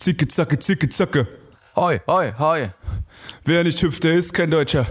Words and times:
Zicke, 0.00 0.26
zacke, 0.28 0.58
zicke, 0.58 0.88
zacke. 0.88 1.28
Hoi, 1.76 2.00
hoi, 2.06 2.32
hoi. 2.38 2.70
Wer 3.44 3.64
nicht 3.64 3.82
hüpft, 3.82 4.02
der 4.02 4.14
ist 4.14 4.32
kein 4.32 4.50
Deutscher. 4.50 4.86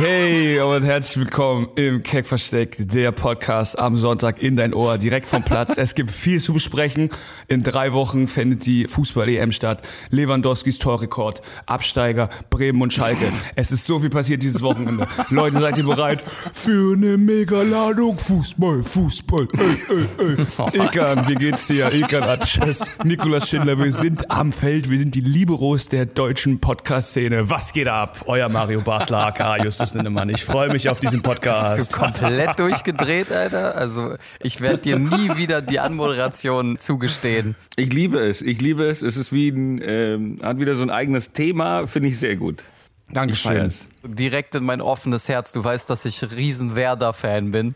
Hey 0.00 0.60
und 0.60 0.84
herzlich 0.84 1.16
willkommen 1.24 1.70
im 1.74 2.04
Keck 2.04 2.24
Versteck, 2.24 2.76
der 2.78 3.10
Podcast 3.10 3.76
am 3.80 3.96
Sonntag 3.96 4.40
in 4.40 4.54
dein 4.54 4.72
Ohr, 4.72 4.96
direkt 4.96 5.26
vom 5.26 5.42
Platz. 5.42 5.76
Es 5.76 5.96
gibt 5.96 6.12
viel 6.12 6.40
zu 6.40 6.52
besprechen. 6.52 7.10
In 7.48 7.64
drei 7.64 7.92
Wochen 7.92 8.28
findet 8.28 8.64
die 8.64 8.86
Fußball-EM 8.86 9.50
statt. 9.50 9.82
Lewandowskis 10.10 10.78
Torrekord, 10.78 11.42
Absteiger, 11.66 12.30
Bremen 12.48 12.80
und 12.80 12.92
Schalke. 12.92 13.26
Es 13.56 13.72
ist 13.72 13.86
so 13.86 13.98
viel 13.98 14.08
passiert 14.08 14.40
dieses 14.44 14.62
Wochenende. 14.62 15.08
Leute, 15.30 15.58
seid 15.58 15.76
ihr 15.78 15.84
bereit 15.84 16.22
für 16.52 16.94
eine 16.94 17.18
Megaladung 17.18 18.16
Fußball, 18.18 18.84
Fußball. 18.84 19.48
Ey, 19.58 20.06
ey, 20.20 20.36
ey. 20.74 20.80
Ikan, 20.86 21.28
wie 21.28 21.34
geht's 21.34 21.66
dir? 21.66 21.92
Ikan 21.92 22.22
Atschess, 22.22 22.86
Nikolas 23.02 23.48
Schindler, 23.48 23.76
wir 23.76 23.92
sind 23.92 24.30
am 24.30 24.52
Feld, 24.52 24.88
wir 24.90 24.98
sind 24.98 25.16
die 25.16 25.22
Liberos 25.22 25.88
der 25.88 26.06
deutschen 26.06 26.60
Podcast-Szene. 26.60 27.50
Was 27.50 27.72
geht 27.72 27.88
ab? 27.88 28.22
Euer 28.26 28.48
Mario 28.48 28.80
Basler, 28.80 29.26
aka 29.26 29.56
Justus 29.56 29.87
Lindemann. 29.94 30.28
Ich 30.28 30.44
freue 30.44 30.68
mich 30.70 30.88
auf 30.88 31.00
diesen 31.00 31.22
Podcast. 31.22 31.76
Bist 31.76 31.94
du 31.94 31.98
komplett 31.98 32.58
durchgedreht, 32.58 33.32
Alter? 33.32 33.74
Also, 33.74 34.14
ich 34.40 34.60
werde 34.60 34.78
dir 34.78 34.98
nie 34.98 35.36
wieder 35.36 35.62
die 35.62 35.80
Anmoderation 35.80 36.78
zugestehen. 36.78 37.54
Ich 37.76 37.92
liebe 37.92 38.18
es, 38.18 38.42
ich 38.42 38.60
liebe 38.60 38.84
es. 38.84 39.02
Es 39.02 39.16
ist 39.16 39.32
wie 39.32 39.48
ein, 39.48 39.80
ähm, 39.82 40.38
hat 40.42 40.58
wieder 40.58 40.74
so 40.74 40.82
ein 40.82 40.90
eigenes 40.90 41.32
Thema, 41.32 41.86
finde 41.86 42.08
ich 42.08 42.18
sehr 42.18 42.36
gut. 42.36 42.64
Dankeschön. 43.10 43.72
Direkt 44.04 44.54
in 44.54 44.64
mein 44.64 44.80
offenes 44.80 45.28
Herz. 45.28 45.52
Du 45.52 45.64
weißt, 45.64 45.88
dass 45.88 46.04
ich 46.04 46.30
riesen 46.30 46.76
Werder-Fan 46.76 47.50
bin. 47.50 47.74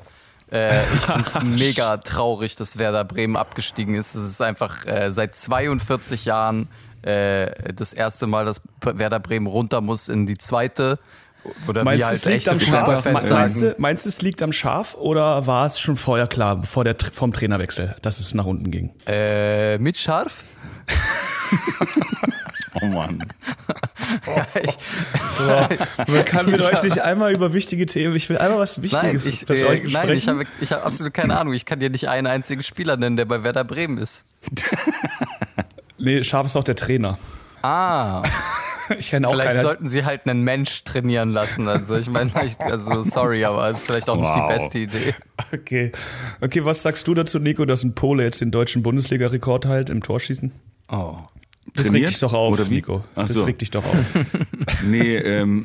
Äh, 0.50 0.82
ich 0.94 1.00
finde 1.02 1.22
es 1.22 1.42
mega 1.42 1.96
traurig, 1.96 2.56
dass 2.56 2.78
Werder 2.78 3.04
Bremen 3.04 3.36
abgestiegen 3.36 3.94
ist. 3.94 4.14
Es 4.14 4.24
ist 4.24 4.42
einfach 4.42 4.86
äh, 4.86 5.10
seit 5.10 5.34
42 5.34 6.26
Jahren 6.26 6.68
äh, 7.00 7.72
das 7.72 7.94
erste 7.94 8.26
Mal, 8.26 8.44
dass 8.44 8.60
Werder 8.80 9.20
Bremen 9.20 9.46
runter 9.46 9.80
muss 9.80 10.08
in 10.08 10.26
die 10.26 10.36
zweite. 10.36 10.98
Oder 11.66 11.82
Meinst 11.84 11.98
wie 11.98 12.00
du, 12.00 12.06
halt 12.06 12.16
es 12.18 12.24
liegt 12.24 12.36
echte 12.36 12.50
am 12.52 12.60
Schaf? 12.60 13.04
Meinst 13.30 13.62
du, 13.62 13.74
meinst 13.78 14.04
du, 14.04 14.08
es 14.08 14.22
liegt 14.22 14.42
am 14.42 14.52
Schaf 14.52 14.94
oder 14.94 15.46
war 15.46 15.66
es 15.66 15.80
schon 15.80 15.96
vorher 15.96 16.26
klar, 16.28 16.64
vor 16.64 16.84
der, 16.84 16.96
vom 17.12 17.32
Trainerwechsel, 17.32 17.96
dass 18.02 18.20
es 18.20 18.34
nach 18.34 18.44
unten 18.46 18.70
ging? 18.70 18.90
Äh, 19.06 19.78
mit 19.78 19.96
Scharf? 19.96 20.44
Oh 22.80 22.86
Mann. 22.86 23.22
Ja, 24.26 24.46
ich, 24.62 24.76
Man 26.08 26.24
kann 26.24 26.46
mit 26.50 26.60
Ich 26.60 26.66
euch 26.66 26.74
hab- 26.74 26.82
nicht 26.84 26.98
einmal 27.00 27.32
über 27.32 27.52
wichtige 27.52 27.86
Themen, 27.86 28.14
ich 28.16 28.28
will 28.28 28.38
einmal 28.38 28.58
was 28.58 28.76
nein, 28.76 28.84
Wichtiges 28.84 29.26
ich, 29.26 29.48
mit 29.48 29.58
äh, 29.58 29.64
euch 29.64 29.82
nein, 29.84 30.10
ich 30.10 30.24
besprechen. 30.24 30.28
habe 30.28 30.46
ich 30.60 30.72
hab 30.72 30.84
absolut 30.86 31.14
keine 31.14 31.38
Ahnung. 31.38 31.54
Ich 31.54 31.64
kann 31.64 31.80
dir 31.80 31.88
nicht 31.90 32.08
einen 32.08 32.26
einzigen 32.26 32.62
Spieler 32.62 32.96
nennen, 32.96 33.16
der 33.16 33.24
bei 33.26 33.42
Werder 33.44 33.64
Bremen 33.64 33.98
ist. 33.98 34.24
nee, 35.98 36.22
Schaf 36.24 36.46
ist 36.46 36.56
auch 36.56 36.64
der 36.64 36.76
Trainer. 36.76 37.18
Ah, 37.62 38.22
Ich 38.98 39.10
kenne 39.10 39.26
auch 39.28 39.32
vielleicht 39.32 39.50
keinen. 39.50 39.62
sollten 39.62 39.88
sie 39.88 40.04
halt 40.04 40.26
einen 40.28 40.42
Mensch 40.42 40.84
trainieren 40.84 41.30
lassen. 41.30 41.66
Also 41.68 41.94
ich 41.96 42.10
meine, 42.10 42.30
also 42.34 43.02
sorry, 43.04 43.44
aber 43.44 43.68
es 43.68 43.78
ist 43.78 43.86
vielleicht 43.86 44.10
auch 44.10 44.16
nicht 44.16 44.26
Wow. 44.28 44.46
die 44.48 44.54
beste 44.54 44.78
Idee. 44.80 45.14
Okay. 45.52 45.92
Okay, 46.40 46.64
was 46.64 46.82
sagst 46.82 47.06
du 47.08 47.14
dazu, 47.14 47.38
Nico, 47.38 47.64
dass 47.64 47.84
ein 47.84 47.94
Pole 47.94 48.24
jetzt 48.24 48.40
den 48.40 48.50
deutschen 48.50 48.82
Bundesliga-Rekord 48.82 49.66
halt 49.66 49.88
im 49.88 50.02
Torschießen? 50.02 50.52
Oh. 50.90 51.16
Das 51.74 51.86
Trainiert? 51.86 51.94
regt 51.94 52.10
dich 52.10 52.18
doch 52.18 52.32
auf, 52.34 52.52
Oder 52.54 52.68
wie? 52.68 52.74
Nico. 52.74 53.02
Ach 53.14 53.22
das 53.22 53.32
so. 53.34 53.44
regt 53.44 53.60
dich 53.62 53.70
doch 53.70 53.84
auf. 53.86 53.96
Nee, 54.84 55.16
ähm, 55.16 55.64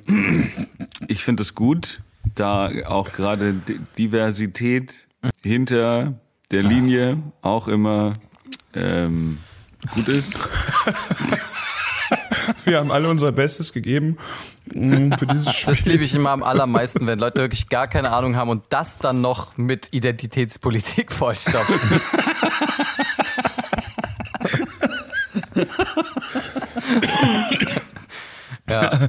ich 1.07 1.23
finde 1.23 1.41
es 1.41 1.53
gut, 1.55 2.01
da 2.35 2.69
auch 2.85 3.11
gerade 3.11 3.55
Diversität 3.97 5.07
hinter 5.43 6.13
der 6.51 6.63
Linie 6.63 7.17
auch 7.41 7.67
immer 7.67 8.13
ähm, 8.73 9.39
gut 9.95 10.07
ist. 10.07 10.37
Wir 12.67 12.77
haben 12.79 12.91
alle 12.91 13.07
unser 13.07 13.31
Bestes 13.31 13.71
gegeben 13.71 14.17
mh, 14.73 15.17
für 15.17 15.25
dieses 15.25 15.55
Spiel. 15.55 15.73
Das 15.73 15.85
liebe 15.85 16.03
ich 16.03 16.13
immer 16.13 16.31
am 16.31 16.43
allermeisten, 16.43 17.07
wenn 17.07 17.17
Leute 17.17 17.39
wirklich 17.41 17.69
gar 17.69 17.87
keine 17.87 18.11
Ahnung 18.11 18.35
haben 18.35 18.49
und 18.49 18.63
das 18.69 18.97
dann 18.97 19.21
noch 19.21 19.55
mit 19.55 19.93
Identitätspolitik 19.93 21.13
vollstopfen. 21.13 22.01
ja. 28.69 29.07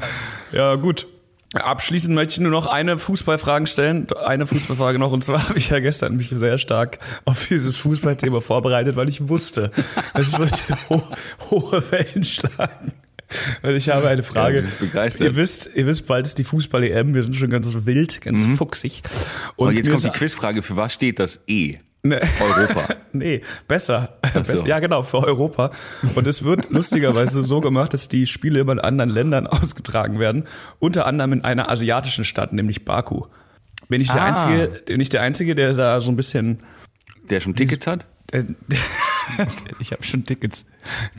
Ja, 0.52 0.76
gut. 0.76 1.08
Abschließend 1.54 2.14
möchte 2.14 2.34
ich 2.34 2.40
nur 2.40 2.52
noch 2.52 2.66
eine 2.66 2.98
Fußballfrage 2.98 3.66
stellen. 3.66 4.06
Eine 4.12 4.46
Fußballfrage 4.46 5.00
noch. 5.00 5.10
Und 5.10 5.24
zwar 5.24 5.48
habe 5.48 5.58
ich 5.58 5.70
ja 5.70 5.80
gestern 5.80 6.16
mich 6.16 6.28
sehr 6.28 6.58
stark 6.58 7.00
auf 7.24 7.48
dieses 7.48 7.76
Fußballthema 7.78 8.40
vorbereitet, 8.40 8.94
weil 8.94 9.08
ich 9.08 9.28
wusste, 9.28 9.72
es 10.14 10.38
wird 10.38 10.62
ho 10.90 11.02
hohe 11.50 11.90
Wellen 11.90 12.22
schlagen. 12.22 12.92
Und 13.62 13.74
ich 13.76 13.88
habe 13.90 14.08
eine 14.08 14.22
Frage. 14.22 14.64
Ja. 14.94 15.04
Ihr 15.20 15.36
wisst, 15.36 15.70
ihr 15.74 15.86
wisst, 15.86 16.06
bald 16.06 16.26
ist 16.26 16.38
die 16.38 16.44
Fußball-EM. 16.44 17.14
Wir 17.14 17.22
sind 17.22 17.36
schon 17.36 17.50
ganz 17.50 17.72
wild, 17.84 18.20
ganz 18.20 18.46
fuchsig. 18.56 19.02
Und 19.56 19.68
Mhm. 19.68 19.74
Oh, 19.74 19.76
jetzt 19.76 19.90
kommt 19.90 20.04
die 20.04 20.10
Quizfrage, 20.10 20.62
für 20.62 20.76
was 20.76 20.92
steht 20.94 21.18
das 21.18 21.42
E? 21.46 21.74
Ne. 22.02 22.20
Europa. 22.40 22.94
Nee, 23.12 23.40
besser. 23.66 24.18
besser. 24.34 24.66
Ja, 24.66 24.78
genau, 24.80 25.02
für 25.02 25.24
Europa. 25.24 25.70
Und 26.14 26.26
es 26.26 26.44
wird 26.44 26.70
lustigerweise 26.70 27.42
so 27.42 27.60
gemacht, 27.62 27.92
dass 27.94 28.06
die 28.08 28.26
Spiele 28.26 28.60
immer 28.60 28.72
in 28.72 28.78
anderen 28.80 29.10
Ländern 29.10 29.46
ausgetragen 29.46 30.18
werden. 30.20 30.44
Unter 30.78 31.06
anderem 31.06 31.32
in 31.32 31.42
einer 31.44 31.68
asiatischen 31.70 32.24
Stadt, 32.24 32.52
nämlich 32.52 32.84
Baku. 32.84 33.24
Bin 33.88 34.00
ich 34.02 34.08
der 34.12 34.22
Ah. 34.22 34.26
Einzige, 34.26 34.80
bin 34.84 35.00
ich 35.00 35.08
der 35.08 35.22
Einzige, 35.22 35.54
der 35.54 35.72
da 35.72 36.00
so 36.00 36.10
ein 36.10 36.16
bisschen. 36.16 36.60
Der 37.30 37.40
schon 37.40 37.54
Tickets 37.56 37.86
hat? 37.86 38.06
Äh, 38.30 38.44
ich 39.80 39.92
habe 39.92 40.02
schon 40.02 40.24
Tickets. 40.24 40.66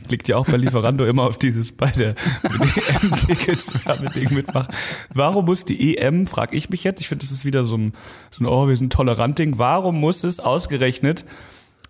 Klickt 0.06 0.28
ja 0.28 0.36
auch 0.36 0.46
bei 0.46 0.56
Lieferando 0.56 1.04
immer 1.06 1.24
auf 1.24 1.38
dieses 1.38 1.72
bei 1.72 1.90
der 1.90 2.14
EM-Tickets 2.42 3.72
Ding 4.14 4.34
mitmachen. 4.34 4.74
Warum 5.14 5.46
muss 5.46 5.64
die 5.64 5.96
EM, 5.96 6.26
frage 6.26 6.56
ich 6.56 6.70
mich 6.70 6.84
jetzt, 6.84 7.00
ich 7.00 7.08
finde, 7.08 7.24
das 7.24 7.32
ist 7.32 7.44
wieder 7.44 7.64
so 7.64 7.76
ein, 7.76 7.94
so 8.30 8.44
ein, 8.44 8.46
oh, 8.46 8.68
wir 8.68 8.76
sind 8.76 8.92
tolerant 8.92 9.38
Ding. 9.38 9.58
Warum 9.58 10.00
muss 10.00 10.24
es 10.24 10.40
ausgerechnet 10.40 11.24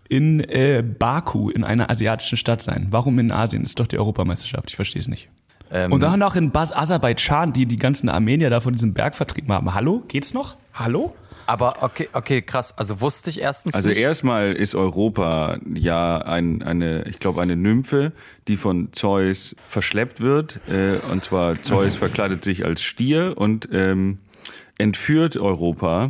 in 0.09 0.41
äh, 0.41 0.83
Baku, 0.83 1.51
in 1.51 1.65
einer 1.65 1.91
asiatischen 1.91 2.37
Stadt 2.37 2.63
sein? 2.63 2.89
Warum 2.91 3.19
in 3.19 3.33
Asien? 3.33 3.63
Das 3.63 3.73
ist 3.73 3.81
doch 3.81 3.87
die 3.87 3.99
Europameisterschaft, 3.99 4.71
ich 4.71 4.77
verstehe 4.77 5.01
es 5.01 5.09
nicht. 5.09 5.29
Ähm, 5.71 5.93
Und 5.93 6.03
dann 6.03 6.23
auch 6.23 6.35
in 6.35 6.51
Bas 6.51 6.73
Aserbaidschan, 6.73 7.53
die 7.53 7.67
die 7.67 7.77
ganzen 7.79 8.09
Armenier 8.09 8.51
da 8.51 8.61
von 8.61 8.73
diesem 8.73 8.93
Berg 8.93 9.15
vertrieben 9.15 9.53
haben. 9.53 9.73
Hallo? 9.73 10.03
Geht's 10.09 10.35
noch? 10.35 10.57
Hallo? 10.75 11.15
Aber 11.51 11.83
okay, 11.83 12.09
okay, 12.13 12.43
krass. 12.43 12.79
Also 12.79 13.01
wusste 13.01 13.29
ich 13.29 13.41
erstens 13.41 13.75
Also 13.75 13.89
nicht. 13.89 13.99
erstmal 13.99 14.53
ist 14.53 14.77
Europa 14.77 15.59
ja 15.75 16.19
ein, 16.19 16.63
eine, 16.63 17.09
ich 17.09 17.19
glaube, 17.19 17.43
eine 17.43 17.57
Nymphe, 17.57 18.13
die 18.47 18.57
von 18.57 18.93
Zeus 18.93 19.57
verschleppt 19.65 20.21
wird. 20.21 20.61
Äh, 20.69 20.99
und 21.11 21.25
zwar 21.25 21.61
Zeus 21.61 21.97
verkleidet 22.05 22.45
sich 22.45 22.65
als 22.65 22.83
Stier 22.83 23.35
und 23.37 23.69
ähm, 23.73 24.19
entführt 24.79 25.37
Europa. 25.37 26.07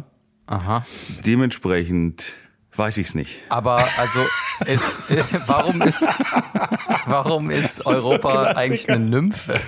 Aha. 0.47 0.85
Dementsprechend 1.25 2.35
weiß 2.77 2.99
ich 2.99 3.07
es 3.09 3.15
nicht. 3.15 3.41
Aber 3.49 3.89
also 3.97 4.21
ist, 4.67 4.93
äh, 5.09 5.23
warum 5.47 5.81
ist 5.81 6.07
warum 7.07 7.51
ist 7.51 7.87
Europa 7.87 8.43
eigentlich 8.57 8.91
eine 8.91 9.07
Nymphe? 9.07 9.59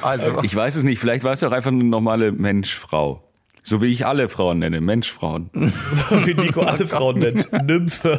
Also 0.00 0.42
Ich 0.42 0.56
weiß 0.56 0.74
es 0.74 0.82
nicht. 0.82 0.98
Vielleicht 0.98 1.22
war 1.22 1.32
es 1.32 1.44
auch 1.44 1.52
einfach 1.52 1.70
eine 1.70 1.84
normale 1.84 2.32
Menschfrau. 2.32 3.22
So 3.64 3.80
wie 3.80 3.86
ich 3.86 4.06
alle 4.06 4.28
Frauen 4.28 4.58
nenne, 4.58 4.80
Menschfrauen. 4.80 5.50
So 6.10 6.26
wie 6.26 6.34
Nico 6.34 6.62
alle 6.62 6.86
Frauen 6.86 7.18
nennt. 7.18 7.52
Nymphe. 7.64 8.18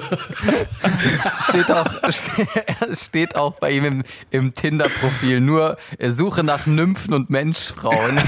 es 1.25 1.43
steht 1.45 1.69
auch 1.71 2.01
es 2.89 3.05
steht 3.05 3.35
auch 3.35 3.53
bei 3.59 3.71
ihm 3.71 3.85
im, 3.85 4.03
im 4.31 4.53
Tinder-Profil 4.53 5.41
nur 5.41 5.77
äh, 5.97 6.11
Suche 6.11 6.43
nach 6.43 6.65
Nymphen 6.65 7.13
und 7.13 7.29
Menschfrauen. 7.29 8.17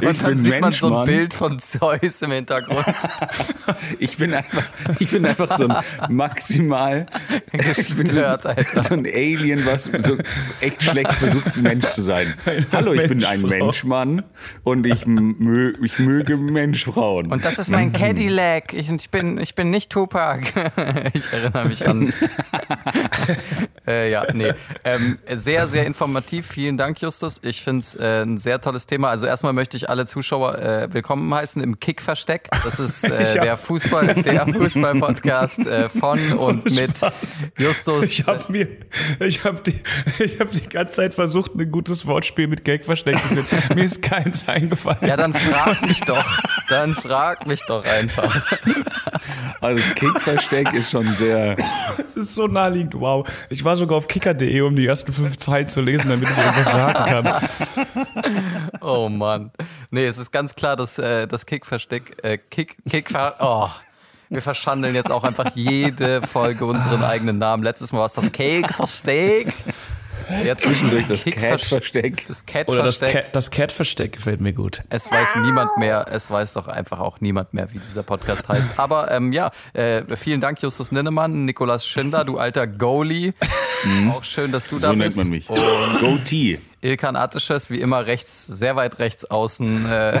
Ich 0.00 0.08
Und 0.08 0.22
dann 0.22 0.26
bin 0.34 0.36
sieht 0.38 0.60
man 0.60 0.72
so 0.72 0.86
ein 0.86 0.92
Menschmann. 0.92 1.04
Bild 1.04 1.34
von 1.34 1.58
Zeus 1.58 2.22
im 2.22 2.30
Hintergrund. 2.32 2.84
Ich 3.98 4.16
bin 4.16 4.34
einfach, 4.34 4.62
ich 4.98 5.10
bin 5.10 5.24
einfach 5.26 5.56
so 5.56 5.68
ein 5.68 5.76
maximal 6.14 7.06
ich 7.52 7.94
bin 7.94 8.06
so, 8.06 8.14
Gestört, 8.14 8.46
Alter. 8.46 8.82
so 8.82 8.94
ein 8.94 9.06
Alien, 9.06 9.64
was 9.66 9.84
so 9.84 10.16
echt 10.60 10.82
schlecht 10.82 11.12
versucht, 11.12 11.56
ein 11.56 11.62
Mensch 11.62 11.88
zu 11.88 12.02
sein. 12.02 12.34
Hallo, 12.72 12.92
ich 12.94 13.08
bin 13.08 13.24
ein. 13.24 13.42
Menschmann 13.42 14.22
und 14.64 14.86
ich, 14.86 15.06
mö, 15.06 15.74
ich 15.82 15.98
möge 16.06 16.36
Menschfrauen. 16.36 17.30
Und 17.32 17.44
das 17.44 17.58
ist 17.58 17.68
mein 17.70 17.92
Cadillac. 17.92 18.72
Ich, 18.72 18.90
ich, 18.90 19.10
bin, 19.10 19.38
ich 19.38 19.54
bin 19.54 19.70
nicht 19.70 19.90
Tupac. 19.90 20.40
Ich 21.12 21.32
erinnere 21.32 21.66
mich 21.66 21.86
an. 21.86 22.10
äh, 23.86 24.10
ja, 24.10 24.24
nee. 24.32 24.52
Ähm, 24.84 25.18
sehr, 25.32 25.66
sehr 25.66 25.86
informativ. 25.86 26.46
Vielen 26.46 26.76
Dank, 26.76 27.00
Justus. 27.00 27.40
Ich 27.42 27.62
finde 27.62 27.80
es 27.80 27.94
äh, 27.96 28.22
ein 28.22 28.38
sehr 28.38 28.60
tolles 28.60 28.86
Thema. 28.86 29.08
Also 29.08 29.26
erstmal 29.26 29.52
möchte 29.52 29.76
ich 29.76 29.88
alle 29.88 30.06
Zuschauer 30.06 30.58
äh, 30.58 30.88
willkommen 30.92 31.32
heißen 31.32 31.62
im 31.62 31.78
Kick-Versteck. 31.80 32.48
Das 32.64 32.78
ist 32.78 33.04
äh, 33.08 33.24
hab- 33.34 33.40
der 33.42 33.56
Fußball, 33.56 34.14
der 34.14 34.46
Fußball-Podcast 34.46 35.66
äh, 35.66 35.88
von 35.88 36.32
und 36.32 36.64
mit. 36.66 37.00
Justus. 37.58 38.04
Ich 38.10 38.26
habe 38.26 38.44
mir, 38.52 38.68
ich 39.20 39.44
habe 39.44 39.60
die, 39.62 39.80
ich 40.22 40.38
habe 40.40 40.50
die 40.54 40.68
ganze 40.68 40.96
Zeit 40.96 41.14
versucht, 41.14 41.54
ein 41.54 41.70
gutes 41.70 42.06
Wortspiel 42.06 42.46
mit 42.48 42.64
Gag 42.64 42.84
versteckt 42.84 43.22
zu 43.22 43.42
finden. 43.42 43.74
Mir 43.74 43.84
ist 43.84 44.02
keins 44.02 44.46
eingefallen. 44.48 45.06
ja, 45.06 45.16
dann 45.16 45.32
frag 45.34 45.82
mich 45.82 45.95
doch. 46.00 46.24
Dann 46.68 46.94
frag 46.94 47.46
mich 47.46 47.60
doch 47.66 47.84
einfach. 47.84 48.34
Also 49.60 49.82
das 49.82 49.94
Kickversteck 49.94 50.72
ist 50.74 50.90
schon 50.90 51.10
sehr. 51.12 51.56
Es 51.98 52.16
ist 52.16 52.34
so 52.34 52.46
naheliegend. 52.46 52.94
Wow. 52.94 53.26
Ich 53.48 53.64
war 53.64 53.76
sogar 53.76 53.98
auf 53.98 54.06
auf 54.06 54.08
kicker.de, 54.08 54.60
um 54.60 54.76
die 54.76 54.86
ersten 54.86 55.12
fünf 55.12 55.36
Zeilen 55.36 55.68
zu 55.68 55.80
lesen, 55.80 56.08
damit 56.08 56.28
ich 56.30 56.38
irgendwas 56.38 56.72
sagen 56.72 57.04
kann. 57.04 58.70
Oh 58.80 59.08
Mann. 59.08 59.50
Nee, 59.90 60.06
es 60.06 60.18
ist 60.18 60.30
ganz 60.30 60.54
klar, 60.54 60.76
dass 60.76 60.98
äh, 60.98 61.26
das 61.26 61.44
Kick-Versteck, 61.44 62.24
äh, 62.24 62.38
Kick, 62.38 62.76
Kick, 62.88 63.10
oh. 63.40 63.68
Wir 64.28 64.42
verschandeln 64.42 64.94
jetzt 64.94 65.10
auch 65.10 65.22
einfach 65.22 65.52
jede 65.54 66.20
Folge 66.22 66.66
unseren 66.66 67.04
eigenen 67.04 67.38
Namen. 67.38 67.62
Letztes 67.62 67.92
Mal 67.92 68.00
war 68.00 68.06
es 68.06 68.14
das 68.14 68.32
Cake-Versteck. 68.32 69.52
Jetzt 70.44 70.62
zwischendurch 70.62 71.06
das 71.06 71.24
Cat-Versteck. 71.24 72.26
Das 72.26 72.46
Cat-Versteck. 72.46 73.14
Das, 73.14 73.32
das 73.32 73.50
Cat-Versteck 73.50 74.12
gefällt 74.12 74.40
mir 74.40 74.52
gut. 74.52 74.82
Es 74.90 75.10
weiß 75.10 75.36
niemand 75.36 75.76
mehr, 75.76 76.06
es 76.10 76.30
weiß 76.30 76.54
doch 76.54 76.68
einfach 76.68 76.98
auch 76.98 77.20
niemand 77.20 77.54
mehr, 77.54 77.72
wie 77.72 77.78
dieser 77.78 78.02
Podcast 78.02 78.48
heißt. 78.48 78.78
Aber 78.78 79.10
ähm, 79.10 79.32
ja, 79.32 79.50
äh, 79.72 80.02
vielen 80.16 80.40
Dank, 80.40 80.60
Justus 80.60 80.92
Ninnemann, 80.92 81.44
Nikolas 81.44 81.86
Schinder, 81.86 82.24
du 82.24 82.38
alter 82.38 82.66
Goalie. 82.66 83.34
Mhm. 83.84 84.10
Auch 84.10 84.24
schön, 84.24 84.52
dass 84.52 84.68
du 84.68 84.78
da 84.78 84.92
so 84.92 84.98
bist. 84.98 85.16
So 85.16 85.22
nennt 85.22 85.30
man 85.30 85.38
mich. 85.38 85.50
Und 85.50 86.00
Goatee. 86.00 86.60
Ilkan 86.80 87.16
Attisches, 87.16 87.70
wie 87.70 87.80
immer 87.80 88.06
rechts, 88.06 88.46
sehr 88.46 88.76
weit 88.76 88.98
rechts 88.98 89.24
außen. 89.24 89.86
Äh, 89.86 90.20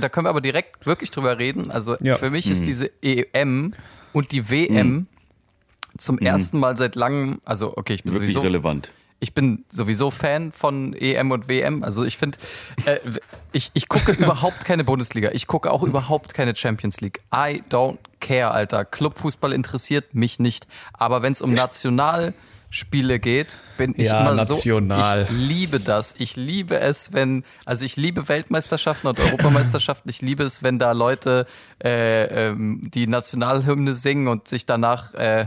da 0.00 0.08
können 0.08 0.26
wir 0.26 0.30
aber 0.30 0.40
direkt 0.40 0.86
wirklich 0.86 1.10
drüber 1.10 1.38
reden. 1.38 1.70
Also 1.70 1.96
ja. 2.00 2.16
für 2.16 2.30
mich 2.30 2.46
mhm. 2.46 2.52
ist 2.52 2.66
diese 2.66 2.90
EM 3.02 3.74
und 4.12 4.32
die 4.32 4.50
WM 4.50 4.86
mhm 4.88 5.06
zum 5.98 6.16
mhm. 6.16 6.26
ersten 6.26 6.58
Mal 6.58 6.76
seit 6.76 6.94
langem, 6.94 7.40
also 7.44 7.76
okay, 7.76 7.94
ich 7.94 8.02
bin 8.02 8.12
Wirklich 8.12 8.32
sowieso 8.32 8.46
relevant. 8.46 8.92
Ich 9.20 9.32
bin 9.32 9.64
sowieso 9.70 10.10
Fan 10.10 10.52
von 10.52 10.92
EM 10.92 11.30
und 11.30 11.48
WM. 11.48 11.82
Also 11.82 12.04
ich 12.04 12.18
finde, 12.18 12.36
äh, 12.84 12.98
ich, 13.52 13.70
ich 13.72 13.88
gucke 13.88 14.12
überhaupt 14.18 14.64
keine 14.64 14.84
Bundesliga. 14.84 15.30
Ich 15.32 15.46
gucke 15.46 15.70
auch 15.70 15.82
überhaupt 15.82 16.34
keine 16.34 16.54
Champions 16.54 17.00
League. 17.00 17.20
I 17.32 17.62
don't 17.70 17.98
care, 18.20 18.50
Alter. 18.50 18.84
Clubfußball 18.84 19.52
interessiert 19.52 20.14
mich 20.14 20.38
nicht. 20.40 20.66
Aber 20.92 21.22
wenn 21.22 21.32
es 21.32 21.40
um 21.40 21.54
National 21.54 22.34
Spiele 22.74 23.20
geht, 23.20 23.56
bin 23.76 23.94
ich 23.96 24.08
ja, 24.08 24.20
immer 24.20 24.34
national. 24.34 25.26
so. 25.28 25.32
Ich 25.32 25.38
liebe 25.38 25.78
das. 25.78 26.16
Ich 26.18 26.34
liebe 26.34 26.80
es, 26.80 27.12
wenn, 27.12 27.44
also 27.64 27.84
ich 27.84 27.94
liebe 27.94 28.28
Weltmeisterschaften 28.28 29.06
und 29.06 29.20
Europameisterschaften. 29.20 30.10
Ich 30.10 30.22
liebe 30.22 30.42
es, 30.42 30.64
wenn 30.64 30.80
da 30.80 30.90
Leute 30.90 31.46
äh, 31.84 32.48
ähm, 32.48 32.80
die 32.82 33.06
Nationalhymne 33.06 33.94
singen 33.94 34.26
und 34.26 34.48
sich 34.48 34.66
danach, 34.66 35.14
äh, 35.14 35.46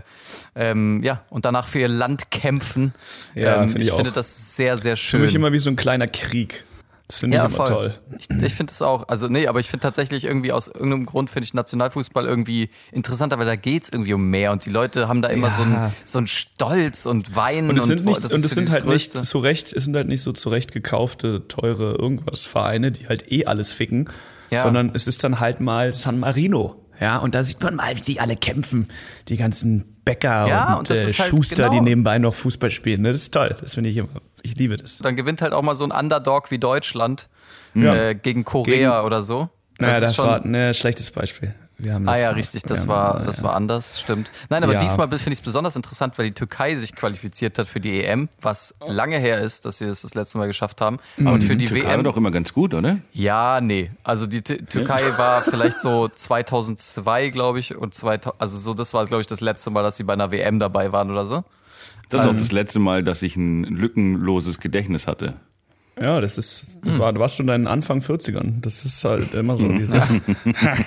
ähm, 0.55 1.01
ja, 1.03 1.21
und 1.29 1.43
danach 1.43 1.67
für 1.67 1.79
ihr 1.79 1.89
Land 1.89 2.31
kämpfen. 2.31 2.93
Ja, 3.35 3.61
ähm, 3.61 3.71
find 3.71 3.83
ich, 3.83 3.89
ich 3.89 3.93
finde 3.93 4.11
das 4.11 4.55
sehr, 4.55 4.77
sehr 4.77 4.95
schön. 4.95 5.19
Für 5.19 5.25
mich 5.25 5.35
immer 5.35 5.51
wie 5.51 5.59
so 5.59 5.69
ein 5.69 5.75
kleiner 5.75 6.07
Krieg. 6.07 6.63
Das 7.07 7.19
finde 7.19 7.37
ich 7.37 7.41
ja, 7.41 7.47
immer 7.47 7.55
voll. 7.55 7.67
toll. 7.67 7.95
Ich, 8.19 8.29
ich 8.29 8.53
finde 8.53 8.71
es 8.71 8.81
auch, 8.81 9.07
also 9.07 9.29
nee, 9.29 9.47
aber 9.47 9.61
ich 9.61 9.69
finde 9.69 9.81
tatsächlich 9.83 10.25
irgendwie 10.25 10.51
aus 10.51 10.67
irgendeinem 10.67 11.05
Grund 11.05 11.29
finde 11.29 11.45
ich 11.45 11.53
Nationalfußball 11.53 12.25
irgendwie 12.25 12.69
interessanter, 12.91 13.39
weil 13.39 13.45
da 13.45 13.55
geht 13.55 13.83
es 13.83 13.89
irgendwie 13.89 14.13
um 14.13 14.29
mehr 14.29 14.51
und 14.51 14.65
die 14.65 14.69
Leute 14.69 15.07
haben 15.07 15.21
da 15.21 15.29
immer 15.29 15.47
ja. 15.47 15.53
so, 15.53 15.61
einen, 15.61 15.93
so 16.03 16.17
einen 16.17 16.27
Stolz 16.27 17.05
und 17.05 17.35
Weinen 17.35 17.69
und 17.69 17.77
es 17.77 17.85
sind, 17.85 17.99
und, 17.99 18.05
nicht, 18.07 18.17
und 18.17 18.25
es 18.25 18.51
sind 18.51 18.71
halt 18.71 18.83
Größte. 18.83 19.19
nicht 19.19 19.29
zurecht, 19.29 19.71
es 19.71 19.85
sind 19.85 19.95
halt 19.95 20.07
nicht 20.07 20.21
so 20.21 20.33
zurecht 20.33 20.73
gekaufte, 20.73 21.47
teure 21.47 21.95
irgendwas 21.95 22.43
Vereine, 22.43 22.91
die 22.91 23.07
halt 23.07 23.31
eh 23.31 23.45
alles 23.45 23.71
ficken, 23.71 24.09
ja. 24.49 24.63
sondern 24.63 24.91
es 24.93 25.07
ist 25.07 25.23
dann 25.23 25.39
halt 25.39 25.61
mal 25.61 25.93
San 25.93 26.19
Marino. 26.19 26.83
Ja, 26.99 27.17
und 27.17 27.35
da 27.35 27.43
sieht 27.43 27.61
man 27.61 27.75
mal, 27.75 27.95
wie 27.95 28.01
die 28.01 28.19
alle 28.19 28.35
kämpfen. 28.35 28.87
Die 29.27 29.37
ganzen 29.37 30.01
Bäcker 30.03 30.47
ja, 30.47 30.73
und, 30.73 30.89
und 30.89 30.97
äh, 30.97 31.03
halt 31.03 31.13
Schuster, 31.13 31.69
genau. 31.69 31.71
die 31.73 31.81
nebenbei 31.81 32.17
noch 32.17 32.33
Fußball 32.33 32.71
spielen. 32.71 33.01
Ne? 33.01 33.11
Das 33.11 33.21
ist 33.21 33.33
toll. 33.33 33.55
Das 33.61 33.75
finde 33.75 33.91
ich 33.91 33.97
immer. 33.97 34.09
Ich 34.43 34.55
liebe 34.55 34.77
das. 34.77 34.99
Dann 34.99 35.15
gewinnt 35.15 35.41
halt 35.41 35.53
auch 35.53 35.61
mal 35.61 35.75
so 35.75 35.83
ein 35.83 35.91
Underdog 35.91 36.51
wie 36.51 36.59
Deutschland 36.59 37.27
ja. 37.73 37.95
äh, 37.95 38.15
gegen 38.15 38.45
Korea 38.45 38.97
gegen, 38.97 39.05
oder 39.05 39.23
so. 39.23 39.49
Das 39.77 39.87
naja, 39.87 39.99
das 39.99 40.15
schon, 40.15 40.27
war 40.27 40.43
ein 40.43 40.51
ne, 40.51 40.73
schlechtes 40.73 41.11
Beispiel. 41.11 41.53
Wir 41.79 41.93
haben 41.93 42.07
ah 42.07 42.17
ja, 42.17 42.31
richtig, 42.31 42.63
das 42.63 42.87
war, 42.87 43.23
das 43.23 43.43
war 43.43 43.55
anders, 43.55 44.01
stimmt. 44.01 44.31
Nein, 44.49 44.63
aber 44.63 44.73
ja. 44.73 44.79
diesmal 44.79 45.07
finde 45.07 45.27
ich 45.27 45.39
es 45.39 45.41
besonders 45.41 45.75
interessant, 45.75 46.17
weil 46.17 46.25
die 46.25 46.33
Türkei 46.33 46.75
sich 46.75 46.95
qualifiziert 46.95 47.59
hat 47.59 47.67
für 47.67 47.79
die 47.79 48.03
EM, 48.03 48.29
was 48.41 48.73
lange 48.87 49.19
her 49.19 49.39
ist, 49.39 49.65
dass 49.65 49.77
sie 49.77 49.85
es 49.85 50.01
das, 50.01 50.11
das 50.11 50.15
letzte 50.15 50.39
Mal 50.39 50.47
geschafft 50.47 50.81
haben. 50.81 50.97
Mhm. 51.17 51.27
Und 51.27 51.43
für 51.43 51.55
die 51.55 51.67
Türkei 51.67 51.89
WM 51.89 51.97
war 51.97 52.03
doch 52.03 52.17
immer 52.17 52.31
ganz 52.31 52.51
gut, 52.51 52.73
oder? 52.73 52.97
Ja, 53.13 53.61
nee. 53.61 53.91
Also 54.03 54.25
die 54.25 54.41
T 54.41 54.57
Türkei 54.63 55.19
war 55.19 55.43
vielleicht 55.43 55.79
so 55.79 56.07
2002, 56.13 57.29
glaube 57.29 57.59
ich, 57.59 57.75
und 57.75 57.93
2000, 57.93 58.41
also 58.41 58.57
so 58.57 58.73
das 58.73 58.95
war 58.95 59.05
glaube 59.05 59.21
ich 59.21 59.27
das 59.27 59.41
letzte 59.41 59.69
Mal, 59.69 59.83
dass 59.83 59.97
sie 59.97 60.03
bei 60.03 60.13
einer 60.13 60.31
WM 60.31 60.59
dabei 60.59 60.91
waren 60.91 61.11
oder 61.11 61.27
so. 61.27 61.43
Das 62.09 62.21
ist 62.21 62.27
auch 62.27 62.33
ähm, 62.33 62.39
das 62.39 62.51
letzte 62.51 62.79
Mal, 62.79 63.03
dass 63.03 63.21
ich 63.21 63.35
ein 63.35 63.63
lückenloses 63.63 64.59
Gedächtnis 64.59 65.07
hatte. 65.07 65.35
Ja, 65.99 66.19
das 66.19 66.37
ist, 66.37 66.77
das 66.83 66.95
hm. 66.95 67.01
war, 67.01 67.13
du 67.13 67.19
warst 67.19 67.37
schon 67.37 67.45
in 67.45 67.47
deinen 67.47 67.67
Anfang 67.67 68.01
40ern. 68.01 68.61
Das 68.61 68.85
ist 68.85 69.03
halt 69.03 69.33
immer 69.33 69.57
so. 69.57 69.67
Diese 69.67 69.97
ja. 69.97 70.07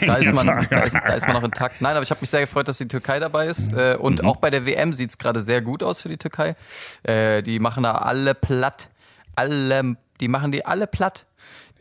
da, 0.07 0.15
ist 0.17 0.33
man, 0.33 0.47
da, 0.71 0.83
ist, 0.83 0.95
da 0.95 1.15
ist 1.15 1.27
man 1.27 1.37
noch 1.37 1.43
intakt. 1.43 1.81
Nein, 1.81 1.97
aber 1.97 2.03
ich 2.03 2.11
habe 2.11 2.21
mich 2.21 2.31
sehr 2.31 2.41
gefreut, 2.41 2.69
dass 2.69 2.79
die 2.79 2.87
Türkei 2.87 3.19
dabei 3.19 3.49
ist. 3.49 3.73
Äh, 3.73 3.97
und 3.97 4.23
mhm. 4.23 4.29
auch 4.29 4.37
bei 4.37 4.51
der 4.51 4.67
WM 4.67 4.93
sieht 4.93 5.11
es 5.11 5.19
gerade 5.19 5.41
sehr 5.41 5.63
gut 5.63 5.83
aus 5.83 6.01
für 6.01 6.09
die 6.09 6.17
Türkei. 6.17 6.55
Äh, 7.03 7.43
die 7.43 7.59
machen 7.59 7.83
da 7.83 7.93
alle 7.93 8.35
platt. 8.35 8.91
Alle, 9.35 9.97
die 10.21 10.29
machen 10.29 10.53
die 10.53 10.65
alle 10.65 10.87
platt. 10.87 11.27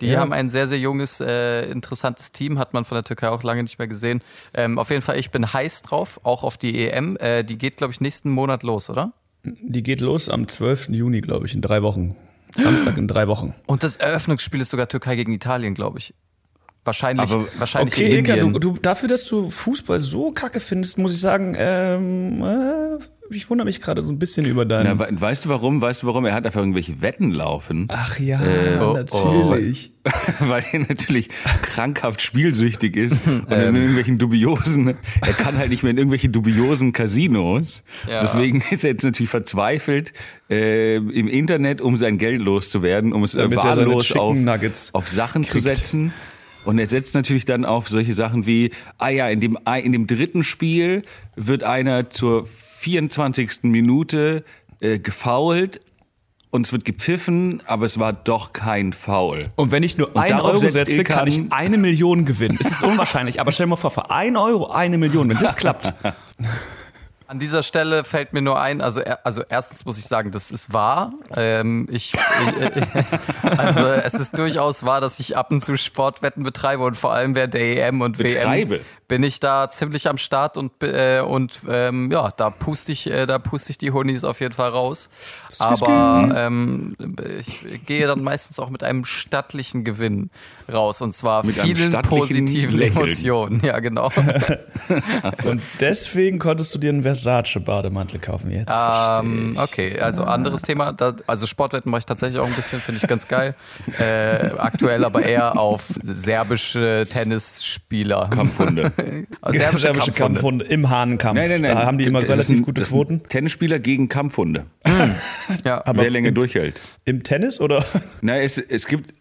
Die 0.01 0.07
ja. 0.07 0.19
haben 0.19 0.33
ein 0.33 0.49
sehr, 0.49 0.65
sehr 0.65 0.79
junges, 0.79 1.19
äh, 1.19 1.69
interessantes 1.69 2.31
Team, 2.31 2.57
hat 2.57 2.73
man 2.73 2.85
von 2.85 2.95
der 2.95 3.03
Türkei 3.03 3.29
auch 3.29 3.43
lange 3.43 3.63
nicht 3.63 3.79
mehr 3.79 3.87
gesehen. 3.87 4.21
Ähm, 4.53 4.79
auf 4.79 4.89
jeden 4.89 5.01
Fall, 5.01 5.19
ich 5.19 5.29
bin 5.29 5.51
heiß 5.51 5.81
drauf, 5.81 6.21
auch 6.23 6.43
auf 6.43 6.57
die 6.57 6.87
EM. 6.87 7.17
Äh, 7.17 7.43
die 7.43 7.57
geht, 7.57 7.77
glaube 7.77 7.91
ich, 7.91 7.99
nächsten 7.99 8.29
Monat 8.29 8.63
los, 8.63 8.89
oder? 8.89 9.11
Die 9.43 9.83
geht 9.83 10.01
los 10.01 10.29
am 10.29 10.47
12. 10.47 10.89
Juni, 10.89 11.21
glaube 11.21 11.45
ich, 11.45 11.53
in 11.53 11.61
drei 11.61 11.81
Wochen. 11.81 12.15
Samstag 12.55 12.97
in 12.97 13.07
drei 13.07 13.27
Wochen. 13.27 13.53
Und 13.67 13.83
das 13.83 13.95
Eröffnungsspiel 13.95 14.61
ist 14.61 14.69
sogar 14.69 14.87
Türkei 14.87 15.15
gegen 15.15 15.31
Italien, 15.31 15.75
glaube 15.75 15.99
ich. 15.99 16.13
Wahrscheinlich, 16.85 17.31
Aber, 17.31 17.47
wahrscheinlich 17.57 17.93
okay, 17.93 18.05
in 18.05 18.25
Ilka, 18.25 18.35
du, 18.37 18.59
du, 18.59 18.77
dafür, 18.81 19.09
dass 19.09 19.25
du 19.25 19.49
Fußball 19.49 19.99
so 19.99 20.31
kacke 20.31 20.59
findest, 20.59 20.97
muss 20.97 21.13
ich 21.13 21.19
sagen, 21.19 21.55
ähm, 21.57 22.41
äh, 22.41 23.03
ich 23.31 23.49
wundere 23.49 23.65
mich 23.65 23.81
gerade 23.81 24.01
so 24.01 24.11
ein 24.11 24.17
bisschen 24.17 24.45
über 24.45 24.65
deinen. 24.65 24.97
Na, 24.97 25.07
weißt 25.09 25.45
du 25.45 25.49
warum? 25.49 25.81
Weißt 25.81 26.03
du 26.03 26.07
warum? 26.07 26.25
Er 26.25 26.33
hat 26.33 26.45
einfach 26.45 26.59
irgendwelche 26.59 27.01
Wetten 27.01 27.31
laufen. 27.31 27.85
Ach 27.89 28.19
ja, 28.19 28.41
äh, 28.41 28.79
oh, 28.79 28.93
natürlich. 28.93 29.91
Oh, 30.03 30.09
weil 30.47 30.63
er 30.71 30.79
natürlich 30.79 31.29
krankhaft 31.61 32.21
spielsüchtig 32.21 32.95
ist 32.95 33.19
und 33.27 33.51
in 33.51 33.59
ähm. 33.59 33.75
irgendwelchen 33.75 34.17
dubiosen, 34.17 34.97
er 35.21 35.33
kann 35.33 35.57
halt 35.57 35.69
nicht 35.69 35.83
mehr 35.83 35.91
in 35.91 35.97
irgendwelche 35.97 36.29
dubiosen 36.29 36.91
Casinos. 36.91 37.83
Ja. 38.07 38.21
Deswegen 38.21 38.63
ist 38.71 38.83
er 38.83 38.91
jetzt 38.91 39.03
natürlich 39.03 39.29
verzweifelt 39.29 40.13
äh, 40.49 40.95
im 40.95 41.27
Internet, 41.27 41.81
um 41.81 41.97
sein 41.97 42.17
Geld 42.17 42.41
loszuwerden, 42.41 43.13
um 43.13 43.23
es 43.23 43.35
äh, 43.35 43.55
wahllos 43.55 44.11
auf, 44.13 44.37
auf 44.93 45.07
Sachen 45.07 45.43
kriegt. 45.43 45.51
zu 45.51 45.59
setzen. 45.59 46.13
Und 46.65 46.77
er 46.77 46.87
setzt 46.87 47.15
natürlich 47.15 47.45
dann 47.45 47.65
auf 47.65 47.89
solche 47.89 48.13
Sachen 48.13 48.45
wie, 48.45 48.71
ah 48.97 49.09
ja, 49.09 49.29
in 49.29 49.39
dem, 49.39 49.57
in 49.81 49.91
dem 49.91 50.07
dritten 50.07 50.43
Spiel 50.43 51.03
wird 51.35 51.63
einer 51.63 52.09
zur 52.09 52.45
24. 52.45 53.63
Minute 53.63 54.43
äh, 54.81 54.99
gefoult 54.99 55.81
und 56.51 56.65
es 56.65 56.71
wird 56.71 56.83
gepfiffen, 56.83 57.61
aber 57.65 57.85
es 57.85 57.99
war 57.99 58.13
doch 58.13 58.53
kein 58.53 58.93
Foul. 58.93 59.51
Und 59.55 59.71
wenn 59.71 59.83
ich 59.83 59.97
nur 59.97 60.17
ein 60.17 60.39
Euro 60.39 60.57
setze, 60.57 61.03
kann 61.03 61.27
ich 61.27 61.39
eine 61.51 61.77
Million 61.77 62.25
gewinnen. 62.25 62.57
Es 62.59 62.71
ist 62.71 62.83
unwahrscheinlich, 62.83 63.39
aber 63.39 63.51
stell 63.51 63.65
dir 63.65 63.71
mal 63.71 63.75
vor, 63.75 63.91
für 63.91 64.11
ein 64.11 64.35
Euro 64.35 64.71
eine 64.71 64.97
Million, 64.97 65.29
wenn 65.29 65.37
das 65.37 65.55
klappt. 65.55 65.93
An 67.29 67.37
dieser 67.37 67.61
Stelle 67.61 68.03
fällt 68.03 68.33
mir 68.33 68.41
nur 68.41 68.59
ein, 68.59 68.81
also, 68.81 69.01
also 69.23 69.43
erstens 69.47 69.85
muss 69.85 69.99
ich 69.99 70.05
sagen, 70.05 70.31
das 70.31 70.49
ist 70.49 70.73
wahr. 70.73 71.13
Ähm, 71.35 71.87
ich, 71.91 72.15
ich, 72.15 72.83
also 73.59 73.81
es 73.81 74.15
ist 74.15 74.35
durchaus 74.35 74.83
wahr, 74.83 74.99
dass 74.99 75.19
ich 75.19 75.37
ab 75.37 75.51
und 75.51 75.59
zu 75.59 75.77
Sportwetten 75.77 76.41
betreibe 76.41 76.83
und 76.83 76.97
vor 76.97 77.13
allem 77.13 77.35
während 77.35 77.53
der 77.53 77.87
EM 77.87 78.01
und 78.01 78.17
betreibe. 78.17 78.77
WM 78.77 78.85
bin 79.07 79.23
ich 79.23 79.39
da 79.39 79.69
ziemlich 79.69 80.07
am 80.07 80.17
Start 80.17 80.57
und 80.57 80.71
äh, 80.81 81.19
und 81.19 81.61
ähm, 81.67 82.09
ja, 82.11 82.31
da 82.35 82.49
puste 82.49 82.93
ich, 82.93 83.11
äh, 83.11 83.25
da 83.25 83.37
puste 83.37 83.71
ich 83.71 83.77
die 83.77 83.91
Honis 83.91 84.23
auf 84.23 84.39
jeden 84.39 84.53
Fall 84.53 84.69
raus. 84.69 85.09
Aber 85.57 86.31
ähm, 86.35 86.95
ich 87.39 87.85
gehe 87.85 88.05
dann 88.07 88.23
meistens 88.23 88.59
auch 88.59 88.69
mit 88.69 88.83
einem 88.83 89.05
stattlichen 89.05 89.83
Gewinn 89.83 90.29
raus 90.71 91.01
und 91.01 91.13
zwar 91.13 91.45
mit 91.45 91.55
vielen 91.55 91.91
positiven 92.03 92.77
Lächeln. 92.77 93.05
Emotionen. 93.05 93.59
Ja, 93.63 93.79
genau. 93.79 94.11
und 95.45 95.61
deswegen 95.79 96.39
konntest 96.39 96.73
du 96.75 96.79
dir 96.79 96.89
einen 96.89 97.03
Versace-Bademantel 97.03 98.19
kaufen 98.19 98.51
jetzt. 98.51 98.71
Ähm, 98.71 99.55
okay, 99.57 99.99
also 99.99 100.23
anderes 100.23 100.61
Thema. 100.61 100.93
Da, 100.93 101.15
also 101.27 101.47
Sportwetten 101.47 101.89
mache 101.89 101.99
ich 101.99 102.05
tatsächlich 102.05 102.39
auch 102.39 102.47
ein 102.47 102.53
bisschen, 102.53 102.79
finde 102.79 103.01
ich 103.01 103.07
ganz 103.07 103.27
geil. 103.27 103.55
Äh, 103.99 104.51
aktuell 104.57 105.03
aber 105.03 105.23
eher 105.23 105.57
auf 105.57 105.87
serbische 106.01 107.07
Tennisspieler. 107.09 108.29
Kampfhunde. 108.29 108.91
Also 109.41 109.59
serbische, 109.59 109.81
serbische 109.81 110.11
Kampfhunde. 110.11 110.65
Kampfhunde. 110.65 110.65
im 110.65 110.89
Hahnenkampf. 110.89 111.39
Nein, 111.39 111.49
nein, 111.49 111.61
nein. 111.61 111.75
Da 111.75 111.85
haben 111.85 111.97
die 111.97 112.05
immer 112.05 112.21
das 112.21 112.29
relativ 112.29 112.57
sind, 112.57 112.65
gute 112.65 112.81
Quoten. 112.81 113.23
Tennisspieler 113.27 113.79
gegen 113.79 114.09
Kampfhunde. 114.09 114.65
Ja. 115.65 115.85
Aber 115.85 116.01
Wer 116.01 116.09
länger 116.09 116.29
im, 116.29 116.35
durchhält. 116.35 116.81
Im 117.05 117.23
Tennis 117.23 117.59
oder? 117.59 117.83
Nein, 118.21 118.41
es, 118.43 118.57
es 118.57 118.87
gibt 118.87 119.13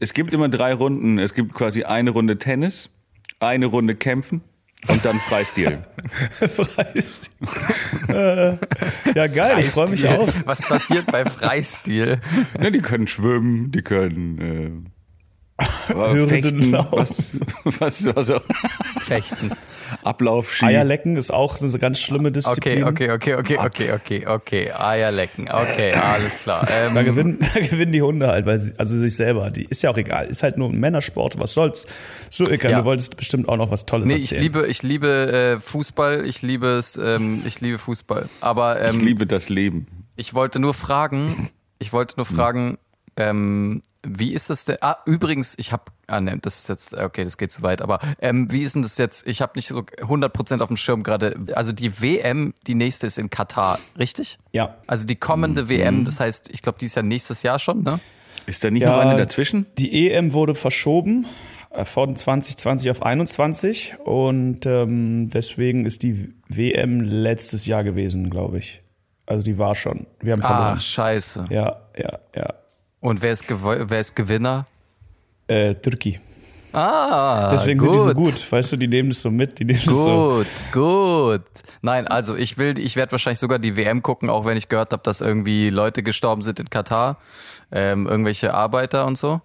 es 0.00 0.12
gibt 0.12 0.32
immer 0.32 0.48
drei 0.48 0.74
Runden. 0.74 1.18
Es 1.18 1.34
gibt 1.34 1.54
quasi 1.54 1.84
eine 1.84 2.10
Runde 2.10 2.38
Tennis, 2.38 2.90
eine 3.40 3.66
Runde 3.66 3.94
Kämpfen 3.94 4.42
und 4.88 5.04
dann 5.04 5.18
Freistil. 5.18 5.84
Freistil. 6.30 7.32
Äh, 8.08 8.56
ja, 9.14 9.26
geil, 9.28 9.34
Freistil. 9.34 9.60
ich 9.60 9.70
freue 9.70 9.90
mich 9.90 10.08
auch. 10.08 10.28
Was 10.44 10.62
passiert 10.62 11.06
bei 11.06 11.24
Freistil? 11.24 12.18
Ja, 12.60 12.70
die 12.70 12.80
können 12.80 13.06
schwimmen, 13.06 13.70
die 13.72 13.82
können 13.82 14.90
äh, 15.58 16.26
fechten. 16.26 16.72
Was, 16.72 17.32
was, 17.64 18.06
was 18.14 18.30
auch. 18.30 18.42
Fechten. 19.00 19.52
Ablauf 20.02 20.62
Eierlecken 20.62 21.16
ist 21.16 21.30
auch 21.32 21.54
so 21.56 21.66
eine 21.66 21.78
ganz 21.78 22.00
schlimme 22.00 22.32
Disziplin. 22.32 22.84
Okay, 22.84 23.10
okay, 23.12 23.34
okay, 23.34 23.58
okay, 23.58 23.58
okay, 23.58 23.92
okay, 23.92 24.26
okay. 24.26 24.72
Eierlecken. 24.72 25.48
Okay, 25.50 25.92
alles 25.94 26.38
klar. 26.38 26.66
Ähm, 26.76 26.94
Da 26.94 27.02
gewinnen, 27.02 27.38
da 27.54 27.60
gewinnen 27.60 27.92
die 27.92 28.02
Hunde 28.02 28.28
halt, 28.28 28.46
weil 28.46 28.58
sie, 28.58 28.72
also 28.78 28.98
sich 28.98 29.14
selber. 29.16 29.50
Die 29.50 29.64
ist 29.64 29.82
ja 29.82 29.90
auch 29.90 29.96
egal. 29.96 30.26
Ist 30.26 30.42
halt 30.42 30.56
nur 30.58 30.70
ein 30.70 30.78
Männersport. 30.80 31.38
Was 31.38 31.54
soll's? 31.54 31.86
So, 32.30 32.48
Ilkan, 32.48 32.70
Ja. 32.70 32.78
du 32.80 32.84
wolltest 32.84 33.16
bestimmt 33.16 33.48
auch 33.48 33.56
noch 33.56 33.70
was 33.70 33.86
Tolles 33.86 34.08
Nee, 34.08 34.14
ich 34.16 34.22
erzählen. 34.24 34.42
liebe, 34.42 34.66
ich 34.66 34.82
liebe 34.82 35.08
äh, 35.56 35.58
Fußball, 35.60 36.26
ich 36.26 36.42
liebe 36.42 36.66
es, 36.68 36.96
ähm, 36.96 37.42
ich 37.46 37.60
liebe 37.60 37.78
Fußball. 37.78 38.28
Aber 38.40 38.80
Ich 38.82 38.88
ähm, 38.94 39.00
liebe 39.04 39.26
das 39.26 39.48
Leben. 39.48 39.86
ich 40.16 40.34
wollte 40.34 40.58
nur 40.58 40.74
fragen, 40.74 41.50
ich 41.78 41.92
wollte 41.92 42.14
nur 42.16 42.26
fragen, 42.26 42.78
ähm, 43.16 43.82
wie 44.02 44.32
ist 44.32 44.50
das 44.50 44.64
denn? 44.64 44.78
Ah, 44.80 44.96
übrigens, 45.06 45.54
ich 45.58 45.70
habe, 45.72 45.84
ah 46.06 46.20
ne, 46.20 46.38
das 46.40 46.58
ist 46.58 46.68
jetzt, 46.68 46.94
okay, 46.94 47.24
das 47.24 47.38
geht 47.38 47.52
zu 47.52 47.62
weit, 47.62 47.82
aber 47.82 47.98
ähm, 48.20 48.50
wie 48.50 48.62
ist 48.62 48.74
denn 48.74 48.82
das 48.82 48.98
jetzt? 48.98 49.26
Ich 49.26 49.40
habe 49.42 49.52
nicht 49.56 49.68
so 49.68 49.78
100% 49.78 50.60
auf 50.60 50.68
dem 50.68 50.76
Schirm 50.76 51.02
gerade. 51.02 51.36
Also 51.54 51.72
die 51.72 52.00
WM, 52.02 52.54
die 52.66 52.74
nächste 52.74 53.06
ist 53.06 53.18
in 53.18 53.30
Katar, 53.30 53.78
richtig? 53.98 54.38
Ja. 54.52 54.76
Also 54.86 55.06
die 55.06 55.16
kommende 55.16 55.68
WM, 55.68 56.04
das 56.04 56.20
heißt, 56.20 56.50
ich 56.50 56.62
glaube, 56.62 56.78
die 56.78 56.86
ist 56.86 56.96
ja 56.96 57.02
nächstes 57.02 57.42
Jahr 57.42 57.58
schon, 57.58 57.82
ne? 57.82 58.00
Ist 58.46 58.62
da 58.62 58.70
nicht 58.70 58.82
Ja, 58.82 58.90
noch 58.90 58.98
eine 59.00 59.16
dazwischen? 59.16 59.66
Die 59.78 60.10
EM 60.10 60.32
wurde 60.32 60.54
verschoben 60.54 61.26
äh, 61.70 61.84
von 61.84 62.14
2020 62.14 62.90
auf 62.90 63.02
21 63.02 63.94
und 64.04 64.66
ähm, 64.66 65.28
deswegen 65.30 65.86
ist 65.86 66.02
die 66.02 66.34
WM 66.48 67.00
letztes 67.00 67.66
Jahr 67.66 67.84
gewesen, 67.84 68.28
glaube 68.30 68.58
ich. 68.58 68.82
Also 69.26 69.42
die 69.42 69.56
war 69.58 69.74
schon. 69.74 70.06
Wir 70.20 70.32
haben 70.34 70.42
verloren. 70.42 70.74
Ach, 70.76 70.80
scheiße. 70.80 71.46
Ja, 71.50 71.80
ja, 71.96 72.18
ja. 72.36 72.54
Und 73.00 73.22
wer 73.22 73.32
ist, 73.32 73.44
wer 73.48 74.00
ist 74.00 74.14
Gewinner? 74.16 74.66
Äh, 75.46 75.74
Türkei. 75.74 76.20
Ah, 76.74 77.50
Deswegen 77.52 77.78
gut. 77.78 77.90
sind 77.90 77.98
die 77.98 78.08
so 78.08 78.14
gut. 78.14 78.52
Weißt 78.52 78.72
du, 78.72 78.76
die 78.76 78.88
nehmen 78.88 79.10
das 79.10 79.22
so 79.22 79.30
mit. 79.30 79.58
Die 79.60 79.64
nehmen 79.64 79.80
das 79.84 79.94
so. 79.94 80.44
Gut, 80.72 80.72
gut. 80.72 81.44
Nein, 81.82 82.08
also 82.08 82.34
ich 82.34 82.58
will, 82.58 82.78
ich 82.78 82.96
werde 82.96 83.12
wahrscheinlich 83.12 83.38
sogar 83.38 83.60
die 83.60 83.76
WM 83.76 84.02
gucken, 84.02 84.28
auch 84.28 84.44
wenn 84.44 84.56
ich 84.56 84.68
gehört 84.68 84.92
habe, 84.92 85.02
dass 85.04 85.20
irgendwie 85.20 85.70
Leute 85.70 86.02
gestorben 86.02 86.42
sind 86.42 86.58
in 86.58 86.70
Katar, 86.70 87.18
ähm, 87.70 88.08
irgendwelche 88.08 88.54
Arbeiter 88.54 89.06
und 89.06 89.16
so. 89.16 89.40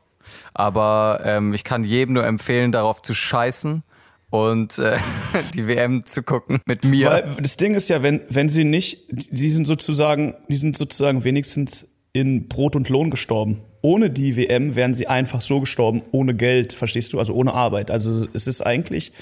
Aber 0.56 1.22
ähm, 1.24 1.54
ich 1.54 1.64
kann 1.64 1.84
jedem 1.84 2.14
nur 2.14 2.26
empfehlen, 2.26 2.72
darauf 2.72 3.02
zu 3.04 3.14
scheißen 3.14 3.84
und 4.32 4.80
äh, 4.80 4.98
die 5.54 5.68
WM 5.68 6.06
zu 6.06 6.24
gucken 6.24 6.62
mit 6.66 6.84
mir. 6.84 7.10
Weil 7.10 7.36
das 7.42 7.58
Ding 7.58 7.76
ist 7.76 7.90
ja, 7.90 8.02
wenn, 8.02 8.22
wenn 8.30 8.50
sie 8.50 8.64
nicht, 8.64 9.06
die 9.10 9.50
sind 9.50 9.68
sozusagen, 9.68 10.34
die 10.48 10.56
sind 10.56 10.78
sozusagen 10.78 11.24
wenigstens 11.24 11.90
in 12.12 12.48
Brot 12.48 12.76
und 12.76 12.90
Lohn 12.90 13.12
gestorben. 13.12 13.62
Ohne 13.82 14.10
die 14.10 14.36
WM 14.36 14.76
wären 14.76 14.94
sie 14.94 15.08
einfach 15.08 15.42
so 15.42 15.62
gestorben, 15.62 16.02
ohne 16.12 16.34
Geld, 16.34 16.74
verstehst 16.74 17.14
du? 17.14 17.20
Also 17.20 17.34
ohne 17.34 17.54
Arbeit. 17.54 17.92
Also 17.92 18.28
es 18.34 18.46
ist 18.48 18.62
eigentlich, 18.62 19.14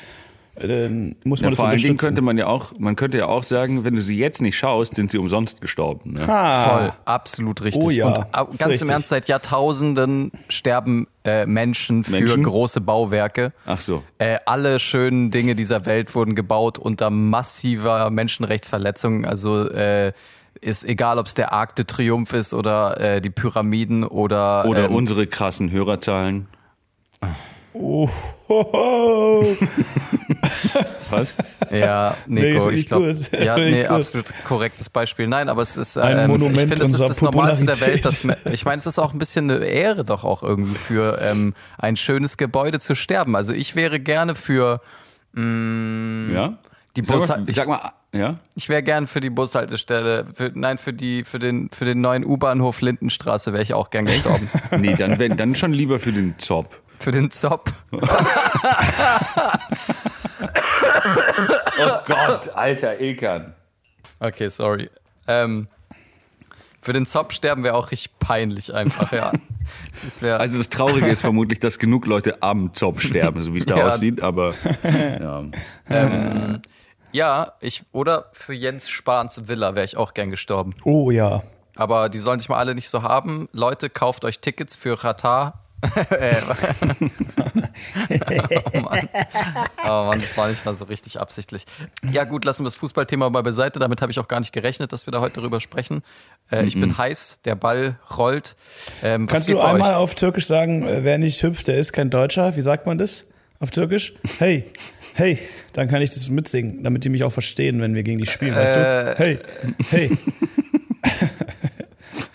äh, 0.59 0.89
muss 1.23 1.41
man 1.41 1.47
Ja, 1.47 1.49
das 1.51 1.59
vor 1.59 1.67
allen 1.67 1.77
Dingen 1.77 1.97
könnte 1.97 2.21
man 2.23 2.37
ja 2.37 2.47
auch, 2.47 2.73
man 2.79 2.95
könnte 2.95 3.19
ja 3.19 3.27
auch 3.27 3.43
sagen, 3.43 3.83
wenn 3.83 3.95
du 3.95 4.01
sie 4.01 4.17
jetzt 4.17 4.41
nicht 4.41 4.57
schaust, 4.57 4.95
sind 4.95 5.11
sie 5.11 5.19
umsonst 5.19 5.61
gestorben. 5.61 6.13
Ne? 6.13 6.27
Ah, 6.27 6.63
Voll, 6.69 6.93
absolut 7.05 7.63
richtig. 7.63 7.83
Oh 7.83 7.91
ja, 7.91 8.07
und 8.07 8.17
ist 8.17 8.31
ganz 8.31 8.65
richtig. 8.65 8.81
im 8.81 8.89
Ernst, 8.89 9.09
seit 9.09 9.27
Jahrtausenden 9.27 10.31
sterben 10.49 11.07
äh, 11.23 11.45
Menschen 11.45 12.03
für 12.03 12.11
Menschen? 12.13 12.43
große 12.43 12.81
Bauwerke. 12.81 13.53
Ach 13.67 13.79
so. 13.79 14.01
Äh, 14.17 14.39
alle 14.47 14.79
schönen 14.79 15.29
Dinge 15.29 15.53
dieser 15.53 15.85
Welt 15.85 16.15
wurden 16.15 16.33
gebaut 16.33 16.79
unter 16.79 17.11
massiver 17.11 18.09
Menschenrechtsverletzung. 18.09 19.25
Also 19.25 19.69
äh, 19.69 20.13
ist 20.61 20.83
egal, 20.83 21.19
ob 21.19 21.27
es 21.27 21.33
der 21.33 21.53
Arc 21.53 21.75
de 21.75 21.85
Triomphe 21.85 22.37
ist 22.37 22.53
oder 22.53 22.99
äh, 22.99 23.21
die 23.21 23.29
Pyramiden 23.29 24.03
oder, 24.03 24.65
Oder 24.65 24.85
ähm, 24.85 24.95
unsere 24.95 25.27
krassen 25.27 25.71
Hörerzahlen. 25.71 26.47
Oh, 27.73 28.09
ho, 28.49 28.71
ho. 28.73 29.45
Was? 31.11 31.37
Ja, 31.71 32.15
Nee, 32.25 32.53
Nico, 32.53 32.67
find 32.67 32.79
ich 32.79 32.85
glaube, 32.87 33.15
ja, 33.39 33.55
nee, 33.57 33.83
gut. 33.83 33.91
absolut 33.91 34.33
korrektes 34.45 34.89
Beispiel. 34.89 35.27
Nein, 35.27 35.47
aber 35.47 35.61
es 35.61 35.77
ist, 35.77 35.97
Ein 35.97 36.17
ähm, 36.17 36.35
ich 36.35 36.39
Monument 36.39 36.59
finde, 36.59 36.75
es 36.83 36.89
ist 36.89 36.93
unserer 36.93 37.07
das 37.07 37.21
Normalste 37.21 37.65
der 37.65 37.79
Welt, 37.81 38.03
dass, 38.05 38.25
ich 38.51 38.65
meine, 38.65 38.77
es 38.77 38.87
ist 38.87 38.97
auch 38.97 39.13
ein 39.13 39.19
bisschen 39.19 39.51
eine 39.51 39.63
Ehre 39.63 40.03
doch 40.03 40.23
auch 40.23 40.41
irgendwie 40.41 40.75
für 40.75 41.19
ähm, 41.21 41.53
ein 41.77 41.95
schönes 41.97 42.37
Gebäude 42.37 42.79
zu 42.79 42.95
sterben. 42.95 43.35
Also 43.35 43.53
ich 43.53 43.75
wäre 43.75 43.99
gerne 43.99 44.33
für 44.33 44.81
Ja? 46.33 46.57
Die 46.97 47.05
Sag 47.05 47.17
Bus, 47.17 47.27
mal, 47.27 47.43
ich, 47.47 47.55
sag 47.55 47.67
mal, 47.67 47.91
ja? 48.13 48.35
ich 48.55 48.69
wäre 48.69 48.81
gern 48.83 49.07
für 49.07 49.19
die 49.19 49.29
Bushaltestelle, 49.29 50.25
für, 50.33 50.51
nein, 50.53 50.77
für 50.77 50.93
die, 50.93 51.23
für 51.23 51.39
den, 51.39 51.69
für 51.71 51.85
den 51.85 52.01
neuen 52.01 52.25
U-Bahnhof 52.25 52.81
Lindenstraße 52.81 53.53
wäre 53.53 53.63
ich 53.63 53.73
auch 53.73 53.89
gern 53.89 54.05
gestorben. 54.05 54.49
Nee, 54.77 54.95
dann, 54.95 55.19
wenn, 55.19 55.37
dann 55.37 55.55
schon 55.55 55.73
lieber 55.73 55.99
für 55.99 56.11
den 56.11 56.37
Zopp. 56.39 56.81
für 56.99 57.11
den 57.11 57.31
Zopp. 57.31 57.71
Oh 61.79 61.99
Gott, 62.05 62.49
alter 62.55 62.99
Ilkan. 62.99 63.53
Okay, 64.19 64.49
sorry. 64.49 64.89
Ähm, 65.27 65.67
für 66.81 66.93
den 66.93 67.05
Zopp 67.05 67.33
sterben 67.33 67.63
wäre 67.63 67.75
auch 67.75 67.91
richtig 67.91 68.17
peinlich 68.19 68.73
einfach, 68.73 69.11
ja. 69.11 69.31
Das. 70.03 70.23
Also 70.23 70.57
das 70.57 70.69
Traurige 70.69 71.07
ist 71.07 71.21
vermutlich, 71.21 71.59
dass 71.59 71.77
genug 71.79 72.05
Leute 72.07 72.41
am 72.41 72.73
Zopp 72.73 73.01
sterben, 73.01 73.41
so 73.41 73.53
wie 73.53 73.59
es 73.59 73.65
da 73.65 73.77
Ja. 73.77 73.89
aussieht, 73.89 74.21
aber 74.21 74.53
ja. 74.83 75.43
Ähm, 75.89 76.61
ja, 77.11 77.53
ich, 77.59 77.83
oder 77.91 78.25
für 78.33 78.53
Jens 78.53 78.89
Spahns 78.89 79.47
Villa 79.47 79.75
wäre 79.75 79.85
ich 79.85 79.97
auch 79.97 80.13
gern 80.13 80.31
gestorben. 80.31 80.73
oh 80.83 81.11
ja. 81.11 81.41
Aber 81.79 82.09
die 82.09 82.17
sollen 82.17 82.39
sich 82.39 82.49
mal 82.49 82.57
alle 82.57 82.73
nicht 82.73 82.89
so 82.89 83.03
haben. 83.03 83.47
Leute, 83.51 83.89
kauft 83.91 84.25
euch 84.25 84.39
Tickets 84.39 84.75
für 84.75 84.97
Qatar. 84.97 85.63
Äh, 86.09 86.35
oh 88.73 88.79
Mann. 88.79 89.09
Oh 89.83 89.87
Mann, 90.07 90.19
das 90.19 90.35
war 90.37 90.47
nicht 90.47 90.65
mal 90.65 90.73
so 90.75 90.85
richtig 90.85 91.19
absichtlich. 91.19 91.65
Ja 92.11 92.23
gut, 92.23 92.45
lassen 92.45 92.63
wir 92.63 92.65
das 92.67 92.75
Fußballthema 92.77 93.29
mal 93.29 93.43
beiseite. 93.43 93.77
Damit 93.79 94.01
habe 94.01 94.11
ich 94.11 94.19
auch 94.19 94.27
gar 94.27 94.39
nicht 94.39 94.53
gerechnet, 94.53 94.91
dass 94.91 95.05
wir 95.07 95.11
da 95.11 95.21
heute 95.21 95.35
darüber 95.35 95.59
sprechen. 95.59 96.01
Äh, 96.51 96.63
Ich 96.65 96.79
bin 96.79 96.97
heiß, 96.97 97.41
der 97.45 97.55
Ball 97.55 97.99
rollt. 98.17 98.55
Ähm, 99.03 99.27
Kannst 99.27 99.49
du 99.49 99.59
einmal 99.59 99.91
euch? 99.91 99.97
auf 99.97 100.15
Türkisch 100.15 100.47
sagen, 100.47 100.83
äh, 100.87 101.03
wer 101.03 101.17
nicht 101.17 101.41
hüpft, 101.43 101.67
der 101.67 101.77
ist 101.77 101.93
kein 101.93 102.09
Deutscher? 102.09 102.55
Wie 102.55 102.61
sagt 102.61 102.85
man 102.87 102.97
das 102.97 103.25
auf 103.59 103.71
Türkisch? 103.71 104.13
Hey, 104.39 104.65
hey, 105.13 105.39
dann 105.73 105.87
kann 105.87 106.01
ich 106.01 106.09
das 106.11 106.29
mitsingen, 106.29 106.83
damit 106.83 107.03
die 107.03 107.09
mich 107.09 107.23
auch 107.23 107.31
verstehen, 107.33 107.81
wenn 107.81 107.95
wir 107.95 108.03
gegen 108.03 108.19
die 108.19 108.25
spielen, 108.27 108.55
weißt 108.55 108.75
Äh, 108.75 108.79
du? 108.79 109.15
Hey, 109.17 109.39
hey. 109.91 110.11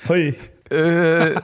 Hey. 0.09 0.35
Äh, 0.71 1.35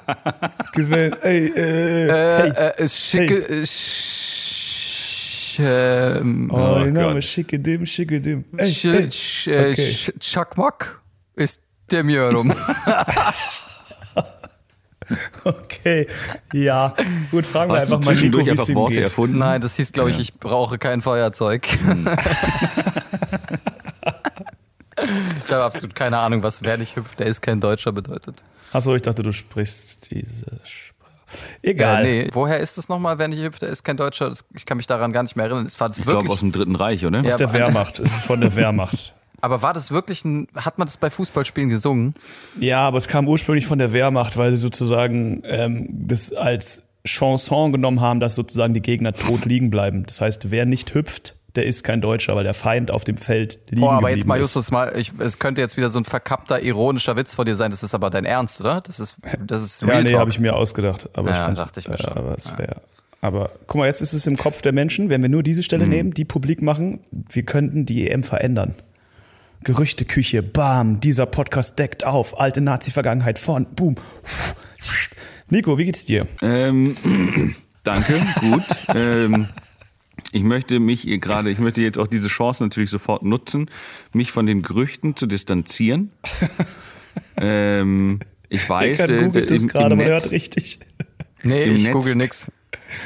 Gewinn, 0.73 1.15
hey, 1.23 1.47
äh, 1.49 2.09
hey. 2.11 2.51
äh, 2.51 2.83
äh, 2.83 2.89
schicke. 2.89 3.49
Äh, 3.49 3.65
sch, 3.67 5.61
ähm, 5.61 6.51
Oh, 6.53 6.57
Oh 6.57 6.79
der 6.83 6.93
Name, 6.93 7.23
schicke 7.23 7.59
dem, 7.61 7.87
schicke 7.87 8.21
dem. 8.21 8.45
Hey, 8.57 8.69
sch, 8.73 8.85
hey. 8.85 9.11
sch, 9.11 9.47
äh, 9.49 9.71
Okay. 9.71 9.93
sch, 9.95 10.13
Çakmak 10.19 11.01
ist 11.37 11.61
demiyorum. 11.91 12.53
Okay, 15.45 16.07
ja. 16.53 16.95
Gut, 17.31 17.47
fragen 17.47 17.73
wir 17.73 17.81
Hast 17.81 17.91
du 17.91 17.97
einfach 17.97 18.07
mal 18.07 18.13
Nico, 18.15 18.39
zwischendurch 18.41 18.47
wie 18.47 18.51
es 18.51 18.61
einfach 18.61 18.75
Worte 18.75 18.95
geht. 18.95 19.05
erfunden? 19.05 19.39
Nein, 19.39 19.61
das 19.61 19.77
hieß, 19.77 19.93
glaube 19.93 20.11
ich, 20.11 20.19
ich 20.19 20.35
brauche 20.35 20.79
kein 20.79 21.01
Feuerzeug. 21.03 21.67
ich 25.45 25.53
habe 25.53 25.65
absolut 25.65 25.95
keine 25.95 26.19
Ahnung, 26.19 26.43
was 26.43 26.63
wer 26.63 26.77
nicht 26.77 26.97
hüpft, 26.97 27.21
der 27.21 27.27
ist 27.27 27.41
kein 27.41 27.61
Deutscher 27.61 27.93
bedeutet. 27.93 28.43
Achso, 28.73 28.95
ich 28.95 29.03
dachte, 29.03 29.23
du 29.23 29.33
sprichst 29.33 30.11
diese 30.11 30.61
Sprache. 30.65 30.99
Äh, 31.63 31.71
Egal. 31.71 32.03
nee, 32.03 32.29
woher 32.33 32.59
ist 32.59 32.79
es 32.79 32.89
nochmal, 32.89 33.19
wer 33.19 33.29
nicht 33.29 33.43
hüpft, 33.43 33.63
der 33.63 33.69
ist 33.71 33.85
kein 33.85 33.97
Deutscher? 33.97 34.29
Das, 34.29 34.47
ich 34.55 34.67
kann 34.67 34.77
mich 34.77 34.87
daran 34.87 35.13
gar 35.13 35.23
nicht 35.23 35.37
mehr 35.37 35.47
erinnern. 35.47 35.65
Das 35.65 35.79
war 35.81 35.89
das 35.89 35.99
Ich 35.99 36.05
glaube 36.05 36.29
aus 36.29 36.41
dem 36.41 36.53
Dritten 36.53 36.75
Reich, 36.77 37.05
oder? 37.07 37.21
Ja, 37.21 37.29
Aus 37.29 37.37
der 37.37 37.53
Wehrmacht. 37.53 37.99
Es 38.01 38.17
ist 38.17 38.25
von 38.25 38.41
der 38.41 38.55
Wehrmacht. 38.57 39.15
Aber 39.41 39.63
war 39.63 39.73
das 39.75 39.91
wirklich 39.91 40.25
ein, 40.25 40.49
hat 40.55 40.79
man 40.79 40.87
das 40.87 40.97
bei 40.97 41.11
Fußballspielen 41.11 41.71
gesungen? 41.71 42.15
Ja, 42.59 42.81
aber 42.87 42.99
es 42.99 43.09
kam 43.09 43.29
ursprünglich 43.29 43.67
von 43.67 43.79
der 43.79 43.93
Wehrmacht, 43.93 44.37
weil 44.37 44.51
sie 44.53 44.57
sozusagen 44.59 45.43
ähm, 45.45 45.89
das 45.91 46.33
als 46.33 46.83
Chanson 47.05 47.73
genommen 47.73 48.01
haben, 48.01 48.21
dass 48.21 48.35
sozusagen 48.35 48.75
die 48.75 48.83
Gegner 48.83 49.13
tot 49.13 49.45
liegen 49.45 49.71
bleiben. 49.71 50.05
Das 50.07 50.21
heißt, 50.21 50.51
wer 50.51 50.67
nicht 50.67 50.95
hüpft, 50.95 51.37
der 51.55 51.65
ist 51.67 51.83
kein 51.83 52.01
Deutscher, 52.01 52.37
weil 52.37 52.45
der 52.45 52.55
Feind 52.55 52.91
auf 52.91 53.05
dem 53.05 53.17
Feld 53.17 53.59
liegen 53.71 53.81
Boah, 53.81 53.95
aber 53.95 54.11
jetzt 54.11 54.27
mal, 54.27 54.37
ist. 54.37 54.43
Justus, 54.55 54.71
mal, 54.71 54.93
ich, 54.97 55.13
es 55.19 55.39
könnte 55.39 55.61
jetzt 55.61 55.77
wieder 55.77 55.89
so 55.89 55.99
ein 55.99 56.05
verkappter, 56.05 56.63
ironischer 56.63 57.17
Witz 57.17 57.35
von 57.35 57.47
dir 57.47 57.55
sein. 57.55 57.71
Das 57.71 57.83
ist 57.83 57.95
aber 57.95 58.11
dein 58.11 58.25
Ernst, 58.25 58.61
oder? 58.61 58.81
Das 58.83 59.01
ist, 59.01 59.17
das 59.45 59.63
ist 59.63 59.83
Ja, 59.83 59.89
Real 59.89 60.03
nee, 60.03 60.11
Talk. 60.11 60.21
habe 60.21 60.31
ich 60.31 60.39
mir 60.39 60.55
ausgedacht. 60.55 61.09
Aber 61.15 61.31
Ja, 61.31 61.51
ich 61.51 61.57
dachte 61.57 61.81
ich 61.81 61.89
mir 61.89 61.97
ja, 61.97 62.05
schon. 62.05 62.13
Aber, 62.13 62.37
es 62.37 62.57
wär, 62.59 62.77
aber 63.23 63.51
guck 63.67 63.77
mal, 63.79 63.87
jetzt 63.87 64.03
ist 64.03 64.13
es 64.13 64.27
im 64.27 64.37
Kopf 64.37 64.61
der 64.63 64.73
Menschen. 64.73 65.09
Wenn 65.09 65.23
wir 65.23 65.29
nur 65.31 65.43
diese 65.43 65.61
Mhm. 65.61 65.65
Stelle 65.65 65.87
nehmen, 65.87 66.13
die 66.13 66.25
publik 66.25 66.61
machen, 66.63 67.01
wir 67.11 67.45
könnten 67.45 67.87
die 67.87 68.09
EM 68.11 68.23
verändern. 68.23 68.75
Gerüchteküche, 69.65 70.43
bam, 70.43 71.01
dieser 71.01 71.27
Podcast 71.27 71.79
deckt 71.79 72.05
auf, 72.05 72.41
alte 72.41 72.61
Nazi-Vergangenheit 72.61 73.39
von, 73.39 73.67
boom. 73.75 73.97
Nico, 75.51 75.79
wie 75.79 75.85
geht's 75.87 76.07
dir? 76.07 76.27
Ähm, 76.43 76.97
danke, 77.83 78.21
gut. 78.41 78.63
ähm, 78.95 79.49
ich 80.33 80.43
möchte 80.43 80.79
mich 80.79 81.03
hier 81.03 81.19
gerade, 81.19 81.51
ich 81.51 81.59
möchte 81.59 81.81
jetzt 81.81 81.99
auch 81.99 82.07
diese 82.07 82.29
Chance 82.29 82.63
natürlich 82.63 82.91
sofort 82.91 83.23
nutzen, 83.23 83.67
mich 84.13 84.31
von 84.31 84.47
den 84.47 84.63
Gerüchten 84.63 85.17
zu 85.17 85.27
distanzieren. 85.27 86.13
ähm, 87.37 88.21
ich 88.49 88.69
weiß, 88.69 89.01
Eckart 89.01 89.11
äh, 89.11 89.23
googelt 89.25 89.51
im, 89.51 89.57
das 89.63 89.69
gerade, 89.73 89.93
im 89.93 89.99
man 89.99 90.07
hört 90.07 90.23
Netz, 90.23 90.33
richtig. 90.33 90.81
Nee, 91.43 91.65
Im 91.65 91.77
ich 91.77 91.85
Netz- 91.85 91.93
google 91.93 92.15
nix. 92.17 92.51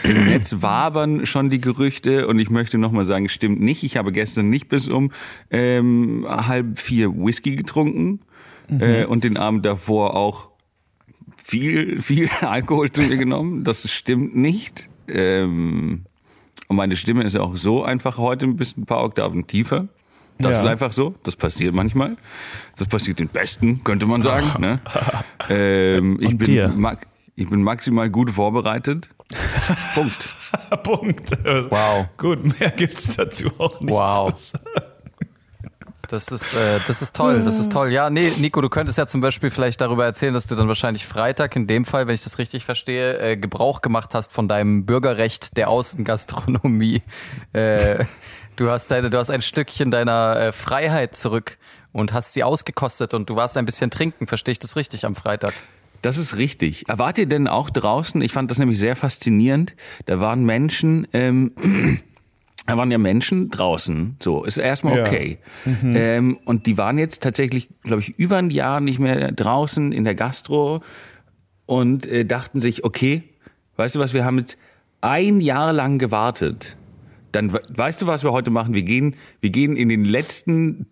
Im 0.04 0.24
Netz 0.26 0.56
wabern 0.62 1.26
schon 1.26 1.50
die 1.50 1.60
Gerüchte 1.60 2.26
und 2.26 2.38
ich 2.38 2.50
möchte 2.50 2.78
nochmal 2.78 3.04
sagen, 3.04 3.28
stimmt 3.28 3.60
nicht. 3.60 3.82
Ich 3.82 3.96
habe 3.96 4.12
gestern 4.12 4.50
nicht 4.50 4.68
bis 4.68 4.88
um 4.88 5.10
ähm, 5.50 6.24
halb 6.28 6.78
vier 6.78 7.12
Whisky 7.14 7.56
getrunken 7.56 8.20
mhm. 8.68 8.80
äh, 8.80 9.04
und 9.04 9.24
den 9.24 9.36
Abend 9.36 9.66
davor 9.66 10.14
auch 10.14 10.50
viel, 11.36 12.00
viel 12.00 12.28
Alkohol 12.40 12.90
zu 12.90 13.02
mir 13.02 13.16
genommen. 13.16 13.64
Das 13.64 13.90
stimmt 13.90 14.36
nicht. 14.36 14.88
Ähm, 15.08 16.04
und 16.68 16.76
meine 16.76 16.96
Stimme 16.96 17.24
ist 17.24 17.34
ja 17.34 17.40
auch 17.40 17.56
so 17.56 17.82
einfach 17.82 18.18
heute 18.18 18.46
ein 18.46 18.56
bisschen 18.56 18.84
ein 18.84 18.86
paar 18.86 19.04
Oktaven 19.04 19.46
tiefer. 19.46 19.88
Das 20.38 20.52
ja. 20.52 20.60
ist 20.60 20.66
einfach 20.66 20.92
so. 20.92 21.14
Das 21.22 21.36
passiert 21.36 21.74
manchmal. 21.74 22.16
Das 22.76 22.88
passiert 22.88 23.20
den 23.20 23.28
Besten, 23.28 23.84
könnte 23.84 24.06
man 24.06 24.22
sagen. 24.22 24.46
Ne? 24.58 24.80
Ähm, 25.48 26.18
ich, 26.20 26.36
bin 26.38 26.84
ich 27.34 27.48
bin 27.48 27.62
maximal 27.62 28.10
gut 28.10 28.30
vorbereitet. 28.30 29.10
Punkt. 29.94 30.28
Punkt. 30.82 31.30
Wow. 31.70 32.06
Gut, 32.16 32.58
mehr 32.58 32.70
gibt 32.70 32.98
es 32.98 33.16
dazu 33.16 33.50
auch 33.58 33.80
nicht 33.80 33.90
wow. 33.90 34.32
zu 34.32 34.52
sagen. 34.52 34.64
Das 36.12 36.28
ist, 36.28 36.52
äh, 36.54 36.78
das 36.86 37.00
ist 37.00 37.16
toll, 37.16 37.42
das 37.42 37.58
ist 37.58 37.72
toll. 37.72 37.90
Ja, 37.90 38.10
nee, 38.10 38.30
Nico, 38.36 38.60
du 38.60 38.68
könntest 38.68 38.98
ja 38.98 39.06
zum 39.06 39.22
Beispiel 39.22 39.48
vielleicht 39.48 39.80
darüber 39.80 40.04
erzählen, 40.04 40.34
dass 40.34 40.46
du 40.46 40.54
dann 40.54 40.68
wahrscheinlich 40.68 41.06
Freitag 41.06 41.56
in 41.56 41.66
dem 41.66 41.86
Fall, 41.86 42.06
wenn 42.06 42.14
ich 42.14 42.22
das 42.22 42.38
richtig 42.38 42.66
verstehe, 42.66 43.18
äh, 43.18 43.36
Gebrauch 43.38 43.80
gemacht 43.80 44.12
hast 44.12 44.30
von 44.30 44.46
deinem 44.46 44.84
Bürgerrecht 44.84 45.56
der 45.56 45.70
Außengastronomie. 45.70 47.02
Äh, 47.52 48.06
du 48.56 48.70
hast 48.70 48.90
deine, 48.90 49.10
du 49.10 49.18
hast 49.18 49.28
ein 49.28 49.42
Stückchen 49.42 49.90
deiner 49.90 50.36
äh, 50.36 50.52
Freiheit 50.52 51.16
zurück 51.16 51.58
und 51.92 52.12
hast 52.12 52.32
sie 52.32 52.44
ausgekostet 52.44 53.12
und 53.14 53.28
du 53.28 53.36
warst 53.36 53.58
ein 53.58 53.66
bisschen 53.66 53.90
trinken. 53.90 54.26
Verstehe 54.26 54.52
ich 54.52 54.58
das 54.58 54.76
richtig 54.76 55.04
am 55.04 55.14
Freitag? 55.14 55.52
Das 56.02 56.18
ist 56.18 56.36
richtig. 56.36 56.88
Erwart 56.88 57.16
ihr 57.18 57.26
denn 57.26 57.46
auch 57.46 57.70
draußen? 57.70 58.20
Ich 58.20 58.32
fand 58.32 58.50
das 58.50 58.58
nämlich 58.58 58.78
sehr 58.78 58.96
faszinierend. 58.96 59.74
Da 60.06 60.20
waren 60.20 60.44
Menschen, 60.44 61.06
ähm, 61.12 61.52
da 62.66 62.76
waren 62.76 62.90
ja 62.90 62.98
Menschen 62.98 63.48
draußen, 63.48 64.16
so 64.20 64.44
ist 64.44 64.58
erstmal 64.58 65.00
okay. 65.00 65.38
Ja. 65.64 65.72
Mhm. 65.72 65.96
Ähm, 65.96 66.38
und 66.44 66.66
die 66.66 66.76
waren 66.76 66.98
jetzt 66.98 67.22
tatsächlich, 67.22 67.68
glaube 67.82 68.02
ich, 68.02 68.18
über 68.18 68.36
ein 68.36 68.50
Jahr 68.50 68.80
nicht 68.80 68.98
mehr 68.98 69.30
draußen 69.32 69.92
in 69.92 70.04
der 70.04 70.16
Gastro 70.16 70.80
und 71.66 72.06
äh, 72.06 72.24
dachten 72.24 72.60
sich, 72.60 72.84
okay, 72.84 73.22
weißt 73.76 73.94
du 73.94 74.00
was, 74.00 74.12
wir 74.12 74.24
haben 74.24 74.38
jetzt 74.38 74.58
ein 75.00 75.40
Jahr 75.40 75.72
lang 75.72 75.98
gewartet. 75.98 76.76
Dann 77.30 77.52
weißt 77.52 78.02
du, 78.02 78.06
was 78.06 78.24
wir 78.24 78.32
heute 78.32 78.50
machen? 78.50 78.74
Wir 78.74 78.82
gehen, 78.82 79.16
wir 79.40 79.50
gehen 79.50 79.76
in 79.76 79.88
den 79.88 80.04
letzten 80.04 80.86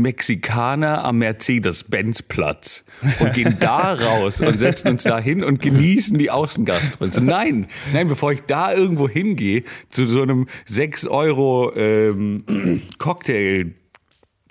Mexikaner 0.00 1.04
am 1.04 1.18
Mercedes-Benz-Platz 1.18 2.84
und 3.20 3.32
gehen 3.32 3.56
da 3.60 3.94
raus 3.94 4.40
und 4.40 4.58
setzen 4.58 4.88
uns 4.88 5.04
da 5.04 5.18
hin 5.18 5.44
und 5.44 5.60
genießen 5.60 6.18
die 6.18 6.30
Außengastro. 6.30 7.06
So, 7.08 7.20
nein, 7.20 7.66
nein, 7.92 8.08
bevor 8.08 8.32
ich 8.32 8.42
da 8.42 8.72
irgendwo 8.72 9.08
hingehe, 9.08 9.64
zu 9.90 10.06
so 10.06 10.22
einem 10.22 10.46
6 10.66 11.06
Euro 11.06 11.74
ähm, 11.74 12.82
Cocktail 12.98 13.74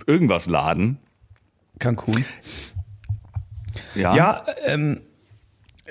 irgendwas 0.05 0.47
Laden. 0.47 0.97
Cancun. 1.79 2.25
Ja, 3.95 4.15
ja 4.15 4.45
ähm, 4.65 5.01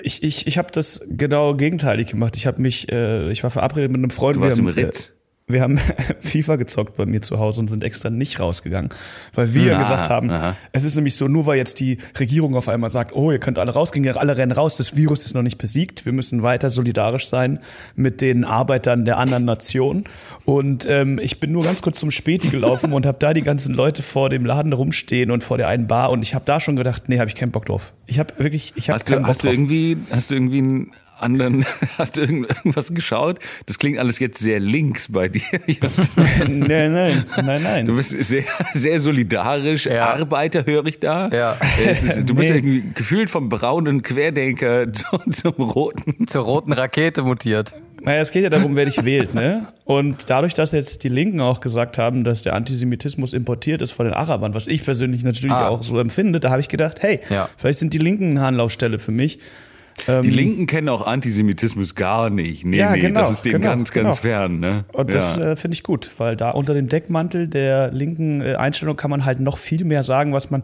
ich, 0.01 0.23
ich, 0.23 0.47
ich 0.47 0.57
habe 0.57 0.71
das 0.71 1.05
genau 1.07 1.55
gegenteilig 1.55 2.07
gemacht. 2.07 2.35
Ich 2.35 2.47
habe 2.47 2.61
mich, 2.61 2.91
äh, 2.91 3.31
ich 3.31 3.43
war 3.43 3.51
verabredet 3.51 3.91
mit 3.91 3.99
einem 3.99 4.09
Freund. 4.09 4.37
Du 4.37 4.41
warst 4.41 4.57
im 4.57 4.67
Ritz. 4.67 5.09
Äh, 5.09 5.22
wir 5.53 5.61
haben 5.61 5.77
FIFA 6.19 6.57
gezockt 6.57 6.97
bei 6.97 7.05
mir 7.05 7.21
zu 7.21 7.39
Hause 7.39 7.61
und 7.61 7.69
sind 7.69 7.83
extra 7.83 8.09
nicht 8.09 8.39
rausgegangen, 8.39 8.89
weil 9.33 9.53
wir 9.53 9.77
ah, 9.77 9.79
gesagt 9.79 10.09
haben, 10.09 10.29
aha. 10.29 10.55
es 10.71 10.83
ist 10.83 10.95
nämlich 10.95 11.15
so, 11.15 11.27
nur 11.27 11.45
weil 11.45 11.57
jetzt 11.57 11.79
die 11.79 11.99
Regierung 12.19 12.55
auf 12.55 12.67
einmal 12.67 12.89
sagt, 12.89 13.15
oh, 13.15 13.31
ihr 13.31 13.39
könnt 13.39 13.57
alle 13.57 13.71
rausgehen, 13.71 14.05
alle 14.17 14.35
rennen 14.35 14.51
raus, 14.51 14.75
das 14.75 14.95
Virus 14.95 15.25
ist 15.25 15.33
noch 15.33 15.41
nicht 15.41 15.57
besiegt, 15.57 16.05
wir 16.05 16.11
müssen 16.11 16.43
weiter 16.43 16.69
solidarisch 16.69 17.27
sein 17.27 17.59
mit 17.95 18.21
den 18.21 18.43
Arbeitern 18.43 19.05
der 19.05 19.17
anderen 19.17 19.45
Nation. 19.45 20.03
Und 20.45 20.85
ähm, 20.89 21.19
ich 21.21 21.39
bin 21.39 21.51
nur 21.51 21.63
ganz 21.63 21.81
kurz 21.81 21.99
zum 21.99 22.11
Späti 22.11 22.49
gelaufen 22.49 22.91
und 22.91 23.05
habe 23.05 23.17
da 23.19 23.33
die 23.33 23.43
ganzen 23.43 23.73
Leute 23.73 24.03
vor 24.03 24.29
dem 24.29 24.45
Laden 24.45 24.73
rumstehen 24.73 25.31
und 25.31 25.43
vor 25.43 25.57
der 25.57 25.67
einen 25.67 25.87
Bar 25.87 26.11
und 26.11 26.23
ich 26.23 26.35
habe 26.35 26.45
da 26.45 26.59
schon 26.59 26.75
gedacht, 26.75 27.07
nee, 27.07 27.19
habe 27.19 27.29
ich 27.29 27.35
keinen 27.35 27.51
Bock 27.51 27.67
drauf. 27.67 27.93
Ich 28.07 28.19
habe 28.19 28.33
wirklich, 28.37 28.73
ich 28.75 28.89
habe 28.89 29.03
keinen 29.03 29.17
du, 29.17 29.21
Bock 29.21 29.29
hast 29.29 29.43
drauf. 29.43 29.51
Du 29.51 29.55
irgendwie, 29.55 29.97
hast 30.11 30.31
du 30.31 30.35
irgendwie 30.35 30.61
ein 30.61 30.91
anderen, 31.23 31.65
hast 31.97 32.17
du 32.17 32.21
irgendwas 32.21 32.93
geschaut? 32.93 33.39
Das 33.65 33.79
klingt 33.79 33.97
alles 33.97 34.19
jetzt 34.19 34.39
sehr 34.39 34.59
links 34.59 35.11
bei 35.11 35.29
dir. 35.29 35.41
nein, 36.47 36.93
nein, 36.93 37.25
nein, 37.43 37.63
nein. 37.63 37.85
Du 37.85 37.95
bist 37.95 38.11
sehr, 38.11 38.43
sehr 38.73 38.99
solidarisch, 38.99 39.85
ja. 39.85 40.13
Arbeiter 40.13 40.65
höre 40.65 40.85
ich 40.85 40.99
da. 40.99 41.29
Ja. 41.29 41.57
Ist, 41.89 42.17
du 42.17 42.35
bist 42.35 42.51
nee. 42.51 42.57
irgendwie 42.57 42.83
gefühlt 42.93 43.29
vom 43.29 43.49
braunen 43.49 44.01
Querdenker 44.01 44.91
zum, 44.93 45.31
zum 45.31 45.53
roten. 45.53 46.27
Zur 46.27 46.43
roten 46.43 46.73
Rakete 46.73 47.23
mutiert. 47.23 47.73
Naja, 48.03 48.19
es 48.19 48.31
geht 48.31 48.43
ja 48.43 48.49
darum, 48.49 48.75
wer 48.75 48.83
dich 48.83 49.05
wählt, 49.05 49.33
ne? 49.33 49.67
Und 49.85 50.29
dadurch, 50.29 50.53
dass 50.53 50.73
jetzt 50.73 51.05
die 51.05 51.09
Linken 51.09 51.39
auch 51.39 51.61
gesagt 51.61 51.97
haben, 51.97 52.25
dass 52.25 52.41
der 52.41 52.53
Antisemitismus 52.53 53.31
importiert 53.31 53.81
ist 53.81 53.91
von 53.91 54.05
den 54.05 54.13
Arabern, 54.13 54.53
was 54.53 54.67
ich 54.67 54.83
persönlich 54.83 55.23
natürlich 55.23 55.55
ah. 55.55 55.69
auch 55.69 55.83
so 55.83 55.97
empfinde, 55.99 56.41
da 56.41 56.49
habe 56.49 56.59
ich 56.59 56.67
gedacht, 56.67 57.01
hey, 57.01 57.21
ja. 57.29 57.47
vielleicht 57.55 57.79
sind 57.79 57.93
die 57.93 57.99
Linken 57.99 58.31
eine 58.31 58.45
Anlaufstelle 58.45 58.99
für 58.99 59.13
mich. 59.13 59.39
Die 60.07 60.11
ähm, 60.11 60.23
Linken 60.23 60.67
kennen 60.67 60.89
auch 60.89 61.05
Antisemitismus 61.05 61.95
gar 61.95 62.29
nicht. 62.29 62.65
Nee, 62.65 62.77
ja, 62.77 62.91
nee, 62.91 62.99
genau, 62.99 63.21
das 63.21 63.31
ist 63.31 63.45
denen 63.45 63.61
genau, 63.61 63.75
ganz, 63.75 63.91
ganz 63.91 64.21
genau. 64.21 64.33
fern. 64.33 64.59
Ne? 64.59 64.85
Und 64.91 65.09
ja. 65.09 65.15
das 65.15 65.37
äh, 65.37 65.55
finde 65.55 65.75
ich 65.75 65.83
gut, 65.83 66.09
weil 66.17 66.35
da 66.35 66.51
unter 66.51 66.73
dem 66.73 66.89
Deckmantel 66.89 67.47
der 67.47 67.91
linken 67.91 68.41
äh, 68.41 68.55
Einstellung 68.55 68.95
kann 68.95 69.11
man 69.11 69.25
halt 69.25 69.39
noch 69.39 69.57
viel 69.57 69.85
mehr 69.85 70.03
sagen, 70.03 70.33
was 70.33 70.51
man 70.51 70.63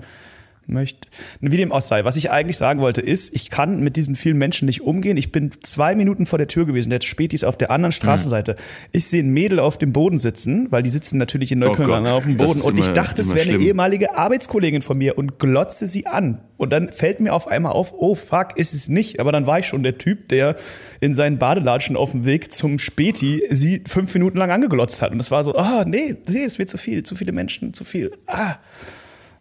möchte. 0.69 1.07
Wie 1.41 1.57
dem 1.57 1.71
auch 1.71 1.81
sei. 1.81 2.05
Was 2.05 2.15
ich 2.15 2.31
eigentlich 2.31 2.57
sagen 2.57 2.79
wollte 2.79 3.01
ist, 3.01 3.33
ich 3.33 3.49
kann 3.49 3.81
mit 3.81 3.95
diesen 3.95 4.15
vielen 4.15 4.37
Menschen 4.37 4.65
nicht 4.65 4.81
umgehen. 4.81 5.17
Ich 5.17 5.31
bin 5.31 5.51
zwei 5.63 5.95
Minuten 5.95 6.25
vor 6.25 6.37
der 6.37 6.47
Tür 6.47 6.65
gewesen, 6.65 6.89
der 6.89 7.01
Spätis 7.01 7.43
auf 7.43 7.57
der 7.57 7.71
anderen 7.71 7.91
Straßenseite. 7.91 8.53
Mhm. 8.53 8.89
Ich 8.91 9.07
sehe 9.07 9.23
ein 9.23 9.31
Mädel 9.31 9.59
auf 9.59 9.77
dem 9.77 9.93
Boden 9.93 10.19
sitzen, 10.19 10.67
weil 10.71 10.83
die 10.83 10.89
sitzen 10.89 11.17
natürlich 11.17 11.51
in 11.51 11.59
Neukölln 11.59 12.07
oh 12.07 12.09
auf 12.09 12.23
dem 12.25 12.37
Boden. 12.37 12.61
Und 12.61 12.77
ich 12.77 12.89
dachte, 12.89 13.21
es 13.21 13.33
wäre 13.33 13.49
eine 13.49 13.63
ehemalige 13.63 14.15
Arbeitskollegin 14.15 14.81
von 14.81 14.97
mir 14.97 15.17
und 15.17 15.39
glotze 15.39 15.87
sie 15.87 16.07
an. 16.07 16.41
Und 16.57 16.71
dann 16.71 16.89
fällt 16.91 17.19
mir 17.19 17.33
auf 17.33 17.47
einmal 17.47 17.71
auf, 17.71 17.93
oh 17.97 18.15
fuck, 18.15 18.57
ist 18.57 18.73
es 18.73 18.89
nicht. 18.89 19.19
Aber 19.19 19.31
dann 19.31 19.47
war 19.47 19.59
ich 19.59 19.65
schon 19.65 19.83
der 19.83 19.97
Typ, 19.97 20.27
der 20.29 20.55
in 20.99 21.13
seinen 21.13 21.37
Badelatschen 21.37 21.95
auf 21.95 22.11
dem 22.11 22.25
Weg 22.25 22.51
zum 22.51 22.79
Späti 22.79 23.43
sie 23.49 23.83
fünf 23.87 24.13
Minuten 24.13 24.37
lang 24.37 24.51
angeglotzt 24.51 25.01
hat. 25.01 25.11
Und 25.11 25.17
das 25.17 25.31
war 25.31 25.43
so, 25.43 25.55
ah, 25.55 25.81
oh, 25.81 25.89
nee, 25.89 26.15
nee, 26.27 26.43
es 26.43 26.59
wird 26.59 26.69
zu 26.69 26.77
viel, 26.77 27.03
zu 27.03 27.15
viele 27.15 27.31
Menschen, 27.31 27.73
zu 27.73 27.83
viel. 27.85 28.11
Ah. 28.27 28.55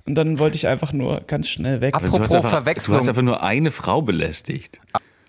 Und 0.09 0.15
dann 0.15 0.39
wollte 0.39 0.57
ich 0.57 0.67
einfach 0.67 0.95
nur 0.95 1.21
ganz 1.27 1.51
schnell 1.51 1.83
weg. 1.83 1.95
Apropos 1.95 2.31
du 2.31 2.37
einfach, 2.37 2.49
Verwechslung. 2.49 2.95
Du 2.97 3.03
hast 3.03 3.11
einfach 3.11 3.21
nur 3.21 3.43
eine 3.43 3.71
Frau 3.71 4.01
belästigt. 4.01 4.79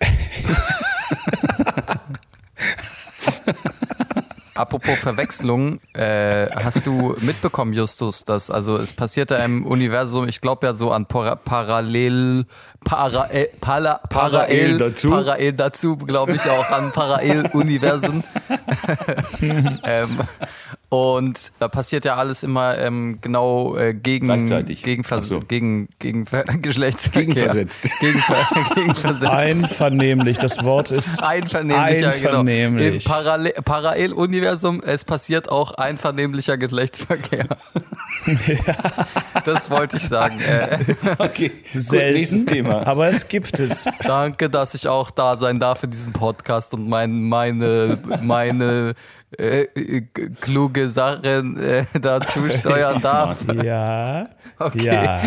Apropos 4.54 4.98
Verwechslung, 4.98 5.80
äh, 5.92 6.46
hast 6.46 6.86
du 6.86 7.14
mitbekommen, 7.20 7.74
Justus, 7.74 8.24
dass 8.24 8.50
also 8.50 8.78
es 8.78 8.94
passierte 8.94 9.34
im 9.36 9.66
Universum, 9.66 10.26
ich 10.28 10.40
glaube 10.40 10.66
ja 10.66 10.72
so 10.72 10.92
an 10.92 11.04
Para 11.06 11.36
Parallel 11.36 12.46
Para, 12.84 13.30
äh, 13.30 13.48
Para, 13.60 14.00
Parallel 14.08 14.78
dazu, 14.78 15.10
Parallel 15.10 15.52
dazu 15.52 15.96
glaube 15.98 16.32
ich 16.32 16.48
auch 16.48 16.70
an 16.70 16.92
Parallel-Universen. 16.92 18.24
ähm, 19.84 20.18
und 20.90 21.52
da 21.60 21.68
passiert 21.68 22.04
ja 22.04 22.16
alles 22.16 22.42
immer 22.42 22.76
ähm, 22.76 23.20
genau 23.20 23.76
äh, 23.76 23.94
gegen, 23.94 24.26
gegen, 24.82 25.04
so. 25.04 25.40
gegen, 25.40 25.88
gegen 26.00 26.24
Geschlechtsverkehr. 26.62 27.26
Gegenversetzt. 27.26 27.82
Gegenver 28.00 28.48
gegenversetzt. 28.74 29.32
Einvernehmlich, 29.32 30.38
das 30.38 30.64
Wort 30.64 30.90
ist 30.90 31.22
einvernehmlicher. 31.22 32.08
einvernehmlich. 32.08 33.04
Genau. 33.04 33.16
Im 33.16 33.24
Parallel 33.24 33.52
Paralleluniversum, 33.64 34.82
es 34.84 35.04
passiert 35.04 35.48
auch 35.48 35.70
einvernehmlicher 35.74 36.58
Geschlechtsverkehr. 36.58 37.46
ja. 38.26 38.74
Das 39.44 39.70
wollte 39.70 39.96
ich 39.98 40.08
sagen. 40.08 40.40
Äh. 40.40 40.78
Okay, 41.18 41.52
Selten, 41.72 42.14
nächstes 42.14 42.44
Thema. 42.46 42.84
Aber 42.84 43.06
es 43.06 43.28
gibt 43.28 43.60
es. 43.60 43.88
Danke, 44.02 44.50
dass 44.50 44.74
ich 44.74 44.88
auch 44.88 45.12
da 45.12 45.36
sein 45.36 45.60
darf 45.60 45.84
in 45.84 45.90
diesem 45.90 46.12
Podcast 46.12 46.74
und 46.74 46.88
mein, 46.88 47.28
meine, 47.28 47.98
meine 48.20 48.94
äh, 49.38 49.62
äh, 49.62 50.02
kluge 50.40 50.88
Sachen 50.88 51.56
äh, 51.56 51.84
dazu 52.00 52.48
steuern 52.48 53.00
darf. 53.02 53.46
Ja. 53.52 54.28
Okay. 54.62 54.84
Ja, 54.84 55.22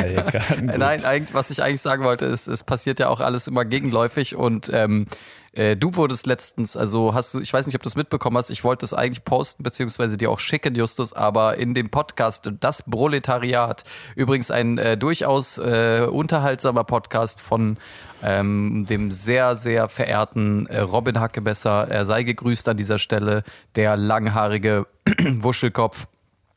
Nein, 0.61 1.03
eigentlich, 1.05 1.33
was 1.33 1.49
ich 1.49 1.63
eigentlich 1.63 1.81
sagen 1.81 2.03
wollte, 2.03 2.25
ist, 2.25 2.45
es 2.45 2.63
passiert 2.63 2.99
ja 2.99 3.09
auch 3.09 3.19
alles 3.19 3.47
immer 3.47 3.65
gegenläufig 3.65 4.35
und 4.35 4.69
ähm, 4.71 5.07
äh, 5.53 5.75
du 5.75 5.95
wurdest 5.95 6.27
letztens, 6.27 6.77
also 6.77 7.15
hast 7.15 7.33
du, 7.33 7.39
ich 7.39 7.51
weiß 7.51 7.65
nicht, 7.65 7.75
ob 7.75 7.81
du 7.81 7.87
es 7.87 7.95
mitbekommen 7.95 8.37
hast, 8.37 8.51
ich 8.51 8.63
wollte 8.63 8.85
es 8.85 8.93
eigentlich 8.93 9.23
posten, 9.23 9.63
beziehungsweise 9.63 10.17
dir 10.17 10.29
auch 10.29 10.39
schicken, 10.39 10.75
Justus, 10.75 11.13
aber 11.13 11.57
in 11.57 11.73
dem 11.73 11.89
Podcast 11.89 12.51
Das 12.59 12.83
Proletariat, 12.83 13.83
übrigens 14.15 14.51
ein 14.51 14.77
äh, 14.77 14.97
durchaus 14.97 15.57
äh, 15.57 16.07
unterhaltsamer 16.11 16.83
Podcast 16.83 17.41
von 17.41 17.77
ähm, 18.23 18.85
dem 18.89 19.11
sehr, 19.11 19.55
sehr 19.55 19.89
verehrten 19.89 20.65
äh, 20.67 20.79
Robin 20.79 21.19
Hackebesser. 21.19 21.87
Er 21.89 22.05
sei 22.05 22.23
gegrüßt 22.23 22.69
an 22.69 22.77
dieser 22.77 22.97
Stelle, 22.97 23.43
der 23.75 23.97
langhaarige 23.97 24.87
Wuschelkopf. 25.19 26.07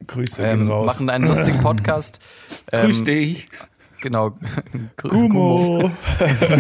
Grüße 0.07 0.43
ähm, 0.43 0.71
raus. 0.71 0.87
Machen 0.87 1.11
einen 1.11 1.27
lustigen 1.27 1.61
Podcast. 1.61 2.21
Ähm, 2.73 2.87
Grüß 2.87 3.05
dich. 3.05 3.49
genau. 4.01 4.35
Gumo. 4.97 5.91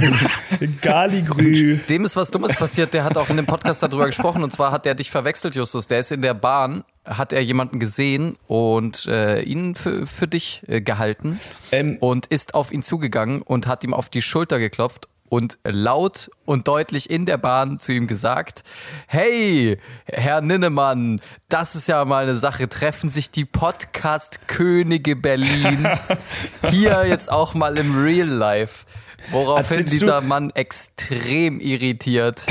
Galigrü. 0.82 1.78
Dem 1.88 2.04
ist 2.04 2.14
was 2.14 2.30
Dummes 2.30 2.54
passiert, 2.54 2.94
der 2.94 3.02
hat 3.02 3.16
auch 3.16 3.28
in 3.28 3.36
dem 3.36 3.46
Podcast 3.46 3.82
darüber 3.82 4.06
gesprochen 4.06 4.44
und 4.44 4.52
zwar 4.52 4.70
hat 4.70 4.86
er 4.86 4.94
dich 4.94 5.10
verwechselt, 5.10 5.56
Justus. 5.56 5.88
Der 5.88 5.98
ist 5.98 6.12
in 6.12 6.22
der 6.22 6.34
Bahn, 6.34 6.84
hat 7.06 7.32
er 7.32 7.42
jemanden 7.42 7.78
gesehen 7.78 8.36
und 8.46 9.06
äh, 9.06 9.40
ihn 9.42 9.74
für, 9.74 10.06
für 10.06 10.28
dich 10.28 10.62
äh, 10.66 10.80
gehalten 10.80 11.38
Ähm. 11.72 11.96
und 12.00 12.26
ist 12.26 12.54
auf 12.54 12.72
ihn 12.72 12.82
zugegangen 12.82 13.42
und 13.42 13.66
hat 13.66 13.84
ihm 13.84 13.94
auf 13.94 14.08
die 14.08 14.22
Schulter 14.22 14.58
geklopft 14.58 15.08
und 15.28 15.58
laut 15.64 16.30
und 16.44 16.68
deutlich 16.68 17.10
in 17.10 17.26
der 17.26 17.36
Bahn 17.38 17.78
zu 17.78 17.92
ihm 17.92 18.06
gesagt, 18.06 18.62
hey, 19.06 19.78
Herr 20.04 20.40
Ninnemann, 20.40 21.20
das 21.48 21.74
ist 21.74 21.88
ja 21.88 22.04
mal 22.04 22.24
eine 22.24 22.36
Sache, 22.36 22.68
treffen 22.68 23.10
sich 23.10 23.30
die 23.30 23.44
Podcast-Könige 23.44 25.16
Berlins 25.16 26.16
hier 26.70 27.06
jetzt 27.06 27.30
auch 27.30 27.54
mal 27.54 27.76
im 27.78 28.02
Real 28.02 28.28
Life. 28.28 28.86
Woraufhin 29.30 29.62
Erzählst 29.80 29.94
du- 29.94 29.98
dieser 29.98 30.20
Mann 30.20 30.50
extrem 30.50 31.60
irritiert 31.60 32.46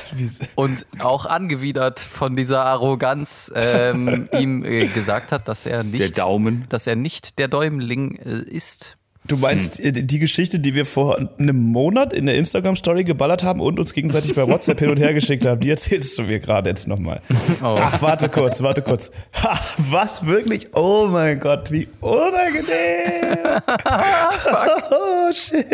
und 0.54 0.86
auch 0.98 1.26
angewidert 1.26 2.00
von 2.00 2.36
dieser 2.36 2.64
Arroganz 2.64 3.52
ähm, 3.54 4.28
ihm 4.38 4.64
äh, 4.64 4.86
gesagt 4.86 5.32
hat, 5.32 5.48
dass 5.48 5.66
er 5.66 5.82
nicht 5.84 6.00
Der 6.00 6.10
Daumen. 6.10 6.66
dass 6.68 6.86
er 6.86 6.96
nicht 6.96 7.38
der 7.38 7.48
Däumling 7.48 8.16
äh, 8.16 8.38
ist. 8.48 8.96
Du 9.26 9.38
meinst 9.38 9.80
äh, 9.80 9.90
die 9.90 10.18
Geschichte, 10.18 10.58
die 10.58 10.74
wir 10.74 10.84
vor 10.84 11.18
einem 11.38 11.56
Monat 11.56 12.12
in 12.12 12.26
der 12.26 12.34
Instagram-Story 12.34 13.04
geballert 13.04 13.42
haben 13.42 13.60
und 13.60 13.78
uns 13.78 13.94
gegenseitig 13.94 14.34
bei 14.34 14.46
WhatsApp 14.46 14.80
hin 14.80 14.90
und 14.90 14.98
her 14.98 15.14
geschickt 15.14 15.46
haben, 15.46 15.60
die 15.60 15.70
erzählst 15.70 16.18
du 16.18 16.24
mir 16.24 16.40
gerade 16.40 16.68
jetzt 16.68 16.86
nochmal. 16.88 17.20
Oh. 17.62 17.78
Ach, 17.80 18.02
warte 18.02 18.28
kurz, 18.28 18.62
warte 18.62 18.82
kurz. 18.82 19.10
Ha, 19.42 19.58
was 19.78 20.26
wirklich? 20.26 20.74
Oh 20.74 21.06
mein 21.10 21.40
Gott, 21.40 21.70
wie 21.70 21.88
unangenehm. 22.00 23.62
oh 24.90 25.32
shit. 25.32 25.64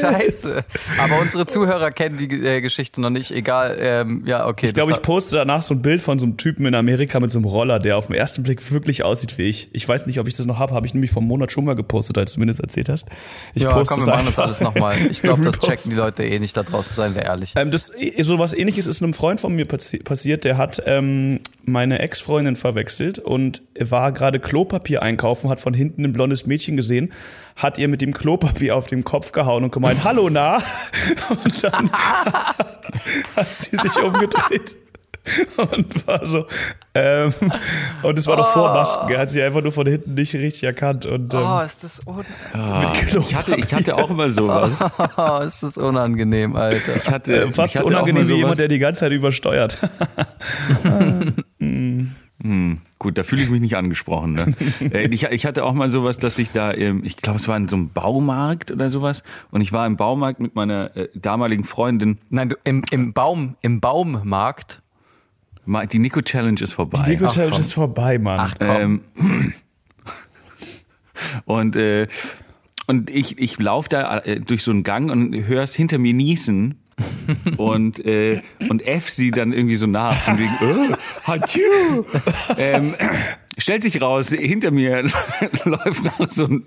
Scheiße. 0.00 0.64
Aber 0.98 1.20
unsere 1.20 1.46
Zuhörer 1.46 1.90
kennen 1.90 2.16
die 2.16 2.46
äh, 2.46 2.60
Geschichte 2.60 3.00
noch 3.00 3.10
nicht. 3.10 3.32
Egal. 3.32 3.76
Ähm, 3.80 4.22
ja, 4.26 4.46
okay. 4.46 4.66
Ich 4.66 4.74
glaube, 4.74 4.92
ich 4.92 5.02
poste 5.02 5.34
danach 5.34 5.62
so 5.62 5.74
ein 5.74 5.82
Bild 5.82 6.02
von 6.02 6.20
so 6.20 6.26
einem 6.26 6.36
Typen 6.36 6.66
in 6.66 6.74
Amerika 6.76 7.18
mit 7.18 7.32
so 7.32 7.38
einem 7.38 7.46
Roller, 7.46 7.80
der 7.80 7.96
auf 7.96 8.06
den 8.06 8.14
ersten 8.14 8.44
Blick 8.44 8.70
wirklich 8.70 9.02
aussieht 9.02 9.38
wie 9.38 9.48
ich. 9.48 9.68
Ich 9.72 9.88
weiß 9.88 10.06
nicht, 10.06 10.20
ob 10.20 10.28
ich 10.28 10.36
das 10.36 10.46
noch 10.46 10.60
habe, 10.60 10.74
habe 10.74 10.86
ich 10.86 10.94
nämlich 10.94 11.10
vor 11.10 11.22
einem 11.22 11.28
Monat 11.28 11.50
schon 11.50 11.64
mal 11.64 11.74
gepostet, 11.74 12.16
als 12.18 12.34
du 12.34 12.40
mir 12.40 12.46
das 12.46 12.60
erzählt 12.76 12.88
hast. 12.88 13.08
Ich 13.54 13.62
ja, 13.62 13.72
poste 13.72 13.94
komm, 13.94 14.06
wir 14.06 14.12
machen 14.12 14.26
das 14.26 14.38
alles 14.38 14.60
nochmal. 14.60 14.96
Ich 15.10 15.22
glaube, 15.22 15.42
das 15.44 15.58
checken 15.58 15.90
die 15.90 15.96
Leute 15.96 16.24
eh 16.24 16.38
nicht 16.38 16.56
da 16.56 16.62
draußen, 16.62 16.94
seien 16.94 17.14
wir 17.14 17.22
ehrlich. 17.22 17.54
Ähm, 17.56 17.70
das, 17.70 17.92
so 18.20 18.38
was 18.38 18.52
ähnliches 18.52 18.86
ist 18.86 19.02
einem 19.02 19.14
Freund 19.14 19.40
von 19.40 19.54
mir 19.54 19.66
passi 19.66 19.98
passiert, 19.98 20.44
der 20.44 20.56
hat 20.56 20.82
ähm, 20.86 21.40
meine 21.64 21.98
Ex-Freundin 22.00 22.56
verwechselt 22.56 23.18
und 23.18 23.62
war 23.78 24.12
gerade 24.12 24.40
Klopapier 24.40 25.02
einkaufen, 25.02 25.50
hat 25.50 25.60
von 25.60 25.74
hinten 25.74 26.04
ein 26.04 26.12
blondes 26.12 26.46
Mädchen 26.46 26.76
gesehen, 26.76 27.12
hat 27.56 27.78
ihr 27.78 27.88
mit 27.88 28.02
dem 28.02 28.12
Klopapier 28.12 28.76
auf 28.76 28.86
den 28.86 29.04
Kopf 29.04 29.32
gehauen 29.32 29.64
und 29.64 29.72
gemeint, 29.72 30.04
hallo 30.04 30.28
na. 30.30 30.58
Und 31.44 31.64
dann 31.64 31.90
hat 33.36 33.54
sie 33.54 33.76
sich 33.76 33.96
umgedreht. 33.96 34.76
Und 35.56 36.06
war 36.06 36.24
so, 36.24 36.46
ähm, 36.94 37.32
und 38.02 38.18
es 38.18 38.26
war 38.26 38.36
doch 38.36 38.52
vor 38.52 38.72
Masken, 38.72 39.10
er 39.10 39.18
hat 39.18 39.30
sie 39.30 39.42
einfach 39.42 39.62
nur 39.62 39.72
von 39.72 39.86
hinten 39.86 40.14
nicht 40.14 40.34
richtig 40.34 40.64
erkannt 40.64 41.04
und 41.04 41.34
ähm, 41.34 41.40
Oh, 41.42 41.60
ist 41.60 41.84
das, 41.84 42.00
un 42.06 42.16
mit 42.18 42.26
Ich 43.14 43.34
hatte, 43.34 43.56
ich 43.56 43.74
hatte 43.74 43.96
auch 43.96 44.10
immer 44.10 44.30
sowas. 44.30 44.90
oh, 45.16 45.38
ist 45.42 45.62
das 45.62 45.76
unangenehm, 45.78 46.56
Alter. 46.56 46.96
Ich 46.96 47.10
hatte, 47.10 47.42
äh, 47.42 47.52
fast 47.52 47.74
ich 47.74 47.80
so 47.80 47.86
hatte 47.86 47.96
unangenehm 47.96 48.28
wie 48.28 48.34
jemand, 48.34 48.58
der 48.58 48.68
die 48.68 48.78
ganze 48.78 49.00
Zeit 49.00 49.12
übersteuert. 49.12 49.78
Gut, 53.06 53.18
da 53.18 53.22
fühle 53.22 53.42
ich 53.42 53.50
mich 53.50 53.60
nicht 53.60 53.76
angesprochen. 53.76 54.32
Ne? 54.32 54.46
Äh, 54.92 55.08
ich, 55.08 55.24
ich 55.24 55.46
hatte 55.46 55.64
auch 55.64 55.72
mal 55.72 55.90
sowas, 55.90 56.18
dass 56.18 56.38
ich 56.38 56.50
da, 56.50 56.72
ich 56.72 57.16
glaube, 57.16 57.38
es 57.38 57.48
war 57.48 57.56
in 57.56 57.68
so 57.68 57.76
einem 57.76 57.90
Baumarkt 57.90 58.70
oder 58.70 58.90
sowas. 58.90 59.22
Und 59.50 59.60
ich 59.60 59.72
war 59.72 59.86
im 59.86 59.96
Baumarkt 59.96 60.40
mit 60.40 60.54
meiner 60.54 60.96
äh, 60.96 61.08
damaligen 61.14 61.64
Freundin. 61.64 62.18
Nein, 62.30 62.50
du, 62.50 62.56
im, 62.64 62.82
im 62.90 63.12
Baum, 63.12 63.56
im 63.62 63.80
Baummarkt. 63.80 64.82
Die 65.66 65.98
Nico 65.98 66.22
Challenge 66.22 66.60
ist 66.60 66.72
vorbei. 66.72 67.04
Die 67.08 67.24
Ach, 67.24 67.32
Challenge 67.32 67.50
komm. 67.52 67.60
ist 67.60 67.72
vorbei, 67.72 68.18
Mann. 68.18 68.38
Ach 68.38 68.54
komm. 68.58 69.02
Ähm, 69.16 69.52
und 71.44 71.76
äh, 71.76 72.06
und 72.86 73.10
ich, 73.10 73.38
ich 73.38 73.58
laufe 73.58 73.88
da 73.88 74.18
äh, 74.18 74.40
durch 74.40 74.62
so 74.62 74.70
einen 74.70 74.84
Gang 74.84 75.10
und 75.10 75.34
höre 75.46 75.62
es 75.62 75.74
hinter 75.74 75.98
mir 75.98 76.14
niesen. 76.14 76.82
und 77.58 78.02
äh, 78.06 78.40
und 78.70 78.80
F 78.86 79.10
sie 79.10 79.30
dann 79.30 79.52
irgendwie 79.52 79.76
so 79.76 79.86
nach 79.86 80.14
von 80.14 80.38
wegen 80.38 80.52
oh, 80.62 80.96
Hatschu. 81.26 82.04
ähm, 82.56 82.94
stellt 83.58 83.82
sich 83.82 84.00
raus 84.00 84.30
hinter 84.30 84.70
mir 84.70 85.02
läuft 85.64 86.04
noch 86.04 86.30
so 86.30 86.46
ein, 86.46 86.64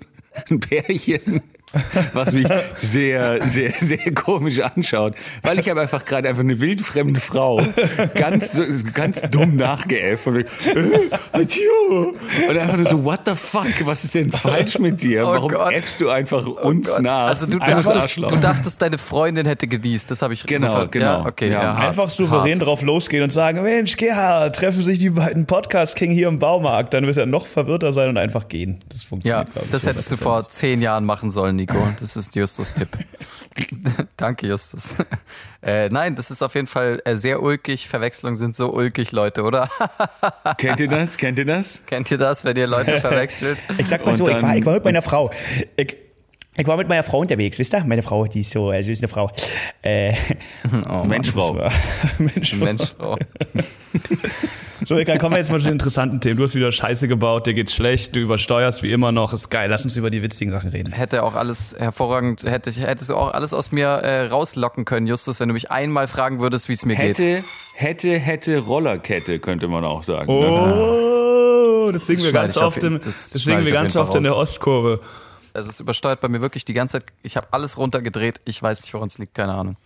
ein 0.48 0.60
Pärchen 0.60 1.42
was 2.14 2.32
mich 2.32 2.46
sehr 2.78 3.42
sehr 3.42 3.72
sehr 3.78 4.12
komisch 4.14 4.60
anschaut 4.60 5.14
weil 5.42 5.58
ich 5.58 5.68
habe 5.70 5.80
einfach 5.80 6.04
gerade 6.04 6.28
einfach 6.28 6.42
eine 6.42 6.60
wildfremde 6.60 7.20
Frau 7.20 7.60
ganz 8.14 8.52
so- 8.52 8.64
ganz 8.92 9.20
dumm 9.30 9.56
nachgeäfft 9.56 10.26
und, 10.26 10.36
äh, 10.38 10.44
und 12.48 12.58
einfach 12.58 12.76
nur 12.76 12.86
so 12.88 13.04
what 13.04 13.20
the 13.26 13.34
fuck 13.34 13.66
was 13.84 14.04
ist 14.04 14.14
denn 14.14 14.30
falsch 14.32 14.78
mit 14.78 15.02
dir 15.02 15.24
Oh 15.26 15.32
warum 15.32 15.48
Gott. 15.50 15.72
äffst 15.72 16.00
du 16.00 16.10
einfach 16.10 16.46
uns 16.46 16.88
Gott. 16.88 17.02
nach 17.02 17.28
Also 17.28 17.46
du 17.46 17.58
dachtest, 17.58 18.16
du 18.16 18.36
dachtest, 18.36 18.82
deine 18.82 18.98
Freundin 18.98 19.46
hätte 19.46 19.66
gedießt. 19.66 20.10
Das 20.10 20.22
habe 20.22 20.34
ich 20.34 20.44
Genau, 20.46 20.68
sofort. 20.68 20.92
genau. 20.92 21.04
Ja, 21.22 21.26
okay, 21.26 21.46
Ja, 21.48 21.62
ja, 21.62 21.76
hart, 21.76 21.88
Einfach 21.88 22.10
souverän 22.10 22.58
hart. 22.58 22.66
drauf 22.66 22.82
losgehen 22.82 23.22
und 23.22 23.30
sagen, 23.30 23.62
Mensch, 23.62 23.96
Gerhard, 23.96 24.56
treffen 24.56 24.82
sich 24.82 24.98
die 24.98 25.10
beiden 25.10 25.46
Podcast-King 25.46 26.10
hier 26.10 26.28
im 26.28 26.38
Baumarkt. 26.38 26.94
Dann 26.94 27.06
wirst 27.06 27.16
du 27.18 27.20
ja 27.20 27.26
noch 27.26 27.46
verwirrter 27.46 27.92
sein 27.92 28.08
und 28.08 28.18
einfach 28.18 28.48
gehen. 28.48 28.78
Das 28.88 29.02
Ja, 29.02 29.08
funktioniert, 29.08 29.48
ich, 29.64 29.70
das 29.70 29.86
hättest 29.86 30.12
du 30.12 30.16
vor 30.16 30.48
zehn 30.48 30.80
Jahren 30.82 31.04
machen 31.04 31.30
sollen, 31.30 31.56
Nico. 31.60 31.76
Das 32.00 32.16
ist 32.16 32.34
Justus 32.34 32.72
Tipp. 32.72 32.88
Danke, 34.16 34.46
Justus. 34.46 34.94
Äh, 35.62 35.90
nein, 35.90 36.14
das 36.14 36.30
ist 36.30 36.42
auf 36.42 36.54
jeden 36.54 36.66
Fall 36.66 37.02
äh, 37.04 37.16
sehr 37.16 37.42
ulkig. 37.42 37.86
Verwechslungen 37.86 38.34
sind 38.36 38.56
so 38.56 38.72
ulkig, 38.72 39.12
Leute, 39.12 39.42
oder? 39.42 39.68
kennt 40.56 40.80
ihr 40.80 40.88
das 40.88 41.18
kennt 41.18 41.38
ihr 41.38 41.44
das 41.44 41.82
Kennt 41.84 42.10
ihr 42.10 42.16
das, 42.16 42.46
wenn 42.46 42.56
ihr 42.56 42.66
Leute 42.66 42.98
verwechselt? 43.00 43.58
Ich 43.76 43.88
sag 43.88 44.06
mal 44.06 44.12
Und 44.12 44.16
so, 44.16 44.28
ich 44.28 44.40
war, 44.40 44.56
ich 44.56 44.64
war 44.64 44.74
mit 44.74 44.84
meiner 44.84 45.02
Frau. 45.02 45.30
Ich, 45.76 45.96
ich 46.60 46.66
war 46.66 46.76
mit 46.76 46.88
meiner 46.88 47.02
Frau 47.02 47.20
unterwegs, 47.20 47.58
wisst 47.58 47.74
ihr? 47.74 47.84
Meine 47.84 48.02
Frau, 48.02 48.26
die 48.26 48.40
ist 48.40 48.50
so, 48.50 48.70
sie 48.80 48.92
ist 48.92 49.02
eine 49.02 49.08
Frau. 49.08 49.30
Äh, 49.82 50.12
Mensch 51.06 51.30
Frau 51.30 51.54
Mensch, 52.18 52.54
Mensch, 52.54 52.94
Frau. 52.98 53.16
So, 54.84 54.96
egal, 54.96 55.18
kommen 55.18 55.34
wir 55.34 55.38
jetzt 55.38 55.50
mal 55.50 55.58
zu 55.58 55.66
den 55.66 55.74
interessanten 55.74 56.20
Themen. 56.20 56.36
Du 56.36 56.44
hast 56.44 56.54
wieder 56.54 56.72
Scheiße 56.72 57.06
gebaut, 57.06 57.46
dir 57.46 57.54
geht's 57.54 57.74
schlecht, 57.74 58.16
du 58.16 58.20
übersteuerst 58.20 58.82
wie 58.82 58.92
immer 58.92 59.12
noch. 59.12 59.32
Ist 59.32 59.50
geil, 59.50 59.68
lass 59.70 59.84
uns 59.84 59.96
über 59.96 60.10
die 60.10 60.22
witzigen 60.22 60.52
Sachen 60.52 60.70
reden. 60.70 60.92
Hätte 60.92 61.22
auch 61.22 61.34
alles 61.34 61.74
hervorragend, 61.78 62.44
hätte, 62.44 62.70
hättest 62.70 63.10
du 63.10 63.14
auch 63.14 63.32
alles 63.32 63.52
aus 63.52 63.72
mir 63.72 63.86
äh, 63.86 64.26
rauslocken 64.26 64.84
können, 64.84 65.06
Justus, 65.06 65.40
wenn 65.40 65.48
du 65.48 65.54
mich 65.54 65.70
einmal 65.70 66.08
fragen 66.08 66.40
würdest, 66.40 66.68
wie 66.68 66.72
es 66.72 66.84
mir 66.84 66.96
geht. 66.96 67.18
hätte 67.18 67.44
hätte 67.74 68.18
hätte 68.18 68.58
Rollerkette 68.58 69.38
könnte 69.38 69.68
man 69.68 69.84
auch 69.84 70.02
sagen 70.02 70.26
ne? 70.32 70.48
Oh, 71.86 71.90
das 71.92 72.06
singen 72.06 72.24
wir 72.24 72.32
ganz 72.32 72.56
oft, 72.56 72.82
das 72.82 73.30
singen 73.32 73.64
wir 73.64 73.72
ganz 73.72 73.96
oft 73.96 74.14
in 74.14 74.22
der. 74.22 74.36
Ostkurve. 74.36 75.00
Also 75.54 75.70
es 75.70 75.80
übersteuert 75.80 76.20
bei 76.20 76.28
mir 76.28 76.40
wirklich 76.40 76.64
die 76.64 76.72
ganze 76.72 77.00
Zeit. 77.00 77.12
Ich 77.22 77.36
habe 77.36 77.48
alles 77.50 77.76
runtergedreht. 77.78 78.40
Ich 78.44 78.62
weiß 78.62 78.82
nicht, 78.82 78.94
woran 78.94 79.08
es 79.08 79.18
liegt, 79.18 79.34
keine 79.34 79.54
Ahnung. 79.54 79.76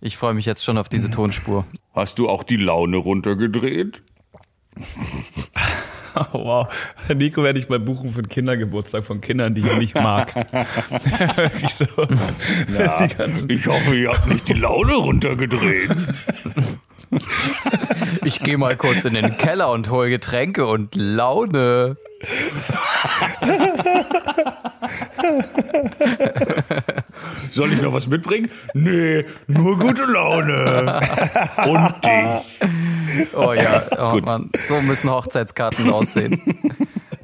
Ich 0.00 0.16
freue 0.16 0.34
mich 0.34 0.44
jetzt 0.46 0.64
schon 0.64 0.76
auf 0.76 0.88
diese 0.88 1.10
Tonspur. 1.10 1.64
hast 1.94 2.18
du 2.18 2.28
auch 2.28 2.42
die 2.42 2.56
Laune 2.56 2.96
runtergedreht 2.98 4.02
Oh, 6.16 6.44
wow. 6.44 6.68
Nico 7.12 7.42
werde 7.42 7.58
ich 7.58 7.68
mal 7.68 7.80
buchen 7.80 8.10
für 8.10 8.18
einen 8.18 8.28
Kindergeburtstag 8.28 9.04
von 9.04 9.20
Kindern, 9.20 9.52
die 9.56 9.62
ich 9.62 9.76
nicht 9.78 9.94
mag. 9.96 10.32
Wirklich 11.36 11.74
so. 11.74 11.86
ja, 12.72 13.08
ich 13.48 13.66
hoffe 13.66 13.96
ihr 13.96 14.10
habt 14.12 14.28
nicht 14.28 14.46
die 14.46 14.52
Laune 14.52 14.94
runtergedreht 14.94 15.90
Ich 18.24 18.40
gehe 18.40 18.58
mal 18.58 18.76
kurz 18.76 19.04
in 19.04 19.14
den 19.14 19.36
Keller 19.38 19.72
und 19.72 19.90
hol 19.90 20.08
Getränke 20.08 20.66
und 20.66 20.94
Laune. 20.94 21.96
soll 27.50 27.72
ich 27.72 27.80
noch 27.80 27.92
was 27.92 28.06
mitbringen 28.06 28.48
nee 28.74 29.24
nur 29.46 29.78
gute 29.78 30.04
Laune 30.04 31.00
und 31.66 31.92
dich 32.04 32.60
Oh 33.32 33.52
ja, 33.52 33.82
oh 33.98 34.18
Mann, 34.20 34.50
so 34.66 34.80
müssen 34.80 35.08
Hochzeitskarten 35.10 35.92
aussehen. 35.92 36.40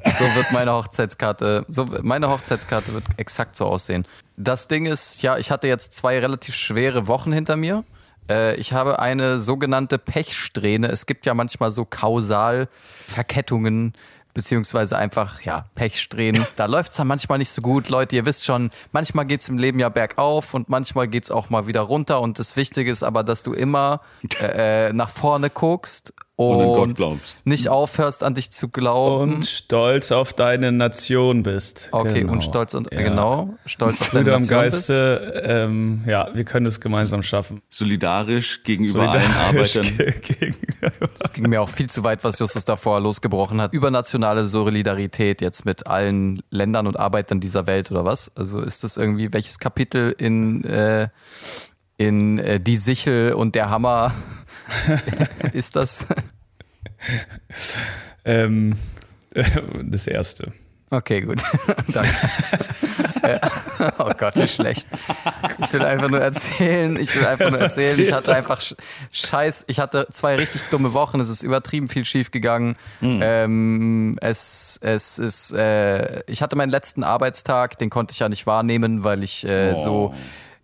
So 0.05 0.23
wird 0.35 0.51
meine 0.53 0.71
Hochzeitskarte, 0.73 1.65
so 1.67 1.85
meine 2.01 2.29
Hochzeitskarte 2.29 2.93
wird 2.93 3.03
exakt 3.17 3.57
so 3.57 3.65
aussehen. 3.65 4.05
Das 4.37 4.69
Ding 4.69 4.85
ist, 4.85 5.21
ja, 5.21 5.37
ich 5.37 5.51
hatte 5.51 5.67
jetzt 5.67 5.91
zwei 5.93 6.17
relativ 6.19 6.55
schwere 6.55 7.07
Wochen 7.07 7.33
hinter 7.33 7.57
mir. 7.57 7.83
Äh, 8.29 8.55
Ich 8.55 8.71
habe 8.73 8.99
eine 8.99 9.37
sogenannte 9.39 9.97
Pechsträhne. 9.97 10.87
Es 10.87 11.05
gibt 11.05 11.25
ja 11.25 11.33
manchmal 11.33 11.71
so 11.71 11.83
Kausalverkettungen, 11.85 13.93
beziehungsweise 14.33 14.97
einfach, 14.97 15.41
ja, 15.41 15.65
Pechsträhnen. 15.75 16.45
Da 16.55 16.65
läuft's 16.65 16.95
dann 16.95 17.07
manchmal 17.07 17.37
nicht 17.37 17.49
so 17.49 17.61
gut. 17.61 17.89
Leute, 17.89 18.15
ihr 18.15 18.25
wisst 18.25 18.45
schon, 18.45 18.71
manchmal 18.91 19.25
geht's 19.25 19.49
im 19.49 19.57
Leben 19.57 19.79
ja 19.79 19.89
bergauf 19.89 20.53
und 20.53 20.69
manchmal 20.69 21.07
geht's 21.07 21.31
auch 21.31 21.49
mal 21.49 21.67
wieder 21.67 21.81
runter. 21.81 22.21
Und 22.21 22.39
das 22.39 22.55
Wichtige 22.55 22.91
ist 22.91 23.03
aber, 23.03 23.23
dass 23.23 23.43
du 23.43 23.53
immer 23.53 24.01
äh, 24.41 24.87
äh, 24.89 24.93
nach 24.93 25.09
vorne 25.09 25.49
guckst 25.49 26.13
Und 26.49 26.61
an 26.61 26.67
Gott 26.67 26.79
und 26.87 26.95
glaubst. 26.95 27.45
nicht 27.45 27.69
aufhörst 27.69 28.23
an 28.23 28.33
dich 28.33 28.51
zu 28.51 28.69
glauben. 28.69 29.35
Und 29.35 29.45
stolz 29.47 30.11
auf 30.11 30.33
deine 30.33 30.71
Nation 30.71 31.43
bist. 31.43 31.89
okay, 31.91 32.21
Genau. 32.21 32.33
und 32.33 32.43
stolz 32.43 32.73
und 32.73 32.91
Ja. 32.91 33.01
genau, 33.01 33.53
stolz 33.65 34.01
auf 34.01 34.09
deine 34.11 34.31
Nation 34.31 34.61
bist. 34.63 34.89
Geiste, 34.89 35.41
ähm, 35.45 36.03
ja, 36.07 36.29
wir 36.33 36.43
können 36.43 36.65
es 36.65 36.79
gemeinsam 36.79 37.23
schaffen. 37.23 37.61
Solidarisch 37.69 38.63
gegenüber 38.63 39.09
allen 39.11 39.21
Solidarisch 39.21 39.77
Arbeitern. 39.77 39.97
ge- 39.97 40.13
gegen- 40.37 40.55
Das 41.19 41.31
ging 41.33 41.47
mir 41.49 41.61
auch 41.61 41.69
viel 41.69 41.89
zu 41.89 42.03
weit, 42.03 42.23
was 42.23 42.39
Justus 42.39 42.65
davor 42.65 42.99
losgebrochen 42.99 43.61
hat. 43.61 43.73
Übernationale 43.73 44.45
Solidarität 44.45 45.41
jetzt 45.41 45.65
mit 45.65 45.85
allen 45.87 46.41
Ländern 46.49 46.87
und 46.87 46.99
Arbeitern 46.99 47.39
dieser 47.39 47.67
Welt 47.67 47.91
oder 47.91 48.03
was? 48.05 48.31
Also 48.35 48.61
ist 48.61 48.83
das 48.83 48.97
irgendwie 48.97 49.31
welches 49.31 49.59
Kapitel 49.59 50.15
in 50.17 50.63
äh, 50.63 51.09
in 52.07 52.39
äh, 52.39 52.59
die 52.59 52.77
Sichel 52.77 53.33
und 53.33 53.55
der 53.55 53.69
Hammer 53.69 54.13
ist 55.53 55.75
das? 55.75 56.07
ähm, 58.25 58.75
das 59.83 60.07
erste. 60.07 60.51
Okay, 60.93 61.21
gut. 61.21 61.41
Danke. 61.87 62.09
Oh 63.97 64.11
Gott, 64.17 64.35
wie 64.35 64.47
schlecht. 64.47 64.85
Ich 65.63 65.71
will 65.71 65.83
einfach 65.85 66.09
nur 66.09 66.19
erzählen, 66.19 66.97
ich 66.99 67.15
will 67.15 67.25
einfach 67.25 67.49
nur 67.49 67.59
erzählen, 67.61 67.97
ich 67.97 68.11
hatte 68.11 68.35
einfach 68.35 68.59
sch- 68.59 68.75
Scheiß, 69.11 69.63
ich 69.67 69.79
hatte 69.79 70.07
zwei 70.11 70.35
richtig 70.35 70.63
dumme 70.63 70.91
Wochen, 70.93 71.21
es 71.21 71.29
ist 71.29 71.43
übertrieben 71.43 71.87
viel 71.87 72.03
schief 72.03 72.31
gegangen. 72.31 72.75
Ähm, 73.01 74.17
es, 74.19 74.79
es 74.81 75.17
ist, 75.17 75.53
äh, 75.53 76.23
ich 76.29 76.41
hatte 76.41 76.57
meinen 76.57 76.71
letzten 76.71 77.03
Arbeitstag, 77.03 77.77
den 77.77 77.89
konnte 77.89 78.11
ich 78.11 78.19
ja 78.19 78.27
nicht 78.27 78.45
wahrnehmen, 78.45 79.05
weil 79.05 79.23
ich 79.23 79.45
äh, 79.47 79.75
so 79.75 80.13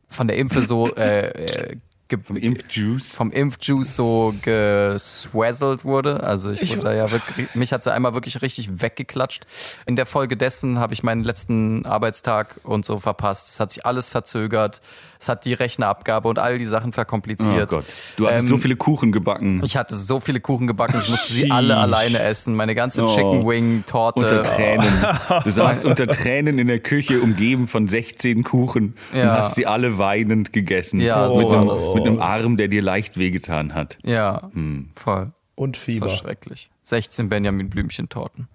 von 0.09 0.27
der 0.27 0.37
Impfe 0.37 0.61
so 0.61 0.93
äh, 0.95 1.27
äh, 1.29 1.75
ge- 2.07 2.19
Vom 2.23 2.37
Impfjuice. 2.37 3.13
vom 3.15 3.31
Impfjuice 3.31 3.95
so 3.95 4.33
geswazzelt 4.41 5.83
wurde. 5.85 6.23
Also 6.23 6.51
ich 6.51 6.69
wurde 6.69 6.81
da 6.81 6.93
ja 6.93 7.11
wirklich, 7.11 7.53
mich 7.55 7.73
hat 7.73 7.83
sie 7.83 7.91
einmal 7.91 8.13
wirklich 8.13 8.41
richtig 8.41 8.81
weggeklatscht. 8.81 9.45
In 9.85 9.95
der 9.95 10.05
Folge 10.05 10.37
dessen 10.37 10.79
habe 10.79 10.93
ich 10.93 11.03
meinen 11.03 11.23
letzten 11.23 11.85
Arbeitstag 11.85 12.59
und 12.63 12.85
so 12.85 12.99
verpasst. 12.99 13.49
Es 13.49 13.59
hat 13.59 13.71
sich 13.71 13.85
alles 13.85 14.09
verzögert. 14.09 14.81
Es 15.19 15.29
hat 15.29 15.45
die 15.45 15.53
Rechnerabgabe 15.53 16.27
und 16.27 16.39
all 16.39 16.57
die 16.57 16.65
Sachen 16.65 16.89
Oh 16.89 16.93
verkompliziert. 16.93 17.69
Gott. 17.69 17.85
Du 18.17 18.27
hast 18.27 18.39
Ähm, 18.41 18.47
so 18.47 18.57
viele 18.57 18.75
Kuchen 18.75 19.11
gebacken. 19.11 19.61
Ich 19.63 19.75
hatte 19.77 19.95
so 19.95 20.19
viele 20.19 20.39
Kuchen 20.39 20.67
gebacken, 20.67 20.99
ich 21.01 21.09
musste 21.09 21.33
sie 21.33 21.51
alle 21.51 21.77
alleine 21.77 22.19
essen. 22.19 22.55
Meine 22.55 22.75
ganze 22.75 23.03
Oh. 23.03 23.07
Chicken 23.07 23.47
Wing 23.47 23.83
Torte. 23.85 24.19
Unter 24.21 24.43
Tränen. 24.43 24.87
Du 25.43 25.51
saßt 25.51 25.85
unter 25.85 26.07
Tränen 26.07 26.59
in 26.59 26.67
der 26.67 26.79
Küche, 26.79 27.21
umgeben 27.21 27.67
von 27.67 27.87
16 27.87 28.43
Kuchen 28.43 28.95
und 29.13 29.19
Ja. 29.19 29.37
hast 29.37 29.55
sie 29.55 29.65
alle 29.65 29.97
weinend 29.97 30.53
gegessen. 30.53 30.99
Ja, 30.99 31.25
mit, 31.27 31.33
so 31.35 31.49
war 31.49 31.59
einem, 31.59 31.69
das. 31.69 31.93
mit 31.93 32.05
einem 32.05 32.19
Arm, 32.21 32.57
der 32.57 32.67
dir 32.67 32.81
leicht 32.81 33.17
wehgetan 33.17 33.73
hat. 33.73 33.97
Ja, 34.03 34.49
voll. 34.95 35.31
Und 35.55 35.75
Das 35.75 35.83
Fieber. 35.83 36.05
war 36.07 36.13
schrecklich. 36.13 36.69
16 36.83 37.29
Benjamin 37.29 37.69
Blümchen-Torten. 37.69 38.47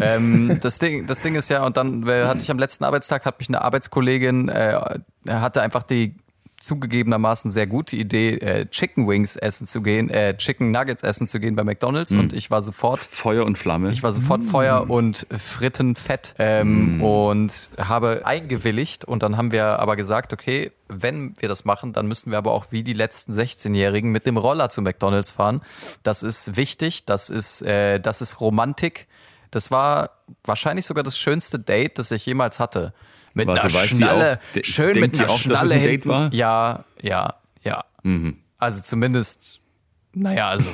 ähm, 0.00 0.58
das, 0.62 0.78
Ding, 0.78 1.06
das 1.06 1.20
Ding 1.20 1.34
ist 1.34 1.50
ja, 1.50 1.64
und 1.66 1.76
dann 1.76 2.06
hatte 2.08 2.40
ich 2.40 2.50
am 2.50 2.58
letzten 2.58 2.84
Arbeitstag, 2.84 3.26
hat 3.26 3.38
mich 3.38 3.48
eine 3.48 3.60
Arbeitskollegin, 3.62 4.48
äh, 4.48 4.98
hatte 5.28 5.62
einfach 5.62 5.82
die 5.82 6.14
zugegebenermaßen 6.64 7.50
sehr 7.50 7.66
gute 7.66 7.94
Idee, 7.94 8.36
äh, 8.38 8.66
Chicken 8.66 9.06
Wings 9.06 9.36
essen 9.36 9.66
zu 9.66 9.82
gehen, 9.82 10.08
äh, 10.08 10.36
Chicken 10.36 10.70
Nuggets 10.70 11.02
essen 11.02 11.28
zu 11.28 11.38
gehen 11.38 11.54
bei 11.54 11.62
McDonalds 11.62 12.12
und 12.12 12.32
ich 12.32 12.50
war 12.50 12.62
sofort 12.62 13.04
Feuer 13.04 13.44
und 13.44 13.58
Flamme. 13.58 13.90
ich 13.90 14.02
war 14.02 14.12
sofort 14.12 14.44
Feuer 14.44 14.88
und 14.88 15.26
Frittenfett 15.30 16.34
ähm, 16.38 17.02
und 17.02 17.70
habe 17.78 18.22
eingewilligt 18.24 19.04
und 19.04 19.22
dann 19.22 19.36
haben 19.36 19.52
wir 19.52 19.78
aber 19.78 19.94
gesagt, 19.96 20.32
okay, 20.32 20.72
wenn 20.88 21.34
wir 21.38 21.48
das 21.48 21.64
machen, 21.64 21.92
dann 21.92 22.06
müssen 22.06 22.30
wir 22.30 22.38
aber 22.38 22.52
auch 22.52 22.66
wie 22.70 22.82
die 22.82 22.92
letzten 22.94 23.32
16-Jährigen 23.32 24.10
mit 24.10 24.26
dem 24.26 24.36
Roller 24.36 24.70
zu 24.70 24.80
McDonalds 24.80 25.32
fahren. 25.32 25.60
Das 26.02 26.22
ist 26.22 26.56
wichtig, 26.56 27.04
das 27.04 27.30
ist, 27.30 27.62
äh, 27.62 28.00
das 28.00 28.20
ist 28.20 28.40
Romantik. 28.40 29.06
Das 29.50 29.70
war 29.70 30.10
wahrscheinlich 30.44 30.86
sogar 30.86 31.04
das 31.04 31.16
schönste 31.16 31.58
Date, 31.58 31.98
das 31.98 32.10
ich 32.10 32.26
jemals 32.26 32.58
hatte. 32.58 32.92
Mit 33.34 33.46
Warte, 33.48 33.62
einer 33.62 33.70
Schnalle, 33.70 34.38
auch- 34.56 34.64
schön 34.64 34.94
denkt 34.94 35.12
mit 35.12 35.20
einer 35.20 35.28
auch, 35.30 35.34
dass 35.34 35.36
es 35.36 35.42
Schnalle 35.42 35.74
ein 35.74 35.80
Date 35.82 35.90
hinten. 35.90 36.08
war? 36.08 36.32
Ja, 36.32 36.84
ja, 37.02 37.34
ja. 37.62 37.84
Also 38.58 38.80
zumindest 38.80 39.60
naja, 40.12 40.48
also 40.50 40.70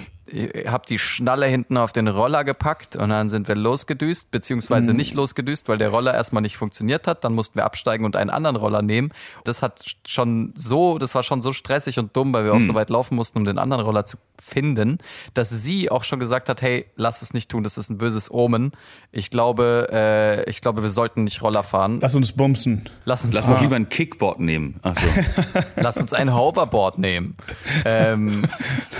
habe 0.66 0.84
die 0.88 0.98
Schnalle 0.98 1.46
hinten 1.46 1.76
auf 1.76 1.92
den 1.92 2.08
Roller 2.08 2.44
gepackt 2.44 2.96
und 2.96 3.08
dann 3.10 3.28
sind 3.30 3.48
wir 3.48 3.56
losgedüst, 3.56 4.30
beziehungsweise 4.30 4.94
nicht 4.94 5.14
losgedüst, 5.14 5.68
weil 5.68 5.78
der 5.78 5.88
Roller 5.88 6.14
erstmal 6.14 6.42
nicht 6.42 6.56
funktioniert 6.56 7.06
hat. 7.06 7.24
Dann 7.24 7.34
mussten 7.34 7.56
wir 7.56 7.64
absteigen 7.64 8.04
und 8.04 8.16
einen 8.16 8.30
anderen 8.30 8.56
Roller 8.56 8.82
nehmen. 8.82 9.12
Das 9.44 9.62
hat 9.62 9.96
schon 10.06 10.52
so, 10.54 10.98
das 10.98 11.14
war 11.14 11.22
schon 11.22 11.42
so 11.42 11.52
stressig 11.52 11.98
und 11.98 12.16
dumm, 12.16 12.32
weil 12.32 12.44
wir 12.44 12.54
auch 12.54 12.60
so 12.60 12.74
weit 12.74 12.90
laufen 12.90 13.16
mussten, 13.16 13.38
um 13.38 13.44
den 13.44 13.58
anderen 13.58 13.84
Roller 13.84 14.06
zu 14.06 14.16
finden, 14.40 14.98
dass 15.34 15.50
sie 15.50 15.90
auch 15.90 16.04
schon 16.04 16.18
gesagt 16.18 16.48
hat, 16.48 16.62
hey, 16.62 16.86
lass 16.96 17.22
es 17.22 17.34
nicht 17.34 17.50
tun, 17.50 17.62
das 17.62 17.78
ist 17.78 17.90
ein 17.90 17.98
böses 17.98 18.30
Omen. 18.30 18.72
Ich 19.12 19.30
glaube, 19.30 19.88
äh, 19.92 20.50
ich 20.50 20.60
glaube, 20.60 20.82
wir 20.82 20.90
sollten 20.90 21.24
nicht 21.24 21.42
Roller 21.42 21.62
fahren. 21.62 21.98
Lass 22.00 22.14
uns 22.14 22.32
bumsen. 22.32 22.88
Lass 23.04 23.24
uns, 23.24 23.34
Lass 23.34 23.48
uns 23.48 23.60
lieber 23.60 23.76
ein 23.76 23.88
Kickboard 23.88 24.40
nehmen. 24.40 24.80
Achso. 24.82 25.06
lass 25.76 25.98
uns 25.98 26.12
ein 26.12 26.34
Hoverboard 26.34 26.98
nehmen. 26.98 27.34
Ähm, 27.84 28.42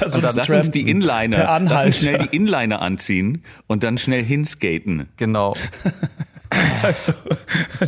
Lass 0.01 0.15
Und 0.15 0.25
uns 0.25 0.35
dann 0.35 0.37
Lass 0.37 0.51
uns 0.51 0.71
die 0.71 0.81
trampen. 0.85 1.01
Inliner, 1.25 1.37
Per 1.37 1.45
lass 1.45 1.61
uns 1.63 1.71
Anhalter. 1.71 1.93
schnell 1.93 2.19
die 2.19 2.37
Inliner 2.37 2.83
anziehen 2.83 3.43
und 3.67 3.83
dann 3.83 3.99
schnell 3.99 4.25
hinskaten. 4.25 5.07
genau. 5.17 5.55
Also, 6.83 7.13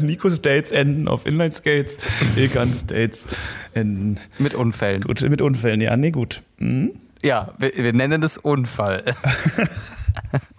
Nikos 0.01 0.41
Dates 0.41 0.71
enden 0.71 1.09
auf 1.09 1.27
Inline-Skates, 1.27 1.99
Ilkans 2.37 2.87
Dates 2.87 3.27
enden 3.75 4.21
Mit 4.39 4.55
Unfällen. 4.55 5.01
gut, 5.01 5.21
mit 5.29 5.43
Unfällen. 5.43 5.81
Ja, 5.81 5.97
nee, 5.97 6.13
gut. 6.13 6.43
Mhm. 6.59 6.93
Ja, 7.25 7.55
wir, 7.59 7.73
wir 7.77 7.93
nennen 7.93 8.23
es 8.23 8.39
Unfall. 8.39 9.03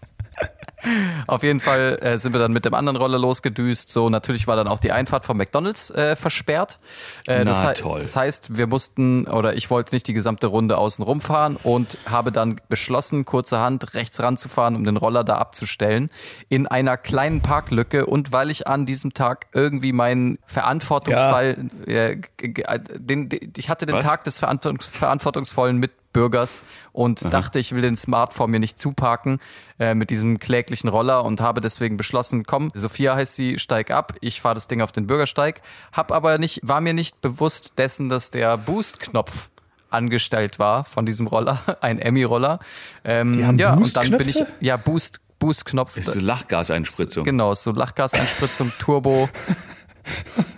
Auf 1.27 1.43
jeden 1.43 1.59
Fall 1.59 1.97
äh, 2.01 2.17
sind 2.17 2.33
wir 2.33 2.39
dann 2.39 2.51
mit 2.53 2.65
dem 2.65 2.73
anderen 2.73 2.95
Roller 2.97 3.17
losgedüst. 3.19 3.89
So, 3.91 4.09
natürlich 4.09 4.47
war 4.47 4.55
dann 4.55 4.67
auch 4.67 4.79
die 4.79 4.91
Einfahrt 4.91 5.25
vom 5.25 5.37
McDonalds 5.37 5.89
äh, 5.91 6.15
versperrt. 6.15 6.79
Äh, 7.27 7.45
das, 7.45 7.63
hei- 7.63 7.73
toll. 7.73 7.99
das 7.99 8.15
heißt, 8.15 8.57
wir 8.57 8.67
mussten 8.67 9.27
oder 9.27 9.55
ich 9.55 9.69
wollte 9.69 9.95
nicht 9.95 10.07
die 10.07 10.13
gesamte 10.13 10.47
Runde 10.47 10.77
außen 10.77 11.03
rumfahren 11.03 11.55
und 11.63 11.97
habe 12.09 12.31
dann 12.31 12.57
beschlossen, 12.69 13.25
kurzerhand 13.25 13.93
rechts 13.93 14.19
ranzufahren, 14.21 14.75
um 14.75 14.83
den 14.83 14.97
Roller 14.97 15.23
da 15.23 15.35
abzustellen 15.37 16.09
in 16.49 16.67
einer 16.67 16.97
kleinen 16.97 17.41
Parklücke 17.41 18.05
und 18.05 18.31
weil 18.31 18.49
ich 18.49 18.67
an 18.67 18.85
diesem 18.85 19.13
Tag 19.13 19.47
irgendwie 19.53 19.93
meinen 19.93 20.37
Verantwortungsfall, 20.45 21.69
äh, 21.85 22.15
g- 22.37 22.47
g- 22.49 22.61
äh, 22.63 22.79
den, 22.97 23.29
den, 23.29 23.53
ich 23.57 23.69
hatte 23.69 23.85
den 23.85 23.95
Was? 23.95 24.03
Tag 24.03 24.23
des 24.23 24.39
Verantwortungs 24.39 24.87
verantwortungsvollen 24.87 25.77
Mitbürgers 26.13 26.63
und 26.91 27.33
dachte, 27.33 27.59
ich 27.59 27.73
will 27.73 27.81
den 27.81 27.95
Smart 27.95 28.33
vor 28.33 28.47
mir 28.47 28.59
nicht 28.59 28.79
zuparken 28.79 29.39
äh, 29.79 29.95
mit 29.95 30.11
diesem 30.11 30.37
kläglichen 30.39 30.87
Roller 30.89 31.25
und 31.25 31.41
habe 31.41 31.59
deswegen 31.59 31.97
beschlossen, 31.97 32.45
komm, 32.45 32.69
Sophia 32.75 33.15
heißt 33.15 33.35
sie, 33.35 33.57
steig 33.57 33.89
ab, 33.91 34.13
ich 34.21 34.39
fahre 34.39 34.55
das 34.55 34.67
Ding 34.67 34.81
auf 34.81 34.91
den 34.91 35.07
Bürgersteig, 35.07 35.61
hab 35.91 36.11
aber 36.11 36.37
nicht, 36.37 36.59
war 36.63 36.81
mir 36.81 36.93
nicht 36.93 37.19
bewusst 37.21 37.73
dessen, 37.77 38.09
dass 38.09 38.29
der 38.29 38.57
Boost-Knopf 38.57 39.49
angestellt 39.89 40.59
war 40.59 40.83
von 40.85 41.05
diesem 41.05 41.25
Roller, 41.27 41.77
ein 41.81 41.97
Emmy-Roller. 41.99 42.59
Ähm, 43.03 43.33
Die 43.33 43.45
haben 43.45 43.57
ja, 43.57 43.73
und 43.73 43.97
dann 43.97 44.11
bin 44.11 44.29
ich, 44.29 44.43
ja, 44.59 44.77
Boost, 44.77 45.19
Boost-Knopf. 45.39 45.95
Das 45.95 46.07
ist 46.09 46.13
eine 46.13 46.21
Lachgaseinspritzung. 46.21 47.23
Genau, 47.25 47.53
so 47.55 47.71
Lachgaseinspritzung, 47.71 48.71
Turbo. 48.79 49.29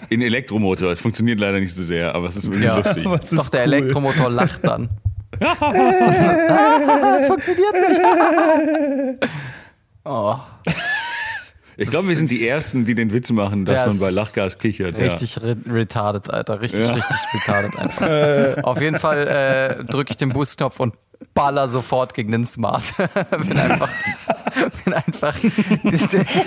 In 0.10 0.22
Elektromotor. 0.22 0.92
Es 0.92 1.00
funktioniert 1.00 1.40
leider 1.40 1.60
nicht 1.60 1.74
so 1.74 1.84
sehr, 1.84 2.14
aber 2.14 2.28
es 2.28 2.36
ist 2.36 2.46
wirklich 2.46 2.64
Ja. 2.66 2.78
lustig. 2.78 3.06
Ist 3.22 3.38
Doch 3.38 3.50
der 3.50 3.62
cool. 3.68 3.74
Elektromotor 3.74 4.30
lacht 4.30 4.64
dann. 4.66 4.90
das 5.40 7.28
funktioniert 7.28 7.74
nicht. 7.90 9.30
oh, 10.06 10.36
Ich 11.78 11.90
glaube, 11.90 12.08
wir 12.10 12.16
sind 12.18 12.30
die 12.32 12.48
Ersten, 12.48 12.86
die 12.86 12.96
den 12.96 13.12
Witz 13.12 13.30
machen, 13.32 13.66
dass 13.66 13.82
Ja, 13.82 13.88
man 13.88 14.00
bei 14.00 14.08
es 14.10 14.16
Lachgas 14.16 14.58
kichert. 14.60 14.96
richtig 14.98 15.42
re 15.42 15.58
retarded, 15.68 16.30
Alter. 16.34 16.62
Richtig, 16.62 16.82
richtig 16.90 17.18
retarded 17.34 17.76
einfach. 17.80 18.64
Auf 18.64 18.82
jeden 18.82 18.98
Fall 19.00 19.28
äh, 19.28 19.84
drücke 19.84 20.12
ich 20.12 20.18
den 20.18 20.30
Boost-Knopf 20.30 20.80
und 20.80 20.96
baller 21.34 21.68
sofort 21.68 22.14
gegen 22.14 22.32
den 22.32 22.46
Smart. 22.46 22.94
bin 23.48 23.58
einfach, 23.60 23.90
bin 24.86 24.94
einfach 24.94 25.36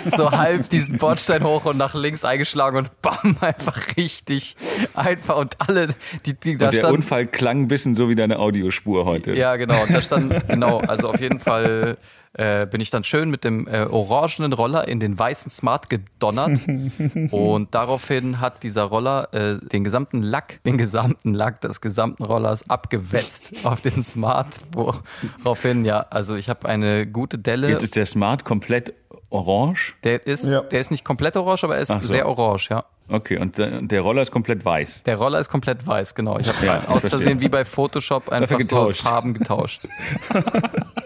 so 0.07 0.31
halb 0.31 0.69
diesen 0.69 0.99
Bordstein 0.99 1.43
hoch 1.43 1.65
und 1.65 1.77
nach 1.77 1.95
links 1.95 2.25
eingeschlagen 2.25 2.79
und 2.79 3.03
bam, 3.03 3.37
einfach 3.41 3.97
richtig 3.97 4.57
einfach 4.95 5.37
und 5.37 5.57
alle, 5.67 5.89
die, 6.27 6.35
die 6.35 6.57
da. 6.57 6.67
Und 6.67 6.75
der 6.75 6.81
standen. 6.81 6.97
Unfall 6.97 7.27
klang 7.27 7.63
ein 7.63 7.69
bisschen 7.69 7.95
so 7.95 8.09
wie 8.09 8.15
deine 8.15 8.39
Audiospur 8.39 9.05
heute. 9.05 9.35
Ja, 9.35 9.57
genau. 9.57 9.83
Und 9.83 9.93
da 9.93 10.01
stand, 10.01 10.49
genau, 10.49 10.79
also 10.79 11.11
auf 11.11 11.21
jeden 11.21 11.41
Fall 11.41 11.97
äh, 12.39 12.67
bin 12.67 12.81
ich 12.81 12.91
dann 12.91 13.05
schön 13.05 13.29
mit 13.31 13.45
dem 13.45 13.67
äh, 13.67 13.83
orangenen 13.85 14.53
Roller 14.53 14.87
in 14.89 15.01
den 15.01 15.19
weißen 15.19 15.51
Smart 15.51 15.91
gedonnert. 15.91 16.61
und 17.33 17.75
daraufhin 17.75 18.41
hat 18.41 18.63
dieser 18.63 18.85
Roller 18.85 19.29
äh, 19.35 19.59
den 19.59 19.85
gesamten 19.85 20.23
Lack, 20.23 20.63
den 20.65 20.79
gesamten 20.79 21.35
Lack 21.35 21.61
des 21.61 21.81
gesamten 21.81 22.23
Rollers 22.25 22.71
abgewetzt 22.71 23.53
auf 23.65 23.81
den 23.81 24.03
Smart. 24.03 24.57
Woraufhin, 24.73 25.85
ja, 25.85 26.07
also 26.11 26.37
ich 26.37 26.49
habe 26.49 26.69
eine 26.69 27.07
gute 27.07 27.39
Delle. 27.39 27.69
Jetzt 27.69 27.83
ist 27.83 27.97
der 27.97 28.07
Smart 28.07 28.45
komplett 28.45 28.95
orange. 29.31 29.95
Der 30.05 30.27
ist, 30.27 30.49
Ja. 30.51 30.61
der 30.63 30.81
ist 30.81 30.91
nicht 30.91 31.05
komplett 31.05 31.37
orange, 31.37 31.65
aber 31.65 31.77
er 31.77 31.83
ist 31.83 31.89
so. 31.93 31.99
sehr 32.01 32.29
orange, 32.29 32.69
ja. 32.71 32.85
Okay, 33.11 33.39
und 33.39 33.57
der, 33.57 34.01
Roller 34.03 34.21
ist 34.21 34.31
komplett 34.31 34.65
weiß. 34.67 35.05
Der 35.05 35.17
Roller 35.17 35.39
ist 35.41 35.49
komplett 35.49 35.87
weiß, 35.87 36.15
genau. 36.15 36.39
Ich 36.39 36.47
habe 36.47 36.65
Ja, 36.67 36.83
aus. 36.89 37.09
Versehen 37.09 37.41
wie 37.41 37.49
bei 37.49 37.65
Photoshop 37.65 38.29
einfach 38.29 38.61
so. 38.61 38.91
Farben 38.93 39.33
getauscht. 39.33 39.89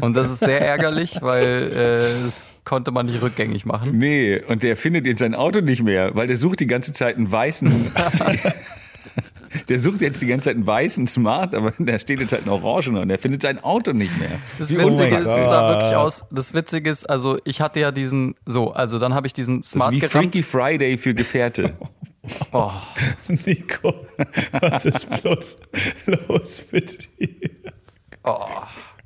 Und 0.00 0.16
das 0.16 0.30
ist 0.30 0.40
sehr 0.40 0.60
ärgerlich, 0.60 1.18
weil 1.20 1.72
äh, 1.72 2.24
das 2.24 2.44
konnte 2.64 2.90
man 2.90 3.06
nicht 3.06 3.20
rückgängig 3.22 3.64
machen. 3.66 3.98
Nee, 3.98 4.40
und 4.46 4.62
der 4.62 4.76
findet 4.76 5.06
jetzt 5.06 5.20
sein 5.20 5.34
Auto 5.34 5.60
nicht 5.60 5.82
mehr, 5.82 6.14
weil 6.14 6.26
der 6.26 6.36
sucht 6.36 6.60
die 6.60 6.66
ganze 6.66 6.92
Zeit 6.92 7.16
einen 7.16 7.30
weißen. 7.30 7.92
der 9.68 9.78
sucht 9.78 10.00
jetzt 10.00 10.22
die 10.22 10.26
ganze 10.26 10.44
Zeit 10.44 10.56
einen 10.56 10.66
weißen 10.66 11.06
Smart, 11.06 11.54
aber 11.54 11.72
da 11.78 11.98
steht 11.98 12.20
jetzt 12.20 12.32
halt 12.32 12.46
ein 12.46 12.50
Orangener 12.50 13.00
und 13.00 13.10
er 13.10 13.18
findet 13.18 13.42
sein 13.42 13.58
Auto 13.62 13.92
nicht 13.92 14.16
mehr. 14.18 14.30
Das 14.58 14.70
Wie 14.70 14.76
Witzige 14.78 14.86
unfair. 15.04 15.20
ist, 15.20 15.28
es 15.28 15.46
sah 15.46 15.68
wirklich 15.68 15.96
aus. 15.96 16.24
Das 16.30 16.54
Witzige 16.54 16.90
ist, 16.90 17.08
also 17.08 17.38
ich 17.44 17.60
hatte 17.60 17.80
ja 17.80 17.90
diesen, 17.92 18.34
so, 18.46 18.72
also 18.72 18.98
dann 18.98 19.14
habe 19.14 19.26
ich 19.26 19.32
diesen 19.32 19.58
Das 19.58 19.66
ist 19.66 19.72
Smart 19.72 19.92
wie 19.92 19.98
gerammt. 20.00 20.24
Freaky 20.32 20.42
Friday 20.42 20.98
für 20.98 21.14
Gefährte. 21.14 21.74
Oh, 22.52 22.70
Nico, 23.46 23.94
was 24.60 24.84
ist 24.84 25.22
bloß 25.22 25.58
los 26.28 26.64
mit 26.70 27.08
dir? 27.18 27.30
oh. 28.24 28.44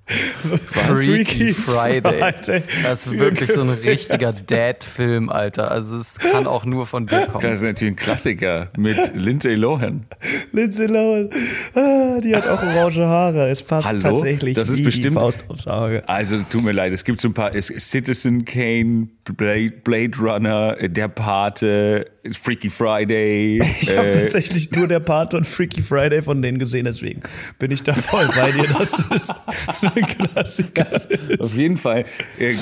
Freaky 0.06 1.54
Friday. 1.54 2.62
Das 2.82 3.06
ist 3.06 3.18
wirklich 3.18 3.50
so 3.50 3.62
ein 3.62 3.70
richtiger 3.84 4.32
Dad-Film, 4.32 5.30
Alter. 5.30 5.70
Also 5.70 5.96
es 5.96 6.18
kann 6.18 6.46
auch 6.46 6.64
nur 6.64 6.86
von 6.86 7.06
dir 7.06 7.26
kommen. 7.26 7.42
Das 7.42 7.58
ist 7.60 7.64
natürlich 7.64 7.94
ein 7.94 7.96
Klassiker 7.96 8.66
mit 8.76 9.12
Lindsay 9.14 9.54
Lohan. 9.54 10.04
Lindsay 10.52 10.86
Lohan, 10.86 11.30
ah, 11.74 12.20
die 12.22 12.34
hat 12.36 12.46
auch 12.48 12.62
orange 12.62 12.98
Haare. 13.00 13.48
Es 13.50 13.62
passt 13.62 13.88
Hallo? 13.88 14.00
tatsächlich 14.00 14.54
Das 14.54 14.68
ist 14.68 14.74
wie 14.76 14.80
die 14.82 14.84
bestimmt- 14.86 15.14
Faust 15.14 15.44
aufs 15.48 15.66
Auge. 15.66 16.02
Also 16.08 16.38
tut 16.50 16.62
mir 16.64 16.72
leid, 16.72 16.92
es 16.92 17.04
gibt 17.04 17.20
so 17.20 17.28
ein 17.28 17.34
paar 17.34 17.54
es, 17.54 17.68
Citizen 17.68 18.44
Kane, 18.44 19.08
Blade, 19.36 19.72
Blade 19.82 20.18
Runner, 20.18 20.76
äh, 20.78 20.90
Der 20.90 21.08
Pate, 21.08 22.06
Freaky 22.32 22.70
Friday. 22.70 23.60
Ich 23.80 23.96
habe 23.96 24.08
äh, 24.08 24.12
tatsächlich 24.12 24.70
nur 24.70 24.88
der 24.88 25.00
Pate 25.00 25.36
und 25.36 25.46
Freaky 25.46 25.82
Friday 25.82 26.22
von 26.22 26.40
denen 26.40 26.58
gesehen, 26.58 26.84
deswegen 26.86 27.20
bin 27.58 27.70
ich 27.70 27.82
da 27.82 27.92
voll 27.94 28.28
bei 28.28 28.52
dir, 28.52 28.66
dass 28.66 28.92
das 29.08 29.28
ein 29.82 30.06
Klassiker 30.06 30.90
ist. 30.90 31.40
Auf 31.40 31.54
jeden 31.54 31.76
Fall 31.76 32.06
äh, 32.38 32.54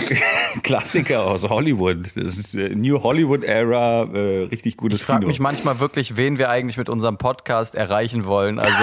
Klassiker 0.62 1.25
aus 1.27 1.48
Hollywood. 1.48 1.98
Das 2.16 2.37
ist 2.37 2.55
äh, 2.55 2.70
New 2.75 3.03
Hollywood 3.03 3.44
Era, 3.44 4.05
äh, 4.12 4.44
richtig 4.44 4.77
gutes 4.77 5.01
Ich 5.01 5.05
frage 5.07 5.20
Kino. 5.20 5.29
mich 5.29 5.38
manchmal 5.40 5.79
wirklich, 5.81 6.16
wen 6.16 6.38
wir 6.38 6.51
eigentlich 6.51 6.77
mit 6.77 6.88
unserem 6.88 7.18
Podcast 7.18 7.75
erreichen 7.75 8.25
wollen. 8.25 8.59
Also, 8.59 8.83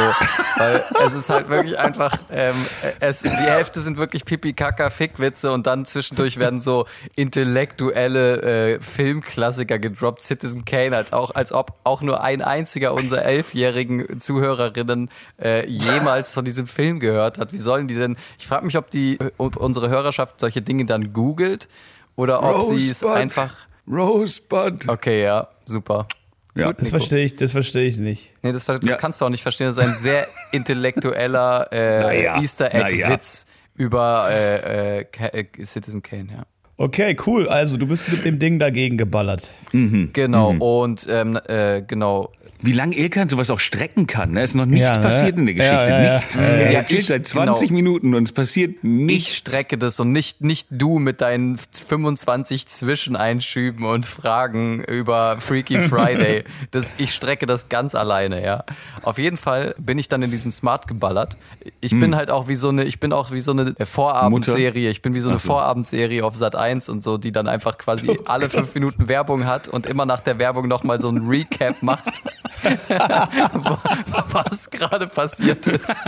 weil 0.57 0.83
es 1.05 1.13
ist 1.13 1.29
halt 1.29 1.49
wirklich 1.49 1.77
einfach, 1.77 2.17
ähm, 2.31 2.55
es, 2.99 3.19
die 3.21 3.29
Hälfte 3.29 3.81
sind 3.81 3.97
wirklich 3.97 4.23
Pipi, 4.25 4.53
Kaka, 4.53 4.89
Fickwitze 4.89 5.51
und 5.51 5.67
dann 5.67 5.85
zwischendurch 5.85 6.37
werden 6.37 6.59
so 6.59 6.85
intellektuelle 7.15 8.75
äh, 8.75 8.79
Filmklassiker 8.79 9.79
gedroppt. 9.79 10.21
Citizen 10.21 10.65
Kane, 10.69 10.95
als, 10.95 11.11
auch, 11.13 11.31
als 11.35 11.51
ob 11.51 11.73
auch 11.83 12.01
nur 12.01 12.21
ein 12.21 12.41
einziger 12.41 12.93
unserer 12.93 13.23
elfjährigen 13.23 14.19
Zuhörerinnen 14.19 15.09
äh, 15.41 15.67
jemals 15.67 16.33
von 16.33 16.45
diesem 16.45 16.67
Film 16.67 16.99
gehört 16.99 17.37
hat. 17.37 17.51
Wie 17.51 17.57
sollen 17.57 17.87
die 17.87 17.95
denn? 17.95 18.17
Ich 18.37 18.47
frage 18.47 18.65
mich, 18.65 18.77
ob 18.77 18.89
die 18.91 19.17
ob 19.37 19.55
unsere 19.57 19.89
Hörerschaft 19.89 20.39
solche 20.39 20.61
Dinge 20.61 20.85
dann 20.85 21.13
googelt 21.13 21.67
oder 22.15 22.43
ob 22.43 22.63
sie 22.63 22.89
es 22.89 23.03
einfach. 23.03 23.55
Rosebud. 23.87 24.87
Okay, 24.87 25.23
ja, 25.23 25.47
super. 25.65 26.07
Ja. 26.55 26.67
Gut, 26.67 26.81
Das 26.81 26.89
verstehe 26.89 27.23
ich, 27.25 27.35
das 27.35 27.51
verstehe 27.53 27.87
ich 27.87 27.97
nicht. 27.97 28.31
Nee, 28.41 28.51
das, 28.51 28.65
das 28.65 28.79
Ja. 28.83 28.95
kannst 28.97 29.21
du 29.21 29.25
auch 29.25 29.29
nicht 29.29 29.43
verstehen. 29.43 29.67
Das 29.67 29.77
ist 29.77 29.83
ein 29.83 29.93
sehr 29.93 30.27
intellektueller 30.51 31.71
äh, 31.71 32.01
Naja, 32.01 32.41
Easter 32.41 32.69
naja. 32.73 33.07
Egg-Witz 33.07 33.45
über 33.75 34.27
äh, 34.29 34.99
äh, 35.01 35.05
äh, 35.31 35.65
Citizen 35.65 36.01
Kane, 36.01 36.27
ja. 36.31 36.43
Okay, 36.81 37.15
cool. 37.27 37.49
Also 37.49 37.75
du 37.77 37.85
bist 37.87 38.09
mit 38.09 38.23
dem 38.23 38.39
Ding 38.39 38.57
dagegen 38.57 38.97
geballert. 38.97 39.51
Genau, 39.73 40.51
und 40.53 41.05
ähm, 41.09 41.37
äh, 41.47 41.81
genau. 41.85 42.31
Wie 42.61 42.73
lange 42.73 42.93
Ilkan 42.97 43.29
sowas 43.29 43.49
auch 43.51 43.59
strecken 43.61 44.05
kann. 44.05 44.35
Da 44.35 44.41
ist 44.41 44.53
noch 44.53 44.65
nichts 44.65 44.83
Ja, 44.85 44.97
ne? 44.97 45.01
passiert 45.03 45.37
in 45.37 45.45
der 45.45 45.55
Geschichte. 45.55 45.91
Ja, 45.91 46.01
ja. 46.03 46.21
Ja, 46.35 46.41
Er 46.41 46.73
erzählt 46.73 46.99
Ich- 47.01 47.07
seit 47.07 47.25
20 47.25 47.69
genau. 47.69 47.77
Minuten 47.77 48.13
und 48.15 48.23
es 48.23 48.33
passiert 48.33 48.83
nichts. 48.83 49.29
Ich 49.29 49.37
strecke 49.37 49.77
das 49.77 49.97
und 50.01 50.11
nicht, 50.11 50.41
nicht 50.41 50.67
du 50.69 50.99
mit 50.99 51.21
deinen 51.21 51.57
25 51.57 52.67
Zwischeneinschüben 52.67 53.85
und 53.85 54.05
Fragen 54.05 54.83
über 54.83 55.37
Freaky 55.39 55.79
Friday. 55.89 56.43
Das, 56.71 56.95
ich 56.97 57.13
strecke 57.13 57.45
das 57.45 57.69
ganz 57.69 57.95
alleine, 57.95 58.43
ja. 58.43 58.65
Auf 59.03 59.17
jeden 59.19 59.37
Fall 59.37 59.73
bin 59.77 59.97
ich 59.97 60.09
dann 60.09 60.21
in 60.21 60.31
diesen 60.31 60.51
Smart 60.51 60.85
geballert. 60.85 61.37
Ich 61.79 61.91
Hm. 61.93 62.01
bin 62.01 62.15
halt 62.17 62.29
auch 62.29 62.49
wie 62.49 62.55
so 62.55 62.67
eine, 62.69 62.83
ich 62.83 62.99
bin 62.99 63.13
auch 63.13 63.31
wie 63.31 63.39
so 63.39 63.51
eine 63.51 63.73
Vorabendserie. 63.81 64.89
Ich 64.89 65.01
bin 65.01 65.13
wie 65.13 65.19
so 65.21 65.29
eine 65.29 65.39
Vorabendserie 65.39 66.25
auf 66.25 66.35
Sat 66.35 66.57
1 66.57 66.68
und 66.89 67.03
so, 67.03 67.17
die 67.17 67.31
dann 67.31 67.47
einfach 67.47 67.77
quasi 67.77 68.19
alle 68.25 68.49
fünf 68.49 68.73
Minuten 68.75 69.07
Werbung 69.07 69.45
hat 69.45 69.67
und 69.67 69.85
immer 69.85 70.05
nach 70.05 70.21
der 70.21 70.39
Werbung 70.39 70.67
nochmal 70.67 70.99
so 70.99 71.09
ein 71.09 71.17
Recap 71.27 71.81
macht, 71.81 72.21
was 74.31 74.69
gerade 74.69 75.07
passiert 75.07 75.67
ist. 75.67 76.01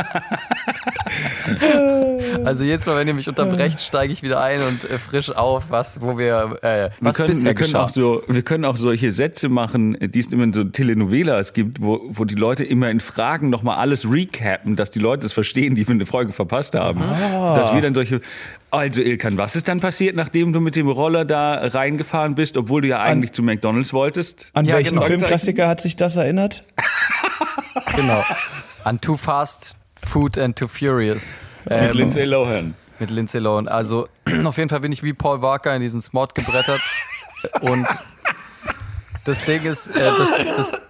Also 2.45 2.63
jedes 2.63 2.85
Mal, 2.85 2.97
wenn 2.97 3.07
ihr 3.07 3.13
mich 3.13 3.27
unterbrecht, 3.27 3.79
steige 3.81 4.13
ich 4.13 4.23
wieder 4.23 4.41
ein 4.41 4.61
und 4.61 4.89
äh, 4.89 4.97
frisch 4.97 5.31
auf, 5.31 5.69
was, 5.69 6.01
wo 6.01 6.17
wir, 6.17 6.57
äh, 6.61 6.65
Wir 6.65 6.91
was 7.01 7.17
können, 7.17 7.27
bisher 7.27 7.45
wir, 7.45 7.53
können 7.53 7.67
geschah. 7.67 7.83
auch 7.83 7.89
so, 7.89 8.23
wir 8.27 8.41
können 8.41 8.65
auch 8.65 8.77
solche 8.77 9.11
Sätze 9.11 9.49
machen, 9.49 9.97
die 9.99 10.19
es 10.19 10.27
immer 10.27 10.43
in 10.43 10.53
so 10.53 10.63
Telenovelas 10.63 11.53
gibt, 11.53 11.81
wo, 11.81 12.01
wo 12.07 12.25
die 12.25 12.35
Leute 12.35 12.63
immer 12.63 12.89
in 12.89 12.99
Fragen 12.99 13.49
nochmal 13.49 13.77
alles 13.77 14.09
recappen, 14.09 14.75
dass 14.75 14.89
die 14.89 14.99
Leute 14.99 15.25
es 15.25 15.33
verstehen, 15.33 15.75
die 15.75 15.85
eine 15.91 16.05
Folge 16.05 16.31
verpasst 16.31 16.75
haben. 16.75 17.01
Ah. 17.01 17.53
Dass 17.55 17.73
wir 17.73 17.81
dann 17.81 17.93
solche, 17.93 18.21
also 18.71 19.01
Ilkan, 19.01 19.37
was 19.37 19.55
ist 19.55 19.67
dann 19.67 19.79
passiert, 19.81 20.15
nachdem 20.15 20.53
du 20.53 20.59
mit 20.61 20.75
dem 20.75 20.87
Roller 20.89 21.25
da 21.25 21.55
reingefahren 21.55 22.35
bist, 22.35 22.55
obwohl 22.57 22.81
du 22.81 22.87
ja 22.87 22.99
eigentlich 23.01 23.31
zu 23.33 23.43
McDonalds 23.43 23.91
wolltest? 23.93 24.49
An 24.53 24.65
Ja, 24.65 24.75
welchen 24.75 24.95
genau. 24.95 25.01
Filmklassiker 25.05 25.67
hat 25.67 25.81
sich 25.81 25.95
das 25.95 26.15
erinnert? 26.15 26.63
Genau. 27.95 28.23
An 28.85 28.99
Too 28.99 29.17
Fast, 29.17 29.75
Food 30.01 30.37
and 30.37 30.57
Too 30.57 30.67
Furious. 30.67 31.33
Mit 31.65 31.73
Ähm, 31.73 31.91
Lindsay 31.97 32.23
Lohan. 32.23 32.73
mit 32.99 33.09
Lindsay 33.11 33.39
Lohan. 33.39 33.67
Also 33.67 34.07
auf 34.45 34.57
jeden 34.57 34.69
Fall 34.69 34.79
bin 34.79 34.91
ich 34.91 35.03
wie 35.03 35.13
Paul 35.13 35.41
Walker 35.41 35.75
in 35.75 35.81
diesen 35.81 36.01
Smart 36.01 36.33
gebrettert. 36.35 36.81
Und 37.61 37.85
das 39.25 39.43
Ding 39.45 39.63
ist, 39.65 39.87
äh, 39.95 39.99
das, 39.99 40.71
das, 40.71 40.81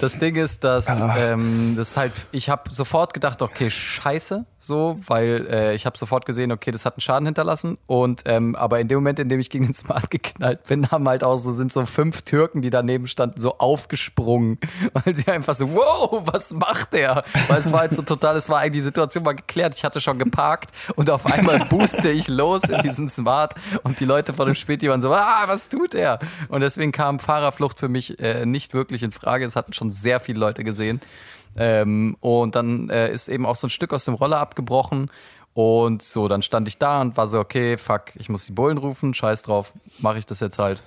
das 0.00 0.18
Ding 0.18 0.36
ist, 0.36 0.64
dass 0.64 1.06
ähm, 1.16 1.74
das 1.76 1.96
halt, 1.96 2.12
ich 2.32 2.48
habe 2.48 2.70
sofort 2.70 3.14
gedacht, 3.14 3.42
okay, 3.42 3.70
scheiße, 3.70 4.44
so, 4.58 4.98
weil 5.06 5.46
äh, 5.50 5.74
ich 5.74 5.86
habe 5.86 5.96
sofort 5.96 6.26
gesehen, 6.26 6.50
okay, 6.50 6.70
das 6.70 6.84
hat 6.84 6.94
einen 6.94 7.00
Schaden 7.00 7.26
hinterlassen. 7.26 7.78
Und 7.86 8.22
ähm, 8.26 8.56
aber 8.56 8.80
in 8.80 8.88
dem 8.88 8.98
Moment, 8.98 9.18
in 9.18 9.28
dem 9.28 9.38
ich 9.38 9.50
gegen 9.50 9.66
den 9.66 9.74
Smart 9.74 10.10
geknallt 10.10 10.64
bin, 10.68 10.90
haben 10.90 11.08
halt 11.08 11.22
auch 11.22 11.36
so 11.36 11.52
sind 11.52 11.72
so 11.72 11.86
fünf 11.86 12.22
Türken, 12.22 12.62
die 12.62 12.70
daneben 12.70 13.06
standen, 13.06 13.40
so 13.40 13.58
aufgesprungen, 13.58 14.58
weil 14.92 15.14
sie 15.14 15.30
einfach 15.30 15.54
so, 15.54 15.72
wow, 15.72 16.22
was 16.26 16.52
macht 16.52 16.92
der? 16.94 17.22
Weil 17.48 17.58
es 17.58 17.72
war 17.72 17.80
halt 17.80 17.92
so 17.92 18.02
total, 18.02 18.36
es 18.36 18.48
war 18.48 18.60
eigentlich 18.60 18.76
die 18.76 18.80
Situation 18.80 19.24
war 19.24 19.34
geklärt. 19.34 19.74
Ich 19.74 19.84
hatte 19.84 20.00
schon 20.00 20.18
geparkt 20.18 20.70
und 20.96 21.10
auf 21.10 21.26
einmal 21.26 21.58
booste 21.70 22.10
ich 22.10 22.28
los 22.28 22.64
in 22.64 22.82
diesen 22.82 23.08
Smart 23.08 23.54
und 23.84 24.00
die 24.00 24.04
Leute 24.04 24.34
vor 24.34 24.44
dem 24.44 24.54
Späti 24.54 24.88
waren 24.88 25.00
so, 25.00 25.12
ah, 25.12 25.44
was 25.46 25.68
tut 25.68 25.94
er? 25.94 26.18
Und 26.48 26.60
deswegen 26.60 26.92
kam 26.92 27.18
Fahrerflucht 27.18 27.78
für 27.80 27.88
mich 27.88 28.18
äh, 28.18 28.44
nicht 28.44 28.74
wirklich 28.74 29.02
in 29.02 29.12
Frage. 29.12 29.44
Es 29.44 29.56
hatten 29.56 29.72
schon 29.72 29.85
sehr 29.90 30.20
viele 30.20 30.38
Leute 30.40 30.64
gesehen. 30.64 31.00
Ähm, 31.56 32.16
und 32.20 32.54
dann 32.54 32.90
äh, 32.90 33.10
ist 33.12 33.28
eben 33.28 33.46
auch 33.46 33.56
so 33.56 33.66
ein 33.66 33.70
Stück 33.70 33.92
aus 33.92 34.04
dem 34.04 34.14
Roller 34.14 34.38
abgebrochen. 34.38 35.10
Und 35.54 36.02
so, 36.02 36.28
dann 36.28 36.42
stand 36.42 36.68
ich 36.68 36.76
da 36.76 37.00
und 37.00 37.16
war 37.16 37.26
so, 37.26 37.40
okay, 37.40 37.78
fuck, 37.78 38.14
ich 38.16 38.28
muss 38.28 38.44
die 38.44 38.52
Bullen 38.52 38.76
rufen, 38.76 39.14
scheiß 39.14 39.42
drauf, 39.42 39.72
mache 40.00 40.18
ich 40.18 40.26
das 40.26 40.40
jetzt 40.40 40.58
halt. 40.58 40.82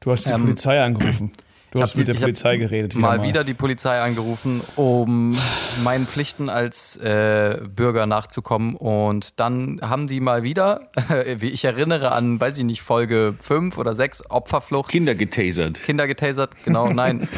Du 0.00 0.10
hast 0.10 0.26
die 0.26 0.30
Ähm, 0.30 0.42
Polizei 0.42 0.82
angerufen. 0.82 1.32
Du 1.74 1.78
Ich 1.80 1.82
hast 1.82 1.96
mit 1.96 2.06
die- 2.06 2.12
der 2.12 2.20
Polizei 2.20 2.56
geredet. 2.56 2.94
mal 2.94 3.24
wieder 3.24 3.42
die 3.42 3.52
Polizei 3.52 4.00
angerufen, 4.00 4.60
um 4.76 5.36
meinen 5.82 6.06
Pflichten 6.06 6.48
als 6.48 6.96
äh, 6.98 7.58
Bürger 7.68 8.06
nachzukommen. 8.06 8.76
Und 8.76 9.40
dann 9.40 9.80
haben 9.82 10.06
die 10.06 10.20
mal 10.20 10.44
wieder, 10.44 10.82
wie 11.38 11.48
ich 11.48 11.64
erinnere 11.64 12.12
an, 12.12 12.40
weiß 12.40 12.58
ich 12.58 12.64
nicht, 12.64 12.80
Folge 12.80 13.34
5 13.42 13.76
oder 13.76 13.92
6, 13.92 14.30
Opferflucht, 14.30 14.88
Kinder 14.92 15.16
getasert. 15.16 15.82
Kinder 15.82 16.06
getasert. 16.06 16.54
Genau, 16.64 16.90
nein. 16.90 17.28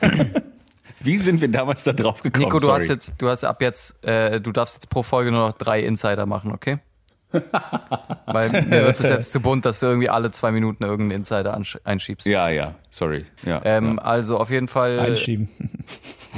Wie 1.04 1.18
sind 1.18 1.40
wir 1.40 1.48
damals 1.48 1.84
da 1.84 1.92
drauf 1.92 2.22
gekommen? 2.22 2.44
Nico, 2.44 2.58
du 2.60 2.66
Sorry. 2.66 2.80
hast 2.80 2.88
jetzt, 2.88 3.14
du 3.18 3.28
hast 3.28 3.44
ab 3.44 3.60
jetzt, 3.62 4.04
äh, 4.04 4.40
du 4.40 4.52
darfst 4.52 4.74
jetzt 4.76 4.88
pro 4.90 5.02
Folge 5.02 5.30
nur 5.32 5.46
noch 5.48 5.52
drei 5.52 5.82
Insider 5.82 6.26
machen, 6.26 6.52
okay? 6.52 6.78
Weil 8.26 8.50
mir 8.66 8.86
wird 8.86 9.00
es 9.00 9.08
jetzt 9.08 9.32
zu 9.32 9.40
bunt, 9.40 9.64
dass 9.64 9.80
du 9.80 9.86
irgendwie 9.86 10.08
alle 10.08 10.30
zwei 10.30 10.52
Minuten 10.52 10.84
irgendeinen 10.84 11.20
Insider 11.20 11.58
einschiebst. 11.84 12.26
Ja, 12.26 12.50
ja, 12.50 12.74
sorry. 12.90 13.24
Ja, 13.44 13.60
Ähm, 13.64 13.96
ja. 13.96 14.02
Also 14.02 14.38
auf 14.38 14.50
jeden 14.50 14.68
Fall 14.68 14.98
einschieben. 15.00 15.48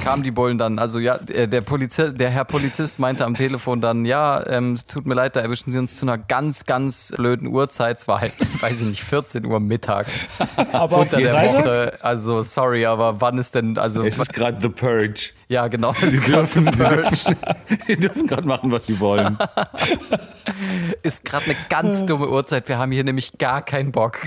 Kamen 0.03 0.23
die 0.23 0.31
Bullen 0.31 0.59
dann. 0.59 0.79
Also 0.79 0.99
ja, 0.99 1.19
der, 1.19 1.47
der, 1.47 1.61
Polizist, 1.61 2.19
der 2.19 2.31
Herr 2.31 2.45
Polizist 2.45 2.99
meinte 2.99 3.25
am 3.25 3.35
Telefon 3.35 3.81
dann, 3.81 4.05
ja, 4.05 4.45
ähm, 4.47 4.73
es 4.75 4.87
tut 4.87 5.07
mir 5.07 5.15
leid, 5.15 5.37
da 5.37 5.41
erwischen 5.41 5.71
Sie 5.73 5.79
uns 5.79 5.97
zu 5.97 6.05
einer 6.05 6.19
ganz, 6.19 6.65
ganz 6.67 7.13
blöden 7.17 7.47
Uhrzeit. 7.49 7.99
Es 7.99 8.09
war 8.09 8.21
halt, 8.21 8.35
weiß 8.61 8.81
ich 8.83 8.87
nicht, 8.89 9.05
14 9.05 9.45
Uhr 9.47 9.61
mittags 9.61 10.21
Aber 10.73 10.97
auf 10.97 11.03
unter 11.03 11.19
der 11.19 11.35
Freitag? 11.35 11.65
Woche. 11.65 11.99
Also 12.03 12.43
sorry, 12.43 12.87
aber 12.87 13.21
wann 13.21 13.39
ist 13.39 13.55
denn, 13.55 13.79
also 13.79 14.03
es 14.05 14.19
ist 14.19 14.33
gerade 14.33 14.59
The 14.61 14.69
Purge. 14.69 15.31
ja 15.49 15.69
genau, 15.69 15.93
gerade 15.93 16.11
dürfen- 16.47 16.73
sie 16.73 16.85
dürfen, 16.85 17.37
sie 17.87 17.97
dürfen 17.97 18.27
gerade 18.27 18.47
machen, 18.47 18.71
was 18.73 18.87
sie 18.87 18.99
wollen. 19.01 19.39
ist 21.03 21.25
gerade 21.25 21.47
eine 21.47 21.57
ganz 21.69 22.05
dumme 22.07 22.29
Uhrzeit. 22.29 22.69
Wir 22.69 22.79
haben 22.79 22.93
hier 22.93 23.05
nämlich 23.05 23.39
gar 23.39 23.63
keinen 23.63 23.93
Bock. 23.93 24.19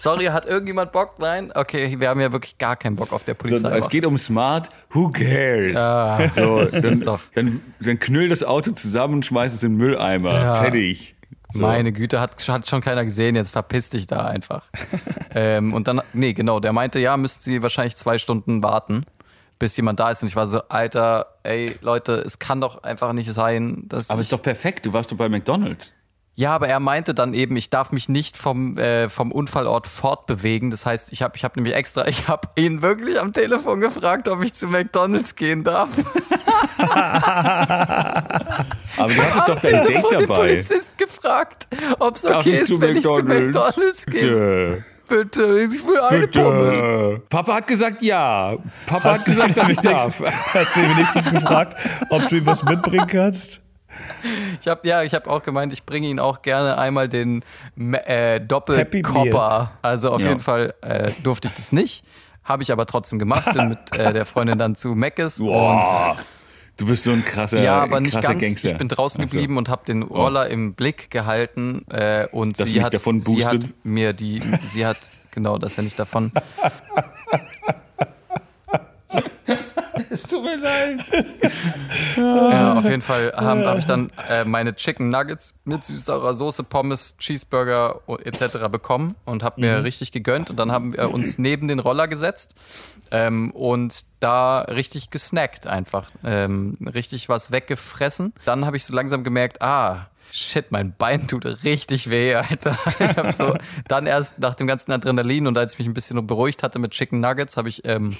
Sorry, 0.00 0.24
hat 0.26 0.46
irgendjemand 0.46 0.92
Bock? 0.92 1.18
Nein? 1.18 1.52
Okay, 1.54 1.96
wir 2.00 2.08
haben 2.08 2.20
ja 2.20 2.32
wirklich 2.32 2.56
gar 2.56 2.74
keinen 2.76 2.96
Bock 2.96 3.12
auf 3.12 3.22
der 3.24 3.34
Polizei. 3.34 3.76
es 3.76 3.90
geht 3.90 4.06
um 4.06 4.16
Smart, 4.16 4.70
who 4.92 5.10
cares? 5.10 5.76
Ah, 5.76 6.26
so, 6.34 6.64
dann, 6.80 7.00
doch- 7.02 7.20
dann, 7.34 7.60
dann 7.80 7.98
knüll 7.98 8.30
das 8.30 8.42
Auto 8.42 8.70
zusammen 8.70 9.14
und 9.16 9.26
schmeiß 9.26 9.52
es 9.52 9.62
in 9.62 9.72
den 9.72 9.76
Mülleimer. 9.76 10.32
Ja. 10.32 10.62
Fertig. 10.62 11.16
So. 11.52 11.60
Meine 11.60 11.92
Güte, 11.92 12.18
hat, 12.18 12.48
hat 12.48 12.66
schon 12.66 12.80
keiner 12.80 13.04
gesehen, 13.04 13.36
jetzt 13.36 13.50
verpiss 13.50 13.90
dich 13.90 14.06
da 14.06 14.24
einfach. 14.24 14.70
ähm, 15.34 15.74
und 15.74 15.86
dann, 15.86 16.00
nee, 16.14 16.32
genau, 16.32 16.60
der 16.60 16.72
meinte, 16.72 16.98
ja, 16.98 17.18
müssten 17.18 17.42
sie 17.42 17.62
wahrscheinlich 17.62 17.96
zwei 17.96 18.16
Stunden 18.16 18.62
warten, 18.62 19.04
bis 19.58 19.76
jemand 19.76 20.00
da 20.00 20.10
ist. 20.12 20.22
Und 20.22 20.28
ich 20.28 20.36
war 20.36 20.46
so, 20.46 20.62
Alter, 20.70 21.26
ey, 21.42 21.76
Leute, 21.82 22.14
es 22.14 22.38
kann 22.38 22.62
doch 22.62 22.84
einfach 22.84 23.12
nicht 23.12 23.30
sein, 23.34 23.82
dass. 23.86 24.08
Aber 24.08 24.20
ist 24.22 24.32
doch 24.32 24.40
perfekt, 24.40 24.86
du 24.86 24.94
warst 24.94 25.12
doch 25.12 25.16
bei 25.18 25.28
McDonalds. 25.28 25.92
Ja, 26.40 26.54
aber 26.54 26.68
er 26.68 26.80
meinte 26.80 27.12
dann 27.12 27.34
eben, 27.34 27.54
ich 27.56 27.68
darf 27.68 27.92
mich 27.92 28.08
nicht 28.08 28.34
vom, 28.34 28.78
äh, 28.78 29.10
vom 29.10 29.30
Unfallort 29.30 29.86
fortbewegen. 29.86 30.70
Das 30.70 30.86
heißt, 30.86 31.12
ich 31.12 31.20
habe 31.20 31.36
ich 31.36 31.44
hab 31.44 31.54
nämlich 31.54 31.74
extra, 31.74 32.06
ich 32.08 32.28
habe 32.28 32.48
ihn 32.56 32.80
wirklich 32.80 33.20
am 33.20 33.34
Telefon 33.34 33.80
gefragt, 33.80 34.26
ob 34.26 34.42
ich 34.42 34.54
zu 34.54 34.66
McDonalds 34.66 35.36
gehen 35.36 35.64
darf. 35.64 35.90
Aber 36.78 36.96
du 38.96 39.22
hattest 39.22 39.48
doch 39.50 39.60
dein 39.60 39.84
Date 39.84 39.86
Telefon 39.88 40.10
den 40.10 40.20
dabei. 40.20 40.34
Polizist 40.34 40.96
gefragt, 40.96 41.68
ob 41.98 42.16
es 42.16 42.24
okay 42.24 42.54
ich 42.54 42.60
ist, 42.62 42.80
wenn 42.80 42.96
ich 42.96 43.02
zu 43.02 43.22
McDonald's? 43.22 44.06
McDonalds 44.06 44.06
gehe. 44.06 44.20
Bitte. 44.20 44.84
Bitte, 45.08 45.68
ich 45.74 45.86
will 45.86 46.00
eine. 46.00 46.26
Bitte. 46.26 47.22
Papa 47.28 47.54
hat 47.56 47.66
gesagt 47.66 48.00
ja. 48.00 48.56
Papa 48.86 49.12
hat 49.12 49.24
gesagt, 49.26 49.58
dass 49.58 49.68
ich 49.68 49.80
darf. 49.80 50.20
Hast 50.54 50.74
du 50.74 50.80
ihn 50.80 50.88
wenigstens 50.90 51.30
gefragt, 51.30 51.76
ob 52.08 52.28
du 52.28 52.36
ihm 52.36 52.46
was 52.46 52.62
mitbringen 52.62 53.08
kannst? 53.08 53.60
Ich 54.60 54.68
habe 54.68 54.86
ja, 54.86 55.02
ich 55.02 55.14
habe 55.14 55.28
auch 55.30 55.42
gemeint, 55.42 55.72
ich 55.72 55.84
bringe 55.84 56.06
ihn 56.08 56.18
auch 56.18 56.42
gerne 56.42 56.78
einmal 56.78 57.08
den 57.08 57.42
äh, 58.04 58.40
Doppelkopper. 58.40 59.70
Also 59.82 60.10
auf 60.10 60.20
Ja. 60.20 60.28
jeden 60.28 60.40
Fall 60.40 60.74
äh, 60.82 61.10
durfte 61.22 61.48
ich 61.48 61.54
das 61.54 61.72
nicht, 61.72 62.04
habe 62.44 62.62
ich 62.62 62.72
aber 62.72 62.86
trotzdem 62.86 63.18
gemacht. 63.18 63.52
Bin 63.52 63.68
mit 63.70 63.78
äh, 63.98 64.12
der 64.12 64.26
Freundin 64.26 64.58
dann 64.58 64.74
zu 64.76 64.94
Meckes. 64.94 65.36
Du 66.76 66.86
bist 66.86 67.04
so 67.04 67.10
ein 67.10 67.22
krasser, 67.24 67.62
ja, 67.62 67.82
aber 67.82 68.00
nicht 68.00 68.20
ganz. 68.22 68.40
Gangster. 68.42 68.70
Ich 68.70 68.76
bin 68.78 68.88
draußen 68.88 69.22
so. 69.26 69.30
geblieben 69.30 69.58
und 69.58 69.68
habe 69.68 69.84
den 69.84 70.02
Roller 70.02 70.48
im 70.48 70.72
Blick 70.74 71.10
gehalten 71.10 71.84
äh, 71.90 72.26
und 72.32 72.58
Dass 72.58 72.70
sie 72.70 72.82
hat, 72.82 72.94
davon 72.94 73.20
sie 73.20 73.44
hat 73.44 73.58
mir 73.82 74.14
die, 74.14 74.40
sie 74.68 74.86
hat 74.86 74.96
genau, 75.30 75.58
dass 75.58 75.76
er 75.76 75.84
nicht 75.84 75.98
davon. 75.98 76.32
Es 80.10 80.24
tut 80.24 80.42
mir 80.42 80.56
leid. 80.56 81.00
Ja, 82.16 82.74
auf 82.74 82.84
jeden 82.84 83.02
Fall 83.02 83.32
habe 83.34 83.66
hab 83.66 83.78
ich 83.78 83.86
dann 83.86 84.10
äh, 84.28 84.44
meine 84.44 84.74
Chicken 84.74 85.10
Nuggets 85.10 85.54
mit 85.64 85.84
süßer 85.84 86.34
Soße, 86.34 86.64
Pommes, 86.64 87.16
Cheeseburger 87.18 88.00
etc. 88.24 88.68
bekommen 88.70 89.16
und 89.24 89.42
habe 89.42 89.60
mir 89.60 89.84
richtig 89.84 90.12
gegönnt. 90.12 90.50
Und 90.50 90.56
dann 90.56 90.72
haben 90.72 90.92
wir 90.92 91.10
uns 91.10 91.38
neben 91.38 91.68
den 91.68 91.78
Roller 91.78 92.08
gesetzt 92.08 92.56
ähm, 93.10 93.50
und 93.52 94.04
da 94.18 94.62
richtig 94.62 95.10
gesnackt 95.10 95.66
einfach. 95.66 96.10
Ähm, 96.24 96.74
richtig 96.80 97.28
was 97.28 97.52
weggefressen. 97.52 98.32
Dann 98.44 98.66
habe 98.66 98.76
ich 98.76 98.84
so 98.84 98.94
langsam 98.94 99.24
gemerkt, 99.24 99.62
ah, 99.62 100.08
Shit, 100.32 100.70
mein 100.70 100.94
Bein 100.96 101.26
tut 101.26 101.44
richtig 101.64 102.08
weh, 102.08 102.34
Alter. 102.36 102.78
Ich 103.00 103.16
hab 103.16 103.32
so 103.32 103.56
dann 103.88 104.06
erst 104.06 104.38
nach 104.38 104.54
dem 104.54 104.68
ganzen 104.68 104.92
Adrenalin 104.92 105.48
und 105.48 105.58
als 105.58 105.72
ich 105.72 105.80
mich 105.80 105.88
ein 105.88 105.94
bisschen 105.94 106.24
beruhigt 106.24 106.62
hatte 106.62 106.78
mit 106.78 106.92
Chicken 106.92 107.20
Nuggets, 107.20 107.56
habe 107.56 107.68
ich 107.68 107.84
ähm, 107.84 108.16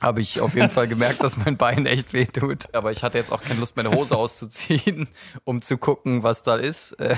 habe 0.00 0.20
ich 0.20 0.40
auf 0.40 0.54
jeden 0.54 0.70
Fall 0.70 0.88
gemerkt, 0.88 1.22
dass 1.22 1.36
mein 1.38 1.56
Bein 1.56 1.86
echt 1.86 2.12
weh 2.12 2.26
tut. 2.26 2.74
Aber 2.74 2.92
ich 2.92 3.02
hatte 3.02 3.18
jetzt 3.18 3.32
auch 3.32 3.42
keine 3.42 3.60
Lust, 3.60 3.76
meine 3.76 3.90
Hose 3.90 4.16
auszuziehen, 4.16 5.08
um 5.44 5.62
zu 5.62 5.78
gucken, 5.78 6.22
was 6.22 6.42
da 6.42 6.56
ist. 6.56 6.92
Äh, 7.00 7.16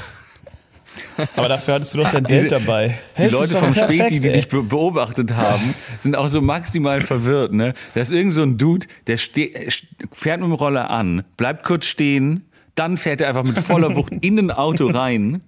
Aber 1.37 1.49
dafür 1.49 1.75
hattest 1.75 1.95
du 1.95 1.99
doch 1.99 2.11
dein 2.11 2.25
Diese- 2.25 2.43
Date 2.49 2.53
dabei. 2.53 2.89
Die 3.17 3.23
Hey, 3.23 3.29
Leute 3.31 3.57
vom 3.59 3.73
perfekt, 3.73 3.95
Späti, 4.01 4.21
die 4.21 4.29
ey. 4.29 4.35
dich 4.35 4.49
be 4.49 4.63
beobachtet 4.63 5.35
haben, 5.35 5.75
sind 5.99 6.17
auch 6.17 6.29
so 6.29 6.41
maximal 6.41 7.01
verwirrt. 7.01 7.53
Ne? 7.53 7.75
Da 7.95 8.01
ist 8.01 8.13
irgend 8.13 8.33
so 8.33 8.43
ein 8.43 8.59
Dude, 8.59 8.87
der 9.07 9.19
fährt 9.19 10.41
mit 10.41 10.49
dem 10.49 10.53
Roller 10.53 10.91
an, 10.91 11.25
bleibt 11.37 11.65
kurz 11.65 11.87
stehen, 11.87 12.45
dann 12.75 12.97
fährt 12.97 13.21
er 13.21 13.29
einfach 13.29 13.43
mit 13.43 13.59
voller 13.59 13.97
Wucht 13.97 14.13
in 14.21 14.39
ein 14.39 14.51
Auto 14.53 14.87
rein, 14.89 15.41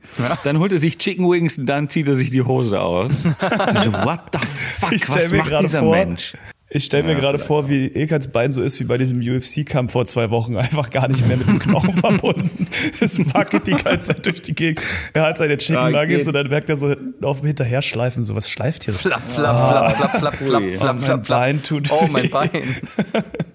dann 0.43 0.59
holt 0.59 0.73
er 0.73 0.79
sich 0.79 0.99
Chicken 0.99 1.31
Wings 1.31 1.59
und 1.59 1.67
dann 1.67 1.89
zieht 1.89 2.09
er 2.09 2.17
sich 2.17 2.31
die 2.31 2.43
Hose 2.43 2.81
aus. 2.81 3.23
Die 3.23 3.79
so, 3.79 3.93
what 3.93 4.21
the 4.33 4.39
fuck, 4.79 4.93
was 5.09 5.31
macht 5.33 5.61
dieser 5.63 5.79
vor, 5.81 5.93
Mensch? 5.93 6.35
Ich 6.73 6.85
stelle 6.85 7.03
mir 7.03 7.17
gerade 7.17 7.41
vor, 7.41 7.69
wie 7.69 7.87
Ilkans 7.89 8.29
Bein 8.29 8.53
so 8.53 8.63
ist 8.63 8.79
wie 8.79 8.85
bei 8.85 8.97
diesem 8.97 9.19
UFC-Kampf 9.21 9.91
vor 9.91 10.07
zwei 10.07 10.31
Wochen. 10.31 10.57
Einfach 10.57 10.91
gar 10.91 11.09
nicht 11.09 11.27
mehr 11.27 11.37
mit 11.37 11.49
dem 11.49 11.59
Knochen 11.59 11.93
verbunden. 11.97 12.69
Es 13.01 13.19
wackelt 13.35 13.67
die 13.67 13.73
ganze 13.73 14.09
Zeit 14.15 14.25
durch 14.25 14.41
die 14.43 14.55
Gegend. 14.55 14.81
Er 15.13 15.25
hat 15.25 15.39
seine 15.39 15.59
Chicken 15.59 15.75
Ja, 15.75 15.91
Nuggets 15.91 16.19
geht. 16.19 16.27
und 16.29 16.35
dann 16.35 16.49
merkt 16.49 16.71
er 16.71 16.77
so 16.77 16.95
auf 17.23 17.41
dem 17.41 17.47
Hinterherschleifen, 17.49 18.23
so 18.23 18.37
was 18.37 18.49
schleift 18.49 18.85
hier 18.85 18.95
so. 18.95 19.01
flapp, 19.01 19.29
flapp, 19.29 19.57
flapp, 19.69 19.97
flapp, 19.97 20.19
flapp, 20.19 20.35
flapp, 20.37 20.63
Ui. 20.63 20.71
flapp, 20.71 20.97
mein 20.97 21.05
flapp, 21.05 21.27
flapp. 21.27 21.41
Bein 21.41 21.63
tut 21.65 21.91
Oh, 21.91 22.07
mein 22.11 22.25
weh. 22.25 22.29
Bein. 22.29 22.51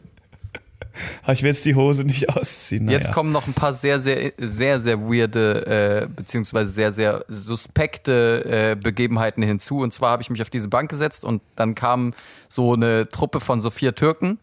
Aber 1.23 1.33
ich 1.33 1.43
will 1.43 1.51
jetzt 1.51 1.65
die 1.65 1.75
Hose 1.75 2.03
nicht 2.03 2.29
ausziehen. 2.35 2.85
Naja. 2.85 2.99
Jetzt 2.99 3.11
kommen 3.11 3.31
noch 3.31 3.47
ein 3.47 3.53
paar 3.53 3.73
sehr, 3.73 3.99
sehr, 3.99 4.33
sehr, 4.37 4.79
sehr 4.79 5.01
weirde, 5.01 6.05
äh, 6.05 6.07
beziehungsweise 6.07 6.71
sehr, 6.71 6.91
sehr 6.91 7.25
suspekte 7.27 8.45
äh, 8.45 8.75
Begebenheiten 8.75 9.43
hinzu. 9.43 9.79
Und 9.79 9.93
zwar 9.93 10.11
habe 10.11 10.21
ich 10.21 10.29
mich 10.29 10.41
auf 10.41 10.49
diese 10.49 10.69
Bank 10.69 10.89
gesetzt 10.89 11.25
und 11.25 11.41
dann 11.55 11.75
kam 11.75 12.13
so 12.47 12.73
eine 12.73 13.09
Truppe 13.09 13.39
von 13.39 13.61
so 13.61 13.69
vier 13.69 13.95
Türken, 13.95 14.39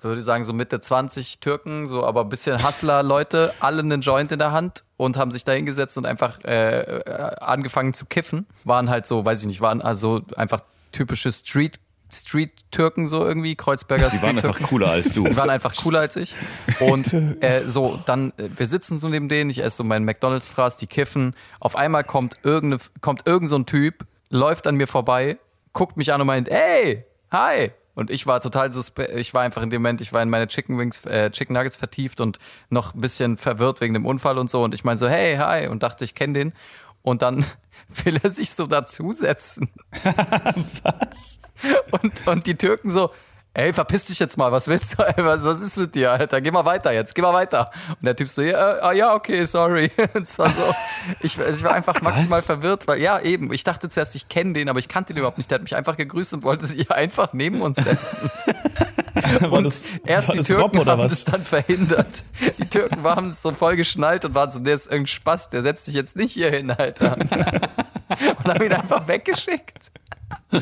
würde 0.00 0.20
ich 0.20 0.24
sagen 0.24 0.44
so 0.44 0.52
Mitte 0.52 0.80
20 0.80 1.40
Türken, 1.40 1.88
so 1.88 2.04
aber 2.04 2.22
ein 2.22 2.28
bisschen 2.28 2.62
Hustler-Leute, 2.62 3.52
alle 3.60 3.80
einen 3.80 4.00
Joint 4.00 4.30
in 4.30 4.38
der 4.38 4.52
Hand 4.52 4.84
und 4.96 5.16
haben 5.16 5.30
sich 5.30 5.44
da 5.44 5.52
hingesetzt 5.52 5.98
und 5.98 6.06
einfach 6.06 6.38
äh, 6.44 6.80
äh, 6.80 7.10
angefangen 7.40 7.94
zu 7.94 8.06
kiffen. 8.06 8.46
Waren 8.64 8.90
halt 8.90 9.06
so, 9.06 9.24
weiß 9.24 9.40
ich 9.40 9.46
nicht, 9.46 9.60
waren 9.60 9.82
also 9.82 10.22
einfach 10.36 10.60
typische 10.92 11.32
Street 11.32 11.80
Street-Türken 12.10 13.06
so 13.06 13.24
irgendwie, 13.24 13.54
Kreuzberger 13.54 14.08
Die 14.08 14.22
waren 14.22 14.36
einfach 14.36 14.60
cooler 14.60 14.90
als 14.90 15.14
du. 15.14 15.24
Die 15.24 15.36
waren 15.36 15.50
einfach 15.50 15.76
cooler 15.76 16.00
als 16.00 16.16
ich. 16.16 16.34
Und 16.80 17.12
äh, 17.12 17.62
so, 17.66 17.98
dann, 18.06 18.32
äh, 18.38 18.48
wir 18.56 18.66
sitzen 18.66 18.98
so 18.98 19.08
neben 19.08 19.28
denen, 19.28 19.50
ich 19.50 19.58
esse 19.58 19.78
so 19.78 19.84
meinen 19.84 20.04
McDonalds-Fraß, 20.04 20.76
die 20.78 20.86
kiffen. 20.86 21.34
Auf 21.60 21.76
einmal 21.76 22.04
kommt, 22.04 22.36
irgendeine, 22.42 22.82
kommt 23.00 23.26
irgend 23.26 23.48
so 23.48 23.56
ein 23.56 23.66
Typ, 23.66 24.06
läuft 24.30 24.66
an 24.66 24.76
mir 24.76 24.86
vorbei, 24.86 25.38
guckt 25.72 25.96
mich 25.96 26.12
an 26.12 26.20
und 26.20 26.26
meint, 26.26 26.48
ey, 26.48 27.04
hi. 27.30 27.70
Und 27.94 28.12
ich 28.12 28.28
war 28.28 28.40
total 28.40 28.72
suspe 28.72 29.06
ich 29.06 29.34
war 29.34 29.42
einfach 29.42 29.60
in 29.60 29.70
dem 29.70 29.82
Moment, 29.82 30.00
ich 30.00 30.12
war 30.12 30.22
in 30.22 30.30
meine 30.30 30.46
Chicken 30.46 30.78
Wings, 30.78 31.04
äh, 31.04 31.32
Chicken 31.32 31.54
Nuggets 31.54 31.74
vertieft 31.74 32.20
und 32.20 32.38
noch 32.70 32.94
ein 32.94 33.00
bisschen 33.00 33.36
verwirrt 33.36 33.80
wegen 33.80 33.92
dem 33.92 34.06
Unfall 34.06 34.38
und 34.38 34.48
so. 34.48 34.62
Und 34.62 34.72
ich 34.72 34.84
meine 34.84 34.98
so, 34.98 35.08
hey, 35.08 35.36
hi, 35.36 35.66
und 35.66 35.82
dachte, 35.82 36.04
ich 36.04 36.14
kenne 36.14 36.32
den. 36.32 36.52
Und 37.02 37.22
dann 37.22 37.44
will 38.04 38.18
er 38.22 38.30
sich 38.30 38.50
so 38.50 38.66
dazusetzen. 38.66 39.70
was? 40.82 41.38
Und, 41.90 42.26
und 42.26 42.46
die 42.46 42.56
Türken 42.56 42.90
so, 42.90 43.10
ey, 43.58 43.72
verpiss 43.72 44.04
dich 44.04 44.18
jetzt 44.20 44.36
mal, 44.36 44.52
was 44.52 44.68
willst 44.68 44.98
du? 44.98 45.02
ey, 45.16 45.24
Was, 45.24 45.44
was 45.44 45.60
ist 45.60 45.76
mit 45.78 45.94
dir, 45.94 46.12
Alter? 46.12 46.40
Geh 46.40 46.50
mal 46.50 46.64
weiter 46.64 46.92
jetzt, 46.92 47.14
geh 47.14 47.22
mal 47.22 47.34
weiter. 47.34 47.70
Und 47.88 48.04
der 48.04 48.14
Typ 48.14 48.28
so, 48.28 48.40
ja, 48.40 48.76
äh, 48.76 48.80
ah, 48.80 48.92
ja 48.92 49.14
okay, 49.14 49.44
sorry. 49.44 49.90
Es 50.14 50.38
war 50.38 50.50
so, 50.50 50.62
ich, 51.20 51.38
ich 51.38 51.64
war 51.64 51.72
einfach 51.72 52.00
maximal 52.02 52.40
verwirrt, 52.40 52.86
weil, 52.86 53.00
ja, 53.00 53.18
eben, 53.20 53.52
ich 53.52 53.64
dachte 53.64 53.88
zuerst, 53.88 54.14
ich 54.14 54.28
kenne 54.28 54.52
den, 54.52 54.68
aber 54.68 54.78
ich 54.78 54.88
kannte 54.88 55.12
den 55.12 55.18
überhaupt 55.18 55.38
nicht. 55.38 55.50
Der 55.50 55.56
hat 55.56 55.62
mich 55.62 55.74
einfach 55.74 55.96
gegrüßt 55.96 56.34
und 56.34 56.42
wollte 56.44 56.66
sich 56.66 56.90
einfach 56.90 57.32
neben 57.32 57.60
uns 57.60 57.78
setzen. 57.78 58.30
Und 59.50 59.64
das, 59.64 59.84
erst 60.06 60.32
die 60.32 60.38
das 60.38 60.46
Türken 60.46 60.62
Rob 60.62 60.78
oder 60.78 60.92
haben 60.92 61.00
was? 61.00 61.10
das 61.10 61.24
dann 61.24 61.44
verhindert. 61.44 62.24
Die 62.58 62.68
Türken 62.68 63.02
waren 63.02 63.26
es 63.26 63.42
so 63.42 63.52
voll 63.52 63.76
geschnallt 63.76 64.24
und 64.24 64.34
waren 64.34 64.50
so, 64.50 64.58
der 64.60 64.74
ist 64.74 64.86
irgendein 64.86 65.08
Spaß, 65.08 65.48
der 65.48 65.62
setzt 65.62 65.86
sich 65.86 65.94
jetzt 65.94 66.16
nicht 66.16 66.32
hier 66.32 66.50
hin, 66.50 66.70
Alter. 66.70 67.16
Und 67.16 68.46
haben 68.46 68.62
ihn 68.62 68.72
einfach 68.72 69.08
weggeschickt. 69.08 69.90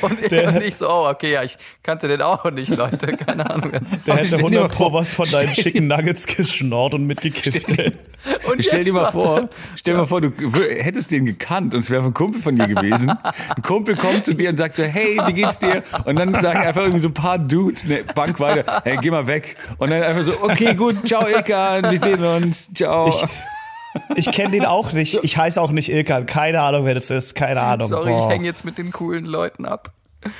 Und, 0.00 0.30
Der- 0.30 0.48
und 0.48 0.62
ich 0.62 0.76
so, 0.76 0.88
oh, 0.88 1.08
okay, 1.08 1.32
ja, 1.32 1.42
ich 1.42 1.56
kannte 1.82 2.06
den 2.08 2.22
auch 2.22 2.48
nicht, 2.50 2.70
Leute. 2.76 3.16
Keine 3.16 3.48
Ahnung. 3.48 3.72
Der 3.72 3.80
hätte 3.80 4.26
stell 4.26 4.26
dir 4.26 4.36
100 4.38 4.62
mal 4.62 4.68
Pro 4.68 4.84
vor, 4.90 4.92
was 5.00 5.12
von 5.12 5.28
deinen 5.30 5.52
stell- 5.54 5.64
Chicken 5.64 5.86
Nuggets 5.88 6.26
geschnorrt 6.26 6.94
und 6.94 7.06
mitgekifft. 7.06 7.68
ey. 7.70 7.92
Und 8.48 8.64
Stell 8.64 8.84
dir 8.84 8.92
mal 8.92 9.02
warte. 9.02 9.12
vor, 9.18 9.48
stell 9.74 9.94
dir 9.94 10.00
mal 10.00 10.06
vor, 10.06 10.20
du 10.20 10.30
hättest 10.30 11.10
den 11.10 11.26
gekannt 11.26 11.74
und 11.74 11.80
es 11.80 11.90
wäre 11.90 12.04
ein 12.04 12.14
Kumpel 12.14 12.40
von 12.40 12.54
dir 12.54 12.68
gewesen. 12.68 13.10
Ein 13.10 13.62
Kumpel 13.62 13.96
kommt 13.96 14.24
zu 14.24 14.34
dir 14.34 14.50
und 14.50 14.58
sagt 14.58 14.76
so, 14.76 14.84
hey, 14.84 15.20
wie 15.26 15.32
geht's 15.32 15.58
dir? 15.58 15.82
Und 16.04 16.16
dann 16.20 16.38
sagen 16.40 16.60
einfach 16.60 16.82
irgendwie 16.82 17.00
so 17.00 17.08
ein 17.08 17.14
paar 17.14 17.38
Dudes 17.40 17.84
eine 17.84 18.04
Bank 18.14 18.38
weiter, 18.38 18.82
hey, 18.84 18.96
geh 19.00 19.10
mal 19.10 19.26
weg. 19.26 19.56
Und 19.78 19.90
dann 19.90 20.04
einfach 20.04 20.22
so, 20.22 20.40
okay, 20.40 20.74
gut, 20.76 21.04
ciao 21.04 21.26
Ilkan, 21.26 21.90
wir 21.90 21.98
sehen 21.98 22.22
uns, 22.22 22.72
ciao. 22.72 23.08
Ich 23.08 23.24
kenne 24.30 24.50
den 24.52 24.64
auch 24.64 24.92
nicht. 24.92 25.18
Ich 25.22 25.36
heiße 25.36 25.60
auch 25.60 25.70
nicht 25.70 25.90
Ilkan. 25.90 26.26
Keine 26.26 26.60
Ahnung, 26.62 26.84
wer 26.84 26.94
das 26.94 27.10
ist. 27.10 27.34
Keine 27.34 27.60
Ahnung. 27.60 27.88
Sorry, 27.88 28.10
ich 28.10 28.16
Boah. 28.16 28.30
hänge 28.30 28.44
jetzt 28.46 28.64
mit 28.64 28.78
den 28.78 28.90
coolen 28.92 29.24
Leuten 29.26 29.64
ab. 29.66 29.92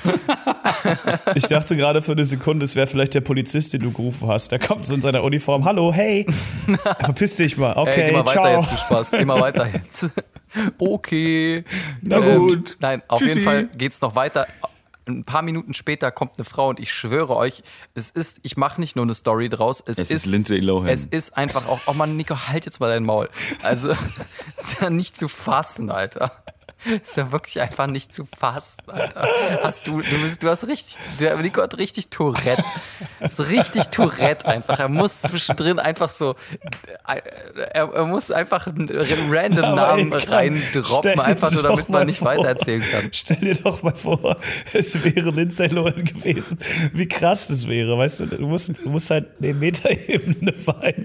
Ich 1.35 1.47
dachte 1.47 1.77
gerade 1.77 2.03
für 2.03 2.13
eine 2.13 2.25
Sekunde, 2.25 2.65
es 2.65 2.77
wäre 2.77 2.87
vielleicht 2.87 3.15
der 3.15 3.21
Polizist, 3.21 3.73
den 3.73 3.83
du 3.83 3.93
gerufen 3.93 4.29
hast. 4.29 4.51
Der 4.53 4.59
kommt 4.59 4.87
so 4.87 4.95
in 4.95 5.03
seiner 5.03 5.23
Uniform. 5.23 5.65
Hallo, 5.65 5.93
hey. 5.93 6.27
Verpiss 7.01 7.35
dich 7.37 7.57
mal. 7.57 7.73
Ey, 7.73 7.79
Okay, 7.79 8.07
geh 8.07 8.13
mal 8.13 8.27
weiter 8.27 8.33
ciao. 8.43 8.61
jetzt, 8.61 8.73
du 8.73 8.77
Spaß. 8.77 9.11
Geh 9.13 9.25
mal 9.25 9.41
weiter 9.41 9.69
jetzt. 9.73 10.07
Okay. 10.79 11.65
Na 12.03 12.19
Ähm, 12.19 12.39
gut. 12.47 12.77
Nein, 12.79 13.01
auf 13.09 13.21
Tschüssi. 13.21 13.31
jeden 13.33 13.45
Fall 13.45 13.69
geht's 13.79 14.03
noch 14.03 14.15
weiter. 14.15 14.47
Ein 15.07 15.25
paar 15.25 15.43
Minuten 15.43 15.75
später 15.75 16.11
kommt 16.11 16.33
eine 16.37 16.45
Frau 16.45 16.69
und 16.69 16.79
ich 16.79 16.93
schwöre 16.93 17.37
euch, 17.37 17.63
es 17.95 18.11
ist, 18.11 18.41
ich 18.43 18.57
mache 18.57 18.81
nicht 18.81 18.95
nur 18.95 19.05
eine 19.05 19.15
Story 19.15 19.49
draus, 19.49 19.83
es, 19.85 19.99
Es 19.99 20.11
ist 20.11 20.27
Lindsay 20.27 20.59
Lohan. 20.59 20.89
Es 20.89 21.07
ist 21.07 21.37
einfach 21.37 21.67
auch, 21.67 21.81
oh 21.87 21.93
Mann, 21.93 22.17
Nico, 22.17 22.37
halt 22.49 22.65
jetzt 22.67 22.79
mal 22.81 22.89
dein 22.89 23.05
Maul. 23.05 23.29
Also, 23.63 23.93
es 24.57 24.69
ist 24.73 24.81
ja 24.81 24.91
nicht 24.91 25.17
zu 25.17 25.29
fassen, 25.29 25.91
Alter. 25.91 26.33
ist 27.03 27.17
ja 27.17 27.31
wirklich 27.33 27.61
einfach 27.61 27.87
nicht 27.87 28.13
zu 28.13 28.27
fassen, 28.39 28.83
Alter. 28.87 29.27
Hast 29.63 29.87
du, 29.87 30.01
du, 30.01 30.23
bist, 30.23 30.43
du 30.43 30.49
hast 30.49 30.67
richtig, 30.67 30.99
der 31.21 31.37
Nico 31.37 31.63
hat 31.63 31.79
richtig 31.79 32.09
Tourette. 32.09 32.63
Das 33.21 33.39
ist 33.39 33.49
richtig 33.49 33.89
Tourette 33.89 34.47
einfach. 34.47 34.79
Er 34.79 34.89
muss 34.89 35.23
zwischendrin 35.23 35.79
einfach 35.79 36.09
so, 36.09 36.35
er, 37.05 37.93
er 37.93 38.07
muss 38.07 38.31
einfach 38.31 38.67
einen 38.67 38.89
random 39.31 39.65
Aber 39.65 39.97
Namen 39.97 40.13
reindroppen, 40.13 41.21
einfach 41.21 41.51
nur 41.51 41.63
damit 41.63 41.89
man 41.89 42.07
nicht 42.07 42.19
vor. 42.19 42.29
weitererzählen 42.29 42.83
kann. 42.91 43.09
Stell 43.13 43.37
dir 43.37 43.55
doch 43.55 43.83
mal 43.83 43.95
vor, 43.95 44.37
es 44.73 45.03
wäre 45.05 45.31
Lindsay 45.31 45.69
Lohan 45.69 46.05
gewesen. 46.05 46.59
Wie 46.93 47.07
krass 47.09 47.49
das 47.49 47.67
wäre, 47.69 47.97
weißt 47.97 48.21
du? 48.21 48.27
Du 48.27 48.47
musst, 48.49 48.69
du 48.85 48.91
musst 48.91 49.11
halt 49.11 49.27
eine 49.41 49.55
Metaebene 49.55 50.53
vereinen. 50.57 51.05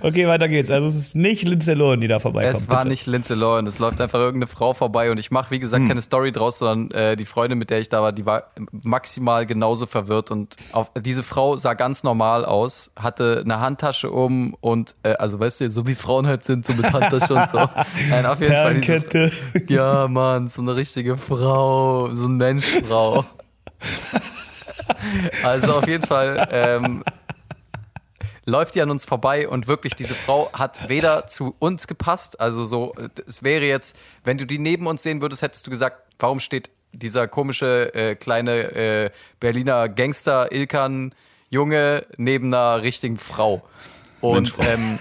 Okay, 0.00 0.28
weiter 0.28 0.48
geht's. 0.48 0.70
Also 0.70 0.86
es 0.86 0.96
ist 0.96 1.16
nicht 1.16 1.48
Lindsay 1.48 1.74
Lohan, 1.74 2.00
die 2.00 2.08
da 2.08 2.18
vorbeikommt. 2.18 2.54
Es 2.54 2.68
war 2.68 2.78
bitte. 2.78 2.88
nicht 2.88 3.06
Lindsay 3.06 3.36
Lohan, 3.36 3.66
es 3.66 3.78
läuft 3.78 4.00
einfach 4.00 4.18
irgendeine 4.18 4.46
Frau 4.46 4.74
vorbei 4.74 5.10
und 5.10 5.18
ich 5.18 5.30
mache, 5.30 5.50
wie 5.50 5.58
gesagt, 5.58 5.88
keine 5.88 6.02
Story 6.02 6.30
draus, 6.30 6.58
sondern 6.58 6.90
äh, 6.90 7.16
die 7.16 7.24
Freundin, 7.24 7.58
mit 7.58 7.70
der 7.70 7.80
ich 7.80 7.88
da 7.88 8.02
war, 8.02 8.12
die 8.12 8.26
war 8.26 8.50
maximal 8.70 9.46
genauso 9.46 9.86
verwirrt 9.86 10.30
und 10.30 10.56
auf, 10.72 10.92
diese 11.00 11.22
Frau 11.22 11.56
sah 11.56 11.74
ganz 11.74 12.02
normal 12.04 12.44
aus, 12.44 12.90
hatte 12.96 13.42
eine 13.44 13.60
Handtasche 13.60 14.10
um 14.10 14.54
und, 14.60 14.94
äh, 15.02 15.14
also 15.14 15.40
weißt 15.40 15.62
du, 15.62 15.70
so 15.70 15.86
wie 15.86 15.94
Frauen 15.94 16.26
halt 16.26 16.44
sind, 16.44 16.66
so 16.66 16.74
mit 16.74 16.92
Handtasche 16.92 17.34
und 17.34 17.48
so. 17.48 17.58
Nein, 18.10 18.26
auf 18.26 18.40
jeden 18.40 18.54
Fall. 18.54 18.74
Diese, 18.74 19.32
ja, 19.68 20.06
Mann, 20.08 20.48
so 20.48 20.60
eine 20.60 20.76
richtige 20.76 21.16
Frau, 21.16 22.14
so 22.14 22.26
eine 22.26 22.34
Menschfrau. 22.34 23.24
Also 25.42 25.74
auf 25.74 25.88
jeden 25.88 26.06
Fall 26.06 26.48
ähm, 26.50 27.04
läuft 28.44 28.74
die 28.74 28.82
an 28.82 28.90
uns 28.90 29.04
vorbei 29.04 29.48
und 29.48 29.68
wirklich 29.68 29.94
diese 29.94 30.14
Frau 30.14 30.50
hat 30.52 30.88
weder 30.88 31.26
zu 31.26 31.54
uns 31.58 31.86
gepasst, 31.86 32.40
also 32.40 32.64
so, 32.64 32.94
es 33.26 33.42
wäre 33.42 33.64
jetzt, 33.64 33.96
wenn 34.22 34.38
du 34.38 34.46
die 34.46 34.58
neben 34.58 34.86
uns 34.86 35.02
sehen 35.02 35.22
würdest, 35.22 35.42
hättest 35.42 35.66
du 35.66 35.70
gesagt, 35.70 36.02
warum 36.18 36.40
steht 36.40 36.70
dieser 36.92 37.26
komische 37.28 37.94
äh, 37.94 38.14
kleine 38.14 38.74
äh, 38.74 39.10
Berliner 39.40 39.88
Gangster 39.88 40.52
Ilkan 40.52 41.14
Junge 41.50 42.06
neben 42.16 42.52
einer 42.52 42.82
richtigen 42.82 43.16
Frau. 43.16 43.62
Und 44.20 44.52
ähm, 44.60 44.98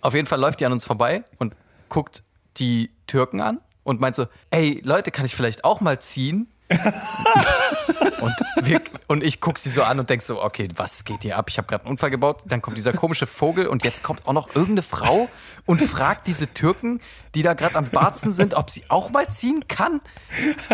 auf 0.00 0.14
jeden 0.14 0.26
Fall 0.26 0.40
läuft 0.40 0.60
die 0.60 0.66
an 0.66 0.72
uns 0.72 0.84
vorbei 0.84 1.24
und 1.38 1.54
guckt 1.88 2.22
die 2.56 2.90
Türken 3.06 3.40
an 3.40 3.60
und 3.84 4.00
meint 4.00 4.16
so, 4.16 4.26
ey 4.50 4.80
Leute, 4.84 5.10
kann 5.10 5.24
ich 5.24 5.34
vielleicht 5.34 5.64
auch 5.64 5.80
mal 5.80 5.98
ziehen? 6.00 6.48
und, 8.20 8.34
wir, 8.62 8.80
und 9.08 9.24
ich 9.24 9.40
guck 9.40 9.58
sie 9.58 9.70
so 9.70 9.82
an 9.82 9.98
und 10.00 10.10
denk 10.10 10.22
so, 10.22 10.42
okay, 10.42 10.68
was 10.76 11.04
geht 11.04 11.22
hier 11.22 11.36
ab? 11.36 11.48
Ich 11.48 11.58
habe 11.58 11.68
gerade 11.68 11.84
einen 11.84 11.92
Unfall 11.92 12.10
gebaut. 12.10 12.42
Dann 12.46 12.62
kommt 12.62 12.76
dieser 12.76 12.92
komische 12.92 13.26
Vogel 13.26 13.66
und 13.66 13.84
jetzt 13.84 14.02
kommt 14.02 14.26
auch 14.26 14.32
noch 14.32 14.48
irgendeine 14.48 14.82
Frau 14.82 15.28
und 15.66 15.80
fragt 15.82 16.26
diese 16.26 16.52
Türken, 16.52 17.00
die 17.34 17.42
da 17.42 17.54
gerade 17.54 17.76
am 17.76 17.88
Barzen 17.88 18.32
sind, 18.32 18.54
ob 18.54 18.70
sie 18.70 18.84
auch 18.88 19.10
mal 19.10 19.28
ziehen 19.28 19.66
kann. 19.68 20.00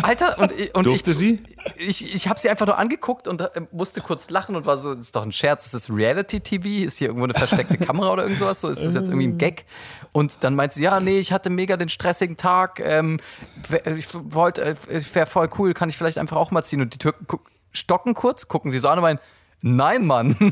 Alter, 0.03 0.39
und, 0.39 0.53
ich- 0.53 0.75
und 0.75 0.87
Durfte 0.87 1.11
ich, 1.13 1.17
sie? 1.17 1.43
ich, 1.77 2.15
ich 2.15 2.29
habe 2.29 2.41
sie 2.41 2.49
einfach 2.49 2.67
nur 2.67 2.79
angeguckt 2.79 3.29
und 3.29 3.41
äh, 3.41 3.61
musste 3.73 4.01
kurz 4.01 4.31
lachen 4.31 4.57
und 4.57 4.67
war 4.67 4.79
so, 4.79 4.93
ist 4.93 5.15
doch 5.15 5.23
ein 5.23 5.33
Scherz, 5.33 5.65
ist 5.67 5.75
das 5.75 5.91
Reality-TV? 5.91 6.87
Ist 6.87 6.99
hier 6.99 7.09
irgendwo 7.09 7.25
eine 7.25 7.35
versteckte 7.35 7.77
Kamera 7.85 8.13
oder 8.13 8.23
irgend 8.23 8.39
sowas? 8.39 8.61
So, 8.61 8.69
ist 8.69 8.85
das 8.85 8.95
jetzt 8.95 9.09
irgendwie 9.09 9.29
ein 9.29 9.39
Gag? 9.39 9.67
Und 10.13 10.43
dann 10.43 10.55
meint 10.55 10.73
sie, 10.73 10.83
ja, 10.83 11.01
nee, 11.01 11.19
ich 11.19 11.33
hatte 11.33 11.51
mega 11.51 11.77
den 11.77 11.89
stressigen 11.89 12.37
Tag, 12.37 12.81
ähm, 12.81 13.21
ich 13.97 14.09
wollte, 14.13 14.63
äh, 14.63 14.75
es 14.89 15.15
wäre 15.15 15.27
voll 15.27 15.49
cool, 15.59 15.75
kann 15.75 15.88
ich 15.89 15.99
vielleicht 15.99 16.19
einfach 16.19 16.37
auch 16.37 16.51
mal 16.51 16.63
ziehen? 16.63 16.81
Und 16.81 16.95
die 16.95 16.99
Türken 16.99 17.27
stocken 17.73 18.15
kurz, 18.15 18.49
gucken 18.49 18.71
sie 18.71 18.79
so 18.79 18.89
an 18.89 18.99
und 18.99 19.03
meinen, 19.03 19.19
Nein, 19.61 20.07
Mann. 20.07 20.37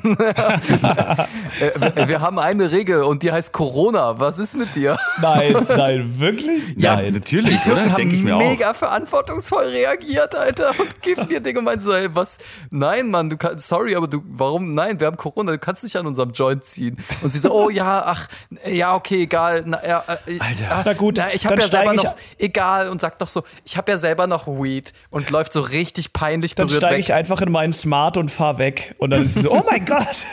Äh, 1.58 2.08
wir- 2.08 2.20
haben 2.20 2.38
eine 2.38 2.70
Regel 2.70 3.02
und 3.02 3.22
die 3.22 3.32
heißt 3.32 3.52
Corona. 3.52 4.18
Was 4.20 4.38
ist 4.38 4.56
mit 4.56 4.74
dir? 4.74 4.98
Nein, 5.22 5.54
nein, 5.68 6.18
wirklich? 6.18 6.74
Ja, 6.76 6.96
nein. 6.96 7.12
natürlich, 7.14 7.52
Die 7.56 7.58
Türken 7.62 7.80
oder? 7.82 7.90
haben 7.92 7.96
Denke 7.96 8.14
ich 8.16 8.22
mir 8.22 8.36
auch. 8.36 8.40
mega 8.40 8.74
verantwortungsvoll 8.74 9.64
reagiert, 9.64 10.34
Alter. 10.34 10.70
Und 10.78 11.00
kiffen 11.02 11.30
ihr 11.30 11.40
Ding 11.40 11.56
und 11.56 11.64
meinen 11.64 11.78
so, 11.80 11.92
ey, 11.92 12.08
was? 12.14 12.38
Nein, 12.70 13.08
Mann, 13.10 13.30
du 13.30 13.36
kannst, 13.38 13.68
sorry, 13.68 13.94
aber 13.96 14.06
du, 14.08 14.22
warum? 14.28 14.74
Nein, 14.74 14.98
wir 15.00 15.06
haben 15.06 15.16
Corona, 15.16 15.52
du 15.52 15.58
kannst 15.58 15.82
nicht 15.84 15.96
an 15.96 16.06
unserem 16.06 16.32
Joint 16.32 16.64
ziehen. 16.64 16.98
Und 17.22 17.32
sie 17.32 17.38
so, 17.38 17.50
oh 17.52 17.70
ja, 17.70 18.02
ach, 18.04 18.28
ja, 18.66 18.94
okay, 18.94 19.22
egal. 19.22 19.62
Na, 19.66 19.80
ja, 19.86 20.04
äh, 20.26 20.38
Alter. 20.38 20.66
ah, 20.70 20.82
Na 20.84 20.92
gut, 20.92 21.14
na, 21.18 21.32
ich 21.32 21.46
habe 21.46 21.54
dann 21.56 21.64
ja 21.64 21.68
selber 21.70 21.94
noch, 21.94 22.16
egal, 22.38 22.88
und 22.88 23.00
sagt 23.00 23.22
doch 23.22 23.28
so, 23.28 23.44
ich 23.64 23.76
habe 23.78 23.90
ja 23.92 23.96
selber 23.98 24.26
noch 24.26 24.46
Weed 24.46 24.92
und 25.10 25.30
läuft 25.30 25.52
so 25.52 25.60
richtig 25.60 26.12
peinlich 26.12 26.54
Dann 26.54 26.66
berührt 26.66 26.82
steige 26.82 26.96
weg. 26.96 27.00
ich 27.04 27.12
einfach 27.14 27.40
in 27.40 27.50
meinen 27.52 27.72
Smart 27.72 28.16
und 28.16 28.30
fahr 28.30 28.58
weg. 28.58 28.94
Und 28.98 29.10
dann 29.10 29.24
ist 29.24 29.34
sie 29.34 29.42
so, 29.42 29.52
oh 29.52 29.64
mein 29.68 29.84
Gott. 29.84 30.26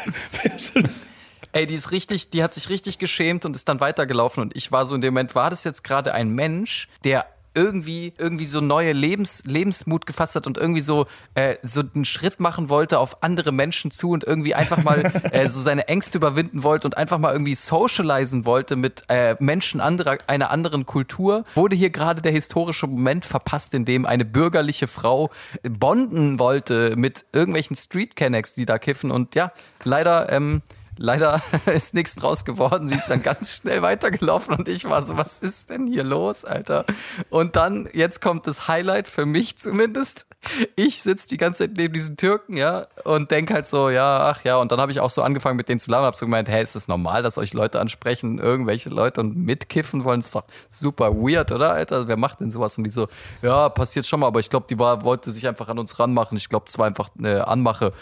Ey, 1.52 1.68
die 1.68 1.76
ist 1.76 1.92
richtig, 1.92 2.30
die 2.30 2.44
hat 2.44 2.54
sich 2.54 2.70
richtig 2.70 2.98
geschämt 2.98 3.46
und 3.46 3.56
ist 3.56 3.70
dann 3.70 3.80
weitergelaufen. 3.80 4.42
Und 4.42 4.56
ich 4.56 4.72
war 4.72 4.86
so 4.86 4.96
in 4.96 5.02
dem 5.02 5.14
Moment, 5.14 5.36
war 5.36 5.50
das 5.50 5.64
jetzt 5.64 5.84
gerade 5.84 6.14
ein 6.14 6.30
Mensch, 6.30 6.88
der 7.04 7.28
irgendwie, 7.56 8.14
irgendwie 8.18 8.46
so 8.46 8.62
neue 8.62 8.94
Lebens, 8.94 9.44
Lebensmut 9.46 10.06
gefasst 10.06 10.36
hat 10.36 10.48
und 10.48 10.58
irgendwie 10.58 10.82
so, 10.82 11.06
äh, 11.36 11.56
so 11.62 11.84
einen 11.94 12.06
Schritt 12.06 12.40
machen 12.40 12.70
wollte 12.70 13.00
auf 13.00 13.24
andere 13.24 13.52
Menschen 13.52 13.92
zu 13.92 14.10
und 14.10 14.24
irgendwie 14.24 14.56
einfach 14.56 14.84
mal 14.84 15.04
äh, 15.32 15.48
so 15.48 15.60
seine 15.60 15.88
Ängste 15.88 16.18
überwinden 16.18 16.64
wollte 16.64 16.88
und 16.88 16.98
einfach 16.98 17.18
mal 17.18 17.32
irgendwie 17.32 17.56
socialisen 17.56 18.46
wollte 18.46 18.76
mit 18.76 19.04
äh, 19.10 19.36
Menschen 19.40 19.82
anderer, 19.82 20.18
einer 20.28 20.50
anderen 20.50 20.86
Kultur, 20.86 21.46
wurde 21.56 21.76
hier 21.76 21.90
gerade 21.90 22.22
der 22.22 22.32
historische 22.32 22.88
Moment 22.88 23.26
verpasst, 23.26 23.74
in 23.74 23.86
dem 23.86 24.06
eine 24.06 24.26
bürgerliche 24.26 24.88
Frau 24.88 25.30
bonden 25.64 26.40
wollte 26.40 26.96
mit 26.96 27.26
irgendwelchen 27.34 27.76
Street 27.76 28.16
Kennex, 28.16 28.54
die 28.54 28.66
da 28.66 28.78
kiffen 28.78 29.12
und 29.12 29.36
ja, 29.36 29.52
leider, 29.84 30.32
ähm, 30.32 30.62
Leider 30.98 31.42
ist 31.74 31.94
nichts 31.94 32.16
draus 32.16 32.46
geworden. 32.46 32.88
Sie 32.88 32.96
ist 32.96 33.08
dann 33.08 33.22
ganz 33.22 33.56
schnell 33.56 33.82
weitergelaufen 33.82 34.56
und 34.56 34.68
ich 34.68 34.86
war 34.86 35.02
so, 35.02 35.18
was 35.18 35.40
ist 35.40 35.70
denn 35.70 35.88
hier 35.88 36.04
los, 36.04 36.46
Alter? 36.46 36.86
Und 37.30 37.56
dann, 37.56 37.90
jetzt 37.94 38.22
kommt 38.22 38.48
das 38.48 38.68
Highlight 38.68 39.10
für 39.10 39.26
mich 39.26 39.58
zumindest. 39.58 40.28
Ich 40.76 41.02
sitze 41.02 41.28
die 41.28 41.38
ganze 41.38 41.64
Zeit 41.64 41.78
neben 41.78 41.94
diesen 41.94 42.18
Türken, 42.18 42.58
ja, 42.58 42.88
und 43.06 43.32
denk 43.32 43.52
halt 43.52 43.66
so, 43.66 43.90
ja, 43.90 44.30
ach 44.30 44.44
ja. 44.44 44.58
Und 44.58 44.72
dann 44.72 44.80
habe 44.80 44.92
ich 44.92 45.00
auch 45.00 45.10
so 45.10 45.22
angefangen 45.22 45.58
mit 45.58 45.70
denen 45.70 45.80
zu 45.80 45.90
labern, 45.90 46.06
hab 46.06 46.16
so 46.16 46.26
gemeint, 46.26 46.50
hey, 46.50 46.62
ist 46.62 46.76
es 46.76 46.88
normal, 46.88 47.24
dass 47.24 47.38
euch 47.38 47.54
Leute 47.54 47.80
ansprechen, 47.80 48.40
irgendwelche 48.40 48.90
Leute 48.90 49.22
und 49.22 49.36
mitkiffen 49.36 50.04
wollen? 50.04 50.20
Das 50.20 50.28
ist 50.28 50.36
doch 50.36 50.46
super 50.70 51.14
weird, 51.16 51.52
oder, 51.52 51.72
Alter? 51.72 52.08
Wer 52.08 52.18
macht 52.18 52.40
denn 52.40 52.52
sowas? 52.52 52.78
Und 52.78 52.84
die 52.84 52.90
so, 52.90 53.08
ja, 53.42 53.70
passiert 53.70 54.06
schon 54.06 54.20
mal, 54.20 54.28
aber 54.28 54.40
ich 54.40 54.50
glaube, 54.50 54.68
die 54.70 54.78
war, 54.78 55.04
wollte 55.04 55.32
sich 55.32 55.48
einfach 55.48 55.70
an 55.70 55.80
uns 55.80 55.98
ranmachen. 56.00 56.38
Ich 56.38 56.50
glaube, 56.50 56.66
das 56.66 56.78
war 56.78 56.86
einfach 56.86 57.10
eine 57.18 57.48
Anmache. 57.48 57.94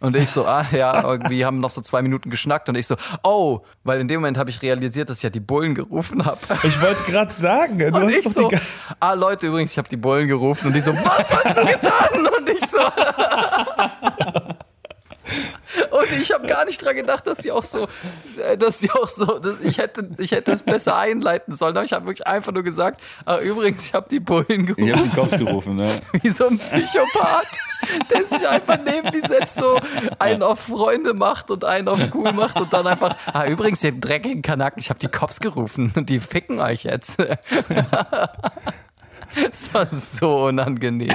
Und 0.00 0.14
ich 0.16 0.30
so, 0.30 0.44
ah 0.44 0.66
ja, 0.72 1.02
irgendwie 1.02 1.44
haben 1.46 1.60
noch 1.60 1.70
so 1.70 1.80
zwei 1.80 2.02
Minuten 2.02 2.28
geschnackt 2.36 2.68
und 2.68 2.76
ich 2.76 2.86
so, 2.86 2.96
oh, 3.22 3.60
weil 3.82 4.00
in 4.00 4.08
dem 4.08 4.20
Moment 4.20 4.38
habe 4.38 4.50
ich 4.50 4.62
realisiert, 4.62 5.10
dass 5.10 5.18
ich 5.18 5.24
ja 5.24 5.30
die 5.30 5.40
Bullen 5.40 5.74
gerufen 5.74 6.24
habe. 6.24 6.38
Ich 6.62 6.80
wollte 6.80 7.02
gerade 7.10 7.32
sagen, 7.32 7.78
du 7.78 7.86
Und 7.94 8.08
hast 8.08 8.26
ich 8.26 8.32
so, 8.32 8.50
ah 9.00 9.14
Leute, 9.14 9.46
übrigens, 9.48 9.72
ich 9.72 9.78
habe 9.78 9.88
die 9.88 9.96
Bullen 9.96 10.28
gerufen 10.28 10.68
und 10.68 10.74
die 10.74 10.80
so, 10.80 10.94
was 10.94 11.34
hast 11.34 11.58
du 11.58 11.64
getan? 11.66 12.26
Und 12.38 12.48
ich 12.48 12.66
so, 12.66 12.78
und 15.90 16.12
ich 16.20 16.32
habe 16.32 16.46
gar 16.46 16.64
nicht 16.64 16.84
dran 16.84 16.96
gedacht, 16.96 17.26
dass 17.26 17.38
sie 17.38 17.52
auch 17.52 17.64
so, 17.64 17.88
äh, 18.38 18.56
dass 18.56 18.80
sie 18.80 18.90
auch 18.90 19.08
so, 19.08 19.38
dass 19.38 19.60
ich 19.60 19.78
hätte, 19.78 20.08
ich 20.18 20.32
hätte 20.32 20.52
es 20.52 20.62
besser 20.62 20.96
einleiten 20.96 21.54
sollen. 21.54 21.76
Aber 21.76 21.84
ich 21.84 21.92
habe 21.92 22.06
wirklich 22.06 22.26
einfach 22.26 22.52
nur 22.52 22.62
gesagt, 22.62 23.00
ah, 23.24 23.38
übrigens, 23.38 23.86
ich 23.86 23.94
habe 23.94 24.08
die 24.10 24.20
Bullen 24.20 24.66
gerufen 24.66 24.86
Ich 24.86 24.92
habe 24.92 25.02
den 25.02 25.12
Kopf 25.12 25.36
gerufen, 25.36 25.76
ne? 25.76 25.88
wie 26.22 26.30
so 26.30 26.46
ein 26.46 26.58
Psychopath, 26.58 27.60
der 28.10 28.24
sich 28.24 28.46
einfach 28.46 28.78
neben 28.84 29.10
die 29.12 29.20
setzt, 29.20 29.56
so 29.56 29.80
einen 30.18 30.42
auf 30.42 30.60
Freunde 30.60 31.14
macht 31.14 31.50
und 31.50 31.64
einen 31.64 31.88
auf 31.88 32.00
cool 32.14 32.32
macht 32.32 32.60
und 32.60 32.72
dann 32.72 32.86
einfach, 32.86 33.16
ah, 33.26 33.46
übrigens, 33.46 33.82
ihr 33.84 33.92
dreckigen 33.92 34.42
Kanaken, 34.42 34.80
ich 34.80 34.90
habe 34.90 34.98
die 34.98 35.08
Cops 35.08 35.40
gerufen 35.40 35.92
und 35.96 36.08
die 36.08 36.20
ficken 36.20 36.60
euch 36.60 36.84
jetzt. 36.84 37.18
Es 39.50 39.72
war 39.74 39.86
so 39.86 40.46
unangenehm. 40.46 41.12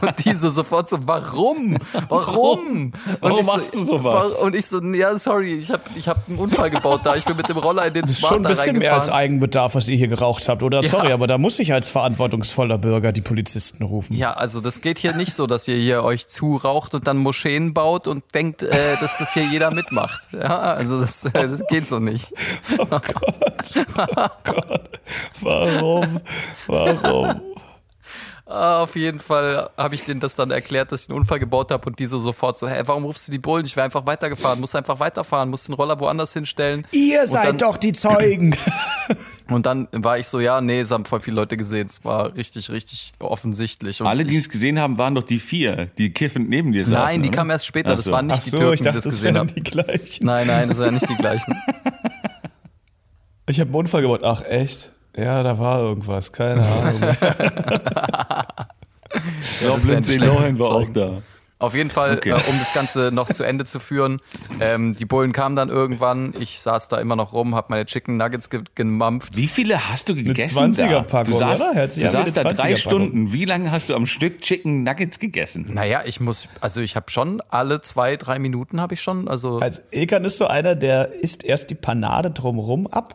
Und 0.00 0.24
die 0.24 0.34
so 0.34 0.50
sofort 0.50 0.88
so, 0.88 0.98
warum? 1.06 1.76
Warum? 2.08 2.92
Warum 3.20 3.42
so, 3.42 3.52
machst 3.52 3.74
du 3.74 3.84
sowas? 3.84 4.32
Und 4.34 4.54
ich 4.54 4.66
so, 4.66 4.80
ja, 4.80 5.16
sorry, 5.16 5.54
ich 5.54 5.70
habe 5.70 5.82
ich 5.96 6.08
hab 6.08 6.28
einen 6.28 6.38
Unfall 6.38 6.70
gebaut 6.70 7.00
da. 7.04 7.16
Ich 7.16 7.24
bin 7.24 7.36
mit 7.36 7.48
dem 7.48 7.56
Roller 7.58 7.86
in 7.86 7.94
den 7.94 8.02
Das 8.02 8.10
ist 8.12 8.18
Smart 8.18 8.34
schon 8.34 8.46
ein 8.46 8.48
bisschen 8.50 8.78
mehr 8.78 8.94
als. 8.94 9.08
Eigenbedarf, 9.08 9.74
was 9.74 9.88
ihr 9.88 9.96
hier 9.96 10.08
geraucht 10.08 10.48
habt. 10.48 10.62
Oder 10.62 10.82
Ja. 10.82 10.88
sorry, 10.88 11.12
aber 11.12 11.26
da 11.26 11.38
muss 11.38 11.58
ich 11.58 11.72
als 11.72 11.88
verantwortungsvoller 11.90 12.78
Bürger 12.78 13.12
die 13.12 13.20
Polizisten 13.20 13.82
rufen. 13.84 14.14
Ja, 14.16 14.32
also 14.34 14.60
das 14.60 14.80
geht 14.80 14.98
hier 14.98 15.14
nicht 15.14 15.34
so, 15.34 15.46
dass 15.46 15.66
ihr 15.68 15.76
hier 15.76 16.02
euch 16.04 16.28
zuraucht 16.28 16.94
und 16.94 17.06
dann 17.06 17.16
Moscheen 17.18 17.74
baut 17.74 18.06
und 18.08 18.24
denkt, 18.34 18.62
äh, 18.62 18.96
dass 19.00 19.16
das 19.18 19.32
hier 19.34 19.44
jeder 19.44 19.70
mitmacht. 19.72 20.28
Ja, 20.32 20.58
also 20.74 21.00
das, 21.00 21.24
äh, 21.26 21.30
das 21.48 21.66
geht 21.68 21.86
so 21.86 21.98
nicht. 21.98 22.32
Warum? 25.40 26.20
Warum? 26.66 27.23
Ah, 28.46 28.82
auf 28.82 28.94
jeden 28.94 29.20
Fall 29.20 29.70
habe 29.78 29.94
ich 29.94 30.04
denen 30.04 30.20
das 30.20 30.36
dann 30.36 30.50
erklärt, 30.50 30.92
dass 30.92 31.04
ich 31.04 31.08
einen 31.08 31.18
Unfall 31.18 31.38
gebaut 31.38 31.70
habe 31.70 31.86
und 31.88 31.98
die 31.98 32.04
so 32.04 32.18
sofort 32.18 32.58
so, 32.58 32.68
hä, 32.68 32.82
warum 32.84 33.04
rufst 33.04 33.26
du 33.26 33.32
die 33.32 33.38
Bullen? 33.38 33.64
Ich 33.64 33.74
wäre 33.74 33.86
einfach 33.86 34.04
weitergefahren, 34.04 34.60
muss 34.60 34.74
einfach 34.74 35.00
weiterfahren, 35.00 35.48
muss 35.48 35.64
den 35.64 35.74
Roller 35.74 35.98
woanders 35.98 36.34
hinstellen. 36.34 36.86
Ihr 36.92 37.22
Und 37.22 37.26
seid 37.28 37.46
dann- 37.46 37.56
doch 37.58 37.78
die 37.78 37.94
Zeugen. 37.94 38.54
Und 39.48 39.64
dann 39.64 39.88
war 39.92 40.18
ich 40.18 40.26
so, 40.26 40.40
ja, 40.40 40.60
nee, 40.60 40.80
es 40.80 40.90
haben 40.90 41.06
voll 41.06 41.22
viele 41.22 41.36
Leute 41.36 41.56
gesehen. 41.56 41.86
Es 41.86 42.04
war 42.04 42.36
richtig, 42.36 42.68
richtig 42.70 43.12
offensichtlich. 43.18 44.02
Und 44.02 44.08
Alle, 44.08 44.24
die 44.24 44.36
es 44.36 44.50
gesehen 44.50 44.78
haben, 44.78 44.98
waren 44.98 45.14
doch 45.14 45.22
die 45.22 45.38
vier, 45.38 45.86
die 45.96 46.12
kiffend 46.12 46.50
neben 46.50 46.70
dir 46.72 46.84
saßen. 46.84 46.94
Nein, 47.02 47.22
die 47.22 47.28
oder? 47.30 47.38
kamen 47.38 47.50
erst 47.50 47.64
später. 47.64 47.92
Ach 47.92 47.96
Das 47.96 48.04
so. 48.04 48.12
waren 48.12 48.26
nicht 48.26 48.40
Ach 48.40 48.44
die 48.44 48.50
so, 48.50 48.58
Türken, 48.58 48.74
ich 48.74 48.80
dachte, 48.82 48.92
die 48.92 48.96
das 48.96 49.04
das 49.04 49.14
gesehen 49.14 49.38
haben. 49.38 49.50
Nein, 50.20 50.46
nein, 50.46 50.68
das 50.68 50.78
waren 50.78 50.92
nicht 50.92 51.08
die 51.08 51.16
gleichen. 51.16 51.56
Ich 53.46 53.60
habe 53.60 53.68
einen 53.68 53.74
Unfall 53.76 54.00
gebaut. 54.02 54.22
Ach, 54.24 54.42
echt? 54.42 54.90
Ja, 55.16 55.42
da 55.42 55.58
war 55.58 55.80
irgendwas. 55.80 56.32
Keine 56.32 56.62
Ahnung. 56.66 57.02
Ich 59.52 59.58
glaube, 59.60 59.80
Lindsay 59.86 60.16
Lohan 60.16 60.58
war 60.58 60.70
auch 60.72 60.88
da. 60.88 61.22
Auf 61.60 61.74
jeden 61.74 61.88
Fall, 61.88 62.16
Okay. 62.16 62.30
äh, 62.30 62.50
um 62.50 62.58
das 62.58 62.74
Ganze 62.74 63.10
noch 63.12 63.30
zu 63.30 63.42
Ende 63.44 63.64
zu 63.64 63.78
führen, 63.78 64.18
ähm, 64.60 64.96
die 64.96 65.04
Bullen 65.06 65.32
kamen 65.32 65.54
dann 65.56 65.70
irgendwann. 65.70 66.34
Ich 66.38 66.58
saß 66.60 66.88
da 66.88 66.98
immer 66.98 67.14
noch 67.16 67.32
rum, 67.32 67.54
habe 67.54 67.68
meine 67.70 67.86
Chicken 67.86 68.16
Nuggets 68.18 68.50
ge 68.50 68.62
gemampft. 68.74 69.34
Wie 69.36 69.46
viele 69.46 69.88
hast 69.88 70.08
du 70.08 70.14
gegessen? 70.16 70.72
20er-Packung, 70.74 71.08
da? 71.10 71.22
Du 71.22 71.32
saßt, 71.56 71.62
oder? 71.70 71.86
Du 71.86 72.08
saßt 72.10 72.36
da 72.36 72.42
drei 72.42 72.50
20er-Packung. 72.74 72.76
Stunden. 72.76 73.32
Wie 73.32 73.44
lange 73.46 73.70
hast 73.70 73.88
du 73.88 73.94
am 73.94 74.04
Stück 74.06 74.40
Chicken 74.42 74.82
Nuggets 74.82 75.20
gegessen? 75.20 75.66
Naja, 75.72 76.02
ich 76.04 76.20
muss, 76.20 76.48
also 76.60 76.80
ich 76.82 76.96
habe 76.96 77.10
schon 77.10 77.40
alle 77.48 77.80
zwei, 77.80 78.16
drei 78.16 78.38
Minuten 78.40 78.80
habe 78.80 78.94
ich 78.94 79.00
schon, 79.00 79.28
also 79.28 79.60
Also 79.60 79.80
Ekan 79.92 80.24
ist 80.24 80.36
so 80.38 80.48
einer, 80.48 80.74
der 80.74 81.12
isst 81.22 81.44
erst 81.44 81.70
die 81.70 81.76
Panade 81.76 82.30
drumrum 82.32 82.88
ab 82.88 83.14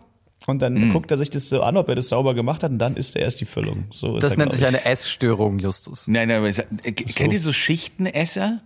und 0.50 0.60
dann 0.60 0.74
Mhm. 0.74 0.91
guckt 0.91 1.12
er 1.12 1.18
sich 1.18 1.30
das 1.30 1.50
so 1.50 1.62
an, 1.64 1.78
ob 1.78 1.88
er 1.89 1.95
das 1.95 2.10
sauber 2.10 2.34
gemacht 2.34 2.64
hat 2.64 2.72
und 2.72 2.80
dann 2.80 2.95
isst 2.97 3.16
er 3.16 3.22
erst 3.24 3.39
die 3.41 3.45
Füllung. 3.45 3.86
So 3.91 4.18
ist 4.18 4.24
das 4.24 4.34
er, 4.34 4.39
nennt 4.39 4.52
sich 4.52 4.62
ich. 4.62 4.68
eine 4.68 4.86
Essstörung, 4.86 5.60
Justus. 5.60 6.08
Nein, 6.08 6.28
nein, 6.28 6.38
aber 6.38 6.50
ich 6.50 6.56
sag, 6.56 6.68
äh, 6.84 6.91
kennt 6.91 7.34
ihr 7.34 7.39
so 7.39 7.54
Schichtenesser? 7.54 8.62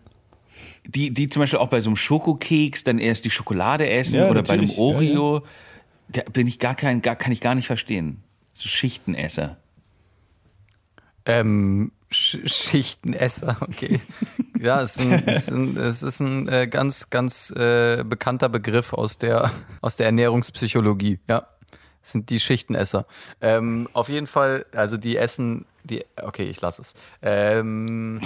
Die, 0.85 1.11
die 1.11 1.29
zum 1.29 1.41
Beispiel 1.41 1.59
auch 1.59 1.69
bei 1.69 1.81
so 1.81 1.89
einem 1.89 1.95
Schokokeks 1.95 2.83
dann 2.83 2.99
erst 2.99 3.25
die 3.25 3.31
Schokolade 3.31 3.89
essen 3.89 4.15
Ja, 4.17 4.29
oder 4.29 4.43
bei 4.43 4.53
einem 4.53 4.65
natürlich. 4.67 4.77
Ja, 4.77 5.19
Oreo. 5.19 5.43
Da 6.09 6.21
bin 6.31 6.45
ich 6.47 6.59
gar 6.59 6.75
kein, 6.75 7.01
gar, 7.01 7.15
kann 7.15 7.31
ich 7.31 7.39
gar 7.41 7.55
nicht 7.55 7.67
verstehen. 7.67 8.21
So 8.53 8.67
Schichtenesser. 8.67 9.57
Ähm, 11.25 11.91
Sch 12.11 12.37
Schichtenesser, 12.45 13.57
okay. 13.61 13.99
ja, 14.61 14.81
es 14.81 14.97
ist 14.97 15.01
ein, 15.05 15.23
es 15.25 15.47
ist 15.47 15.51
ein, 15.53 15.77
es 15.77 16.03
ist 16.03 16.19
ein 16.19 16.47
äh, 16.49 16.67
ganz, 16.67 17.09
ganz 17.09 17.49
äh, 17.51 18.03
bekannter 18.03 18.49
Begriff 18.49 18.93
aus 18.93 19.17
der, 19.17 19.51
aus 19.81 19.95
der 19.95 20.07
Ernährungspsychologie, 20.07 21.19
ja. 21.27 21.47
Sind 22.05 22.29
die 22.29 22.39
Schichtenesser. 22.39 23.05
Ähm, 23.41 23.87
auf 23.93 24.09
jeden 24.09 24.27
Fall, 24.27 24.65
also 24.75 24.97
die 24.97 25.17
essen, 25.17 25.65
die, 25.83 26.05
okay, 26.21 26.43
ich 26.43 26.59
lasse 26.61 26.81
es. 26.81 26.93
Ähm, 27.21 28.19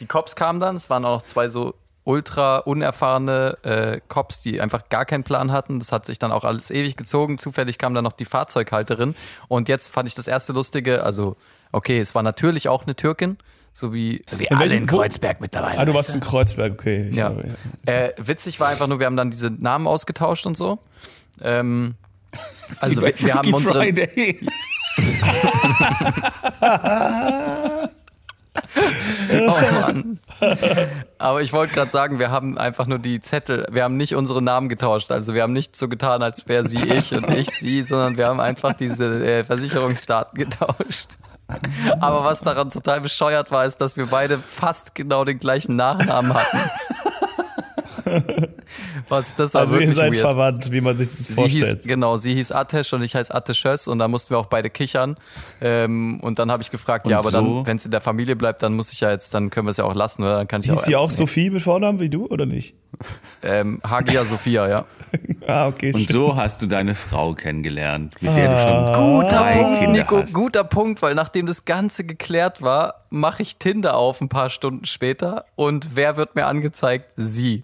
die 0.00 0.06
Cops 0.06 0.36
kamen 0.36 0.60
dann, 0.60 0.76
es 0.76 0.88
waren 0.90 1.04
auch 1.04 1.16
noch 1.16 1.22
zwei 1.24 1.48
so 1.48 1.74
ultra 2.04 2.58
unerfahrene 2.58 3.58
äh, 3.64 4.00
Cops, 4.08 4.40
die 4.40 4.60
einfach 4.60 4.88
gar 4.88 5.04
keinen 5.04 5.24
Plan 5.24 5.52
hatten. 5.52 5.78
Das 5.78 5.90
hat 5.92 6.06
sich 6.06 6.18
dann 6.18 6.32
auch 6.32 6.44
alles 6.44 6.70
ewig 6.70 6.96
gezogen. 6.96 7.36
Zufällig 7.38 7.76
kam 7.78 7.92
dann 7.94 8.04
noch 8.04 8.12
die 8.14 8.24
Fahrzeughalterin. 8.24 9.14
Und 9.48 9.68
jetzt 9.68 9.88
fand 9.88 10.08
ich 10.08 10.14
das 10.14 10.26
erste 10.26 10.52
Lustige, 10.54 11.02
also, 11.02 11.36
okay, 11.72 11.98
es 11.98 12.14
war 12.14 12.22
natürlich 12.22 12.68
auch 12.68 12.84
eine 12.84 12.94
Türkin, 12.96 13.36
so 13.74 13.92
wie, 13.92 14.22
so 14.26 14.38
wie 14.38 14.46
In 14.46 14.56
alle 14.56 14.74
in 14.74 14.86
Kreuzberg 14.86 15.40
mittlerweile. 15.42 15.78
Ah, 15.78 15.84
du 15.84 15.92
warst 15.92 16.14
in 16.14 16.20
Kreuzberg, 16.20 16.72
okay. 16.72 17.08
Ich 17.10 17.16
ja. 17.16 17.26
habe- 17.26 17.48
Äh, 17.84 18.12
witzig 18.18 18.58
war 18.60 18.68
einfach 18.68 18.86
nur, 18.86 19.00
wir 19.00 19.06
haben 19.06 19.16
dann 19.16 19.30
diese 19.30 19.50
Namen 19.50 19.86
ausgetauscht 19.86 20.46
und 20.46 20.56
so. 20.56 20.78
Ähm, 21.42 21.94
also 22.80 23.02
wir, 23.02 23.14
wir 23.18 23.34
haben 23.34 23.54
unsere, 23.54 23.78
Friday. 23.78 24.38
Oh 29.30 29.80
Mann. 29.80 30.18
Aber 31.18 31.42
ich 31.42 31.52
wollte 31.52 31.74
gerade 31.74 31.90
sagen, 31.90 32.18
wir 32.18 32.30
haben 32.30 32.58
einfach 32.58 32.86
nur 32.86 32.98
die 32.98 33.20
Zettel, 33.20 33.66
wir 33.70 33.84
haben 33.84 33.96
nicht 33.96 34.14
unsere 34.14 34.42
Namen 34.42 34.68
getauscht. 34.68 35.10
Also 35.10 35.34
wir 35.34 35.42
haben 35.42 35.52
nicht 35.52 35.76
so 35.76 35.88
getan, 35.88 36.22
als 36.22 36.48
wäre 36.48 36.66
sie 36.66 36.82
ich 36.82 37.14
und 37.14 37.30
ich 37.30 37.50
sie, 37.50 37.82
sondern 37.82 38.16
wir 38.16 38.26
haben 38.26 38.40
einfach 38.40 38.72
diese 38.72 39.24
äh, 39.24 39.44
Versicherungsdaten 39.44 40.38
getauscht. 40.38 41.18
Aber 42.00 42.24
was 42.24 42.42
daran 42.42 42.70
total 42.70 43.00
bescheuert 43.00 43.50
war, 43.50 43.64
ist, 43.64 43.80
dass 43.80 43.96
wir 43.96 44.06
beide 44.06 44.38
fast 44.38 44.94
genau 44.94 45.24
den 45.24 45.38
gleichen 45.38 45.76
Nachnamen 45.76 46.34
hatten. 46.34 46.58
Was 49.08 49.34
das 49.34 49.54
war 49.54 49.62
Also 49.62 49.74
ihr 49.74 49.80
wirklich 49.80 49.96
seid 49.96 50.12
weird. 50.12 50.20
verwandt, 50.22 50.70
wie 50.72 50.80
man 50.80 50.96
sich 50.96 51.08
das 51.08 51.18
Sie 51.26 51.32
vorstellt. 51.32 51.78
hieß, 51.78 51.86
genau, 51.86 52.16
sie 52.16 52.34
hieß 52.34 52.52
Atesh 52.52 52.92
und 52.92 53.02
ich 53.02 53.14
heiße 53.14 53.34
Ateshös 53.34 53.88
und 53.88 53.98
da 53.98 54.08
mussten 54.08 54.30
wir 54.34 54.38
auch 54.38 54.46
beide 54.46 54.70
kichern. 54.70 55.16
Ähm, 55.60 56.20
und 56.20 56.38
dann 56.38 56.50
habe 56.50 56.62
ich 56.62 56.70
gefragt, 56.70 57.08
ja, 57.08 57.18
Und 57.18 57.26
aber 57.26 57.30
so? 57.30 57.54
dann, 57.56 57.66
wenn 57.66 57.76
es 57.76 57.84
in 57.84 57.90
der 57.90 58.00
Familie 58.00 58.36
bleibt, 58.36 58.62
dann 58.62 58.74
muss 58.74 58.92
ich 58.92 59.00
ja 59.00 59.10
jetzt, 59.10 59.32
dann 59.34 59.50
können 59.50 59.66
wir 59.66 59.70
es 59.70 59.76
ja 59.78 59.84
auch 59.84 59.94
lassen, 59.94 60.22
oder? 60.22 60.36
Dann 60.36 60.48
kann 60.48 60.60
ich 60.60 60.68
Hieß 60.70 60.78
auch, 60.80 60.84
sie 60.84 60.96
auch 60.96 61.10
Sophie 61.10 61.50
mit 61.50 61.62
Vornamen 61.62 62.00
wie 62.00 62.10
du 62.10 62.26
oder 62.26 62.46
nicht? 62.46 62.74
ähm, 63.42 63.80
Hagia 63.88 64.24
Sophia, 64.24 64.68
ja. 64.68 64.84
Ah, 65.46 65.66
okay. 65.66 65.94
Und 65.94 66.06
so 66.10 66.36
hast 66.36 66.60
du 66.60 66.66
deine 66.66 66.94
Frau 66.94 67.32
kennengelernt, 67.32 68.14
mit 68.20 68.36
der 68.36 68.48
du 68.48 68.62
schon 68.62 68.94
Guter 69.22 69.28
drei 69.38 69.52
Punkt, 69.62 69.78
Kinder 69.78 69.92
Nico, 70.00 70.22
hast. 70.22 70.34
guter 70.34 70.64
Punkt, 70.64 71.00
weil 71.00 71.14
nachdem 71.14 71.46
das 71.46 71.64
Ganze 71.64 72.04
geklärt 72.04 72.60
war, 72.60 73.06
mache 73.08 73.42
ich 73.42 73.56
Tinder 73.56 73.96
auf 73.96 74.20
ein 74.20 74.28
paar 74.28 74.50
Stunden 74.50 74.84
später 74.84 75.46
und 75.54 75.96
wer 75.96 76.18
wird 76.18 76.34
mir 76.34 76.44
angezeigt? 76.46 77.12
Sie. 77.16 77.62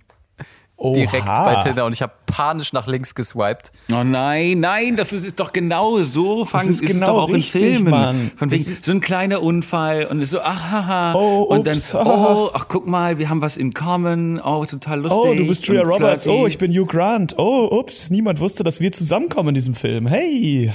Direkt 0.83 1.27
Oha. 1.27 1.45
bei 1.45 1.63
Tinder 1.63 1.87
und 1.87 1.93
ich 1.93 2.03
habe 2.03 2.13
panisch 2.27 2.73
nach 2.73 2.89
links 2.89 3.15
geswiped. 3.15 3.71
Oh 3.93 4.03
nein, 4.03 4.59
nein, 4.59 4.97
das 4.97 5.13
ist, 5.13 5.25
ist 5.25 5.39
doch 5.39 5.53
genau 5.53 6.03
so. 6.03 6.45
Fang, 6.45 6.63
ist 6.69 6.83
ist 6.83 6.91
es 6.91 7.01
genau 7.01 7.07
doch 7.07 7.23
auch 7.23 7.29
richtig, 7.31 7.63
in 7.63 7.75
Filmen. 7.75 7.91
Mann. 7.91 8.31
Von 8.37 8.51
wegen, 8.51 8.63
so 8.63 8.91
ein 8.91 9.01
kleiner 9.01 9.41
Unfall 9.41 10.07
und 10.07 10.21
es 10.21 10.31
so, 10.31 10.41
ach, 10.41 10.71
haha. 10.71 11.15
Oh, 11.15 11.43
und 11.43 11.67
dann, 11.67 11.77
ups, 11.77 11.95
oh, 11.95 12.51
ach, 12.55 12.67
guck 12.69 12.87
mal, 12.87 13.19
wir 13.19 13.31
haben 13.31 13.41
was 13.41 13.57
in 13.57 13.73
common. 13.73 14.41
Oh, 14.41 14.65
total 14.65 15.01
lustig. 15.01 15.23
Oh, 15.25 15.35
du 15.35 15.47
bist 15.47 15.65
Julia 15.67 15.83
Roberts. 15.83 16.25
flirty. 16.25 16.41
Oh, 16.43 16.47
ich 16.47 16.59
bin 16.59 16.73
Hugh 16.73 16.87
Grant. 16.87 17.35
Oh, 17.39 17.69
ups, 17.71 18.11
niemand 18.11 18.41
wusste, 18.41 18.65
dass 18.65 18.81
wir 18.81 18.91
zusammenkommen 18.91 19.51
in 19.51 19.55
diesem 19.55 19.75
Film. 19.75 20.09
Hey. 20.09 20.73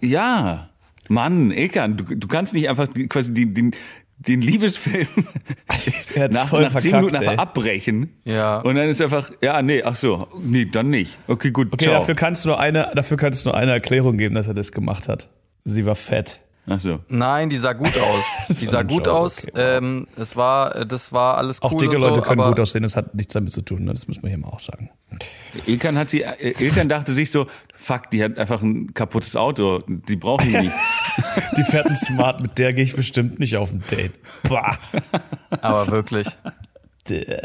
Ja. 0.00 0.70
Mann, 1.08 1.50
Ilkan, 1.50 1.96
du, 1.98 2.04
du 2.04 2.26
kannst 2.26 2.54
nicht 2.54 2.68
einfach 2.68 2.88
die, 2.88 3.06
quasi 3.06 3.34
den, 3.34 3.52
den, 3.52 3.70
den 4.18 4.40
Liebesfilm 4.40 5.08
nach, 6.30 6.48
voll 6.48 6.62
nach 6.62 6.76
zehn 6.76 6.92
Minuten 6.96 7.16
einfach 7.16 7.32
ey. 7.32 7.38
abbrechen. 7.38 8.10
Ja. 8.24 8.58
Und 8.60 8.76
dann 8.76 8.88
ist 8.88 9.00
einfach, 9.00 9.30
ja, 9.40 9.62
nee, 9.62 9.82
ach 9.82 9.96
so, 9.96 10.28
nee, 10.40 10.64
dann 10.64 10.90
nicht. 10.90 11.18
Okay, 11.26 11.50
gut, 11.50 11.72
Okay, 11.72 11.84
ciao. 11.86 11.94
dafür 11.94 12.14
kannst 12.14 12.44
du 12.44 12.50
nur 12.50 12.60
eine, 12.60 12.92
dafür 12.94 13.16
kannst 13.16 13.44
du 13.44 13.50
nur 13.50 13.56
eine 13.56 13.72
Erklärung 13.72 14.16
geben, 14.18 14.34
dass 14.34 14.46
er 14.46 14.54
das 14.54 14.72
gemacht 14.72 15.08
hat. 15.08 15.28
Sie 15.64 15.86
war 15.86 15.96
fett. 15.96 16.40
Ach 16.66 16.78
so. 16.78 17.00
Nein, 17.08 17.48
die 17.48 17.56
sah 17.56 17.72
gut 17.72 17.96
aus. 17.98 18.24
Die 18.60 18.66
sah 18.66 18.82
gut 18.82 19.08
aus. 19.08 19.48
okay, 19.48 19.76
ähm, 19.78 20.06
es 20.16 20.36
war, 20.36 20.84
das 20.84 21.12
war 21.12 21.36
alles 21.36 21.58
cool 21.60 21.66
Auch 21.70 21.78
dicke 21.78 21.94
und 21.94 21.98
so, 22.00 22.08
Leute 22.08 22.20
können 22.22 22.40
gut 22.42 22.60
aussehen, 22.60 22.84
das 22.84 22.94
hat 22.94 23.14
nichts 23.16 23.34
damit 23.34 23.52
zu 23.52 23.62
tun, 23.62 23.82
ne? 23.84 23.92
das 23.92 24.06
müssen 24.06 24.22
wir 24.22 24.28
hier 24.30 24.38
mal 24.38 24.48
auch 24.48 24.60
sagen. 24.60 24.88
Ilkan 25.66 25.98
hat 25.98 26.10
sie, 26.10 26.22
äh, 26.22 26.54
Ilkan 26.62 26.88
dachte 26.88 27.12
sich 27.12 27.32
so, 27.32 27.48
fuck, 27.74 28.10
die 28.10 28.22
hat 28.22 28.38
einfach 28.38 28.62
ein 28.62 28.94
kaputtes 28.94 29.34
Auto, 29.34 29.82
die 29.88 30.14
brauchen 30.14 30.46
die 30.52 30.56
nicht. 30.58 30.74
Die 31.56 31.62
fährt 31.64 31.86
ein 31.86 31.96
Smart, 31.96 32.40
mit 32.40 32.56
der 32.58 32.72
gehe 32.72 32.84
ich 32.84 32.96
bestimmt 32.96 33.38
nicht 33.38 33.56
auf 33.58 33.70
ein 33.72 33.82
Date. 33.90 34.12
Bah. 34.48 34.78
Aber 35.60 35.86
wirklich. 35.88 36.26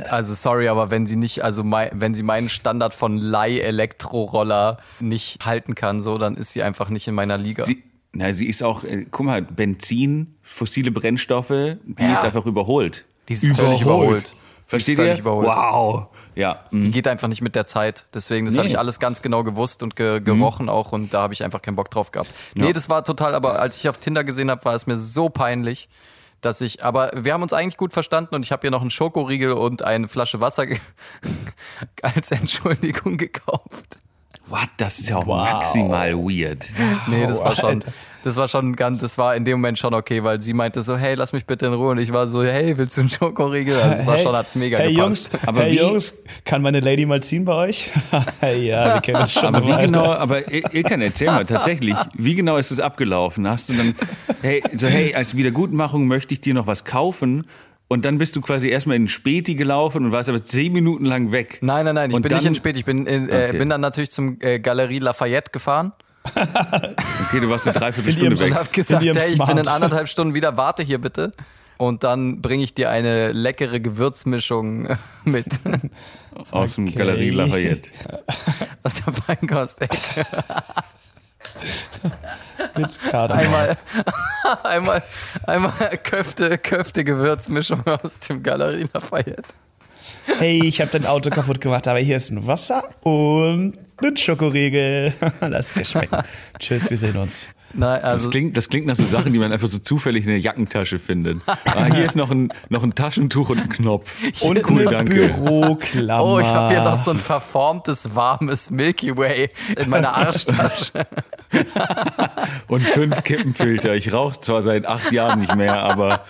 Also 0.09 0.34
sorry, 0.36 0.68
aber 0.70 0.91
wenn 0.91 1.05
sie 1.07 1.15
nicht, 1.18 1.43
also 1.43 1.63
mei- 1.63 1.91
wenn 1.93 2.13
sie 2.13 2.24
meinen 2.24 2.47
Standard 2.47 2.93
von 2.93 3.18
Leih-Elektroroller 3.18 4.78
nicht 4.99 5.45
halten 5.45 5.76
kann, 5.76 5.99
so, 5.99 6.18
dann 6.18 6.36
ist 6.36 6.51
sie 6.53 6.61
einfach 6.63 6.89
nicht 6.89 7.07
in 7.07 7.15
meiner 7.15 7.38
Liga. 7.38 7.65
Sie, 7.65 7.84
na, 8.20 8.34
sie 8.34 8.47
ist 8.47 8.63
auch, 8.63 8.84
äh, 8.84 9.05
guck 9.11 9.26
mal, 9.28 9.43
Benzin, 9.43 10.36
fossile 10.41 10.89
Brennstoffe, 10.91 11.49
die 11.49 11.78
Ja. 12.03 12.13
ist 12.13 12.26
einfach 12.26 12.45
überholt. 12.47 13.05
die 13.30 13.34
ist 13.34 13.45
völlig 13.55 13.82
überholt. 13.82 14.36
Versteht 14.65 14.97
ihr? 14.97 15.18
überholt. 15.20 15.47
Wow. 15.47 16.07
Ja. 16.34 16.65
mm. 16.72 16.82
Die 16.82 16.91
geht 16.91 17.07
einfach 17.07 17.28
nicht 17.28 17.41
mit 17.41 17.55
der 17.55 17.65
Zeit. 17.65 18.05
Deswegen, 18.13 18.45
das 18.47 18.55
habe 18.57 18.68
Nee. 18.68 18.74
ich 18.74 18.80
alles 18.80 18.99
ganz 18.99 19.22
genau 19.22 19.43
gewusst 19.43 19.84
und 19.84 19.95
ge 19.95 20.20
gerochen 20.20 20.68
auch 20.70 20.91
und 20.93 21.13
da 21.13 21.22
habe 21.22 21.34
ich 21.34 21.43
einfach 21.43 21.61
keinen 21.61 21.76
Bock 21.76 21.89
drauf 21.91 22.11
gehabt. 22.11 22.30
Nee, 22.57 22.68
Ja. 22.68 22.74
das 22.74 22.89
war 22.89 23.03
total, 23.05 23.36
aber 23.36 23.59
als 23.59 23.78
ich 23.78 23.88
auf 23.89 23.97
Tinder 23.99 24.24
gesehen 24.24 24.49
habe, 24.49 24.63
war 24.65 24.74
es 24.76 24.88
mir 24.88 24.97
so 24.97 25.30
peinlich, 25.30 25.88
dass 26.41 26.61
ich, 26.61 26.84
aber 26.84 27.11
wir 27.15 27.34
haben 27.34 27.43
uns 27.43 27.53
eigentlich 27.53 27.78
gut 27.78 27.93
verstanden 27.93 28.34
und 28.36 28.43
ich 28.45 28.51
habe 28.51 28.65
ihr 28.68 28.72
noch 28.72 28.82
einen 28.82 28.89
Schokoriegel 28.91 29.51
und 29.53 29.82
eine 29.84 30.07
Flasche 30.07 30.39
Wasser 30.41 30.65
als 32.01 32.32
Entschuldigung 32.32 33.18
gekauft. 33.18 33.99
What? 34.49 34.69
Das 34.77 34.99
ist 34.99 35.09
ja 35.09 35.17
auch 35.17 35.25
Wow. 35.27 35.51
maximal 35.51 36.13
weird. 36.15 36.65
Nee, 37.07 37.25
das 37.27 37.39
war 37.39 37.55
schon, 37.55 37.83
das 38.23 38.35
war 38.37 38.47
schon 38.47 38.75
ganz, 38.75 39.01
das 39.01 39.17
war 39.17 39.35
in 39.35 39.45
dem 39.45 39.59
Moment 39.59 39.77
schon 39.79 39.93
okay, 39.93 40.23
weil 40.23 40.41
sie 40.41 40.53
meinte 40.53 40.81
so, 40.81 40.97
hey, 40.97 41.15
lass 41.15 41.33
mich 41.33 41.45
bitte 41.45 41.65
in 41.67 41.73
Ruhe 41.73 41.91
und 41.91 41.97
ich 41.99 42.11
war 42.13 42.27
so, 42.27 42.43
hey, 42.43 42.77
willst 42.77 42.97
du 42.97 43.01
einen 43.01 43.09
Schokoriegel? 43.09 43.79
Also 43.79 43.97
das 43.97 44.05
war 44.07 44.17
schon, 44.17 44.35
hat 44.35 44.55
mega 44.55 44.77
hey 44.77 44.93
gepasst. 44.93 45.31
Jungs, 45.33 45.47
Aber 45.47 45.61
hey 45.63 45.71
wie- 45.73 45.77
Jungs, 45.79 46.13
kann 46.45 46.61
meine 46.61 46.79
Lady 46.79 47.05
mal 47.05 47.21
ziehen 47.23 47.45
bei 47.45 47.53
euch? 47.53 47.91
ja, 48.41 48.93
wir 48.95 49.01
kennen 49.01 49.21
uns 49.21 49.33
schon 49.33 49.53
Aber 49.55 49.65
wie 49.67 49.85
genau, 49.85 50.11
aber 50.13 50.51
Il- 50.51 50.63
Ilkan, 50.71 51.01
erzähl 51.01 51.27
mal 51.27 51.45
tatsächlich, 51.45 51.95
wie 52.13 52.35
genau 52.35 52.57
ist 52.57 52.71
es 52.71 52.79
abgelaufen? 52.79 53.47
Hast 53.47 53.69
du 53.69 53.73
dann, 53.73 53.95
hey, 54.41 54.63
so, 54.73 54.87
hey, 54.87 55.13
als 55.15 55.35
Wiedergutmachung 55.37 56.07
möchte 56.07 56.33
ich 56.33 56.41
dir 56.41 56.53
noch 56.53 56.67
was 56.67 56.83
kaufen 56.85 57.45
und 57.88 58.05
dann 58.05 58.17
bist 58.17 58.35
du 58.35 58.41
quasi 58.41 58.67
erstmal 58.69 58.97
in 58.97 59.07
Späti 59.07 59.55
gelaufen 59.55 60.05
und 60.05 60.11
warst 60.11 60.29
aber 60.29 60.43
zehn 60.43 60.73
Minuten 60.73 61.05
lang 61.05 61.31
weg. 61.31 61.59
Nein, 61.61 61.85
nein, 61.85 61.95
nein, 61.95 62.09
ich 62.09 62.15
Und 62.15 62.21
bin 62.23 62.29
dann- 62.29 62.39
nicht 62.39 62.47
in 62.47 62.55
Spät, 62.55 62.77
ich 62.77 62.85
bin, 62.85 63.05
in, 63.05 63.29
äh, 63.29 63.47
Okay. 63.49 63.57
bin 63.59 63.69
dann 63.69 63.81
natürlich 63.81 64.11
zum 64.11 64.38
äh, 64.41 64.59
Galerie 64.59 64.99
Lafayette 64.99 65.51
gefahren 65.51 65.93
Okay, 66.35 67.39
du 67.39 67.49
warst 67.49 67.67
eine 67.67 67.75
In 67.75 67.79
Dreiviertelstunde 67.81 68.39
weg. 68.39 68.53
habe 68.55 68.69
gesagt, 68.71 69.03
ihrem 69.03 69.17
hey, 69.17 69.33
ich 69.33 69.43
bin 69.43 69.57
in 69.57 69.67
anderthalb 69.67 70.07
Stunden 70.09 70.33
wieder, 70.33 70.57
warte 70.57 70.83
hier 70.83 70.99
bitte. 70.99 71.31
Und 71.77 72.03
dann 72.03 72.41
bringe 72.41 72.63
ich 72.63 72.73
dir 72.73 72.89
eine 72.89 73.31
leckere 73.31 73.79
Gewürzmischung 73.79 74.89
mit 75.25 75.45
Aus 76.51 76.75
dem 76.75 76.88
Okay. 76.88 76.97
Galerie 76.97 77.29
Lafayette. 77.29 77.89
aus 78.83 78.95
der 79.03 79.13
Feinkostecke. 79.13 79.97
Mit 82.76 82.99
Kardamom. 83.10 83.45
Einmal, 83.45 83.78
einmal, 84.64 85.03
einmal 85.45 85.97
Köfte, 86.03 86.58
Köfte 86.58 87.03
Gewürzmischung 87.03 87.86
aus 87.86 88.20
dem 88.20 88.43
Galerie 88.43 88.88
Lafayette. 88.93 89.43
Hey, 90.26 90.64
ich 90.64 90.80
habe 90.82 90.91
dein 90.91 91.05
Auto 91.05 91.30
kaputt 91.30 91.60
gemacht, 91.62 91.88
aber 91.88 91.99
hier 91.99 92.18
ist 92.18 92.32
ein 92.32 92.47
Wasser 92.47 92.84
und 93.01 93.78
einen 94.01 94.18
Schokoriegel. 94.18 95.14
Lass 95.41 95.68
es 95.68 95.74
dir 95.74 95.86
schmecken. 95.86 96.24
Tschüss, 96.60 96.89
wir 96.89 96.97
sehen 96.97 97.18
uns. 97.18 97.47
Nein, 97.78 98.01
also 98.01 98.25
das, 98.25 98.32
klingt, 98.32 98.57
das 98.57 98.69
klingt 98.69 98.88
nach 98.88 98.95
so 98.95 99.05
Sachen, 99.05 99.32
die 99.32 99.39
man 99.39 99.51
einfach 99.51 99.67
so 99.67 99.78
zufällig 99.78 100.23
in 100.23 100.30
der 100.30 100.39
Jackentasche 100.39 100.97
findet. 100.97 101.41
Ah, 101.45 101.86
hier 101.93 102.05
ist 102.05 102.15
noch 102.15 102.32
ein, 102.32 102.51
noch 102.69 102.84
ein 102.84 102.95
Taschentuch 102.95 103.49
und 103.49 103.59
ein 103.59 103.69
Knopf. 103.69 104.15
Und 104.41 104.67
Cool, 104.69 104.82
eine 104.82 104.89
danke. 104.89 105.28
Büroklammer. 105.28 106.23
Oh, 106.23 106.39
ich 106.39 106.47
habe 106.47 106.73
hier 106.73 106.84
noch 106.84 106.95
so 106.95 107.11
ein 107.11 107.19
verformtes, 107.19 108.15
warmes 108.15 108.71
Milky 108.71 109.15
Way 109.15 109.49
in 109.78 109.89
meiner 109.89 110.15
Arschtasche. 110.15 111.07
Und 112.67 112.84
fünf 112.84 113.23
Kippenfilter. 113.23 113.95
Ich 113.95 114.11
rauche 114.11 114.39
zwar 114.39 114.61
seit 114.61 114.86
acht 114.86 115.11
Jahren 115.11 115.39
nicht 115.39 115.55
mehr, 115.55 115.84
aber 115.84 116.25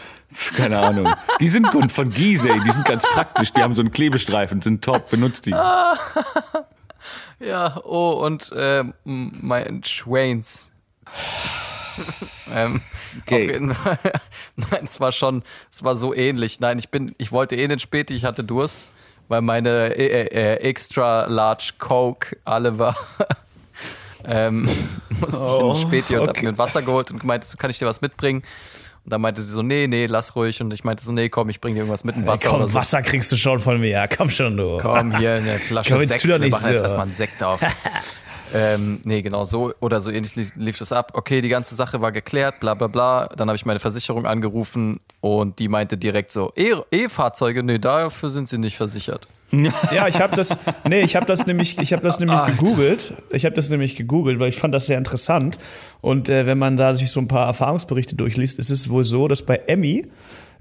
keine 0.55 0.79
Ahnung. 0.79 1.07
Die 1.39 1.47
sind 1.47 1.71
gut 1.71 1.91
von 1.91 2.09
Giese, 2.09 2.49
die 2.65 2.71
sind 2.71 2.85
ganz 2.85 3.03
praktisch. 3.03 3.53
Die 3.53 3.61
haben 3.61 3.73
so 3.73 3.81
einen 3.81 3.91
Klebestreifen, 3.91 4.61
sind 4.61 4.83
top, 4.83 5.09
benutzt 5.09 5.45
die. 5.45 5.51
ja, 7.39 7.81
oh, 7.83 8.11
und 8.25 8.51
ähm, 8.55 8.93
mein 9.03 9.83
Schwains. 9.83 10.71
ähm, 12.53 12.81
Okay. 13.21 13.35
Auf 13.35 13.51
jeden 13.51 13.75
Fall. 13.75 13.99
Nein, 14.55 14.81
es 14.83 14.99
war 14.99 15.11
schon, 15.11 15.43
es 15.71 15.83
war 15.83 15.95
so 15.95 16.13
ähnlich. 16.13 16.59
Nein, 16.59 16.79
ich 16.79 16.89
bin, 16.89 17.15
ich 17.17 17.31
wollte 17.31 17.55
eh 17.55 17.63
in 17.63 17.69
den 17.69 17.79
Späti, 17.79 18.13
ich 18.13 18.25
hatte 18.25 18.43
Durst, 18.43 18.87
weil 19.27 19.41
meine 19.41 19.95
äh, 19.95 20.27
äh, 20.27 20.55
extra 20.57 21.25
large 21.25 21.73
Coke 21.79 22.37
alle 22.43 22.77
war. 22.79 22.95
ähm, 24.25 24.67
musste 25.19 25.47
ich 25.47 25.59
in 25.59 25.67
den 25.67 25.75
Späti 25.75 26.15
und 26.15 26.27
hab 26.27 26.29
okay. 26.29 26.43
mir 26.43 26.49
ein 26.49 26.57
Wasser 26.57 26.81
geholt 26.81 27.11
und 27.11 27.19
gemeint, 27.19 27.45
so, 27.45 27.57
kann 27.57 27.69
ich 27.69 27.79
dir 27.79 27.85
was 27.85 28.01
mitbringen? 28.01 28.41
Und 29.03 29.13
dann 29.13 29.21
meinte 29.21 29.41
sie 29.41 29.53
so, 29.53 29.61
nee, 29.61 29.87
nee, 29.87 30.05
lass 30.05 30.35
ruhig. 30.35 30.61
Und 30.61 30.73
ich 30.73 30.83
meinte 30.83 31.01
so, 31.01 31.13
nee, 31.13 31.29
komm, 31.29 31.47
ich 31.47 31.61
bring 31.61 31.75
dir 31.75 31.79
irgendwas 31.79 32.03
mit, 32.03 32.17
ein 32.17 32.27
Wasser 32.27 32.49
Komm, 32.49 32.59
oder 32.59 32.67
so. 32.67 32.73
Wasser 32.73 33.01
kriegst 33.01 33.31
du 33.31 33.37
schon 33.37 33.61
von 33.61 33.79
mir. 33.79 33.89
Ja, 33.89 34.07
komm 34.07 34.29
schon, 34.29 34.57
du. 34.57 34.77
Komm, 34.81 35.17
hier 35.17 35.35
eine 35.35 35.59
Flasche 35.59 35.91
Komm, 35.91 36.01
jetzt 36.01 36.09
Sekt. 36.09 36.25
Wir 36.25 36.39
machen 36.39 36.51
jetzt 36.51 36.77
so. 36.77 36.83
erstmal 36.83 37.03
einen 37.03 37.13
Sekt 37.13 37.41
auf. 37.41 37.61
Ähm, 38.53 38.99
nee, 39.03 39.21
genau 39.21 39.45
so 39.45 39.73
oder 39.79 39.99
so 39.99 40.11
ähnlich 40.11 40.35
lief, 40.35 40.51
lief 40.55 40.77
das 40.77 40.91
ab. 40.91 41.11
Okay, 41.15 41.41
die 41.41 41.49
ganze 41.49 41.75
Sache 41.75 42.01
war 42.01 42.11
geklärt, 42.11 42.59
bla 42.59 42.73
bla 42.73 42.87
bla. 42.87 43.27
Dann 43.27 43.47
habe 43.49 43.55
ich 43.55 43.65
meine 43.65 43.79
Versicherung 43.79 44.25
angerufen 44.25 44.99
und 45.21 45.59
die 45.59 45.67
meinte 45.67 45.97
direkt 45.97 46.31
so, 46.31 46.51
E- 46.55 46.75
E-Fahrzeuge, 46.91 47.63
nee, 47.63 47.79
dafür 47.79 48.29
sind 48.29 48.47
sie 48.49 48.57
nicht 48.57 48.77
versichert. 48.77 49.27
Ja, 49.93 50.09
ich 50.09 50.19
habe 50.19 50.35
das, 50.35 50.57
nee, 50.87 51.01
ich 51.01 51.15
habe 51.15 51.25
das 51.25 51.45
nämlich, 51.45 51.77
ich 51.77 51.93
habe 51.93 52.03
das 52.03 52.19
nämlich 52.19 52.37
Alter. 52.37 52.57
gegoogelt. 52.57 53.13
Ich 53.31 53.45
habe 53.45 53.55
das 53.55 53.69
nämlich 53.69 53.95
gegoogelt, 53.95 54.39
weil 54.39 54.49
ich 54.49 54.57
fand 54.57 54.73
das 54.73 54.87
sehr 54.87 54.97
interessant. 54.97 55.57
Und 56.01 56.27
äh, 56.27 56.45
wenn 56.45 56.57
man 56.59 56.75
da 56.75 56.93
sich 56.95 57.09
so 57.11 57.21
ein 57.21 57.29
paar 57.29 57.47
Erfahrungsberichte 57.47 58.15
durchliest, 58.17 58.59
ist 58.59 58.69
es 58.69 58.89
wohl 58.89 59.05
so, 59.05 59.29
dass 59.29 59.41
bei 59.43 59.55
Emmy 59.67 60.05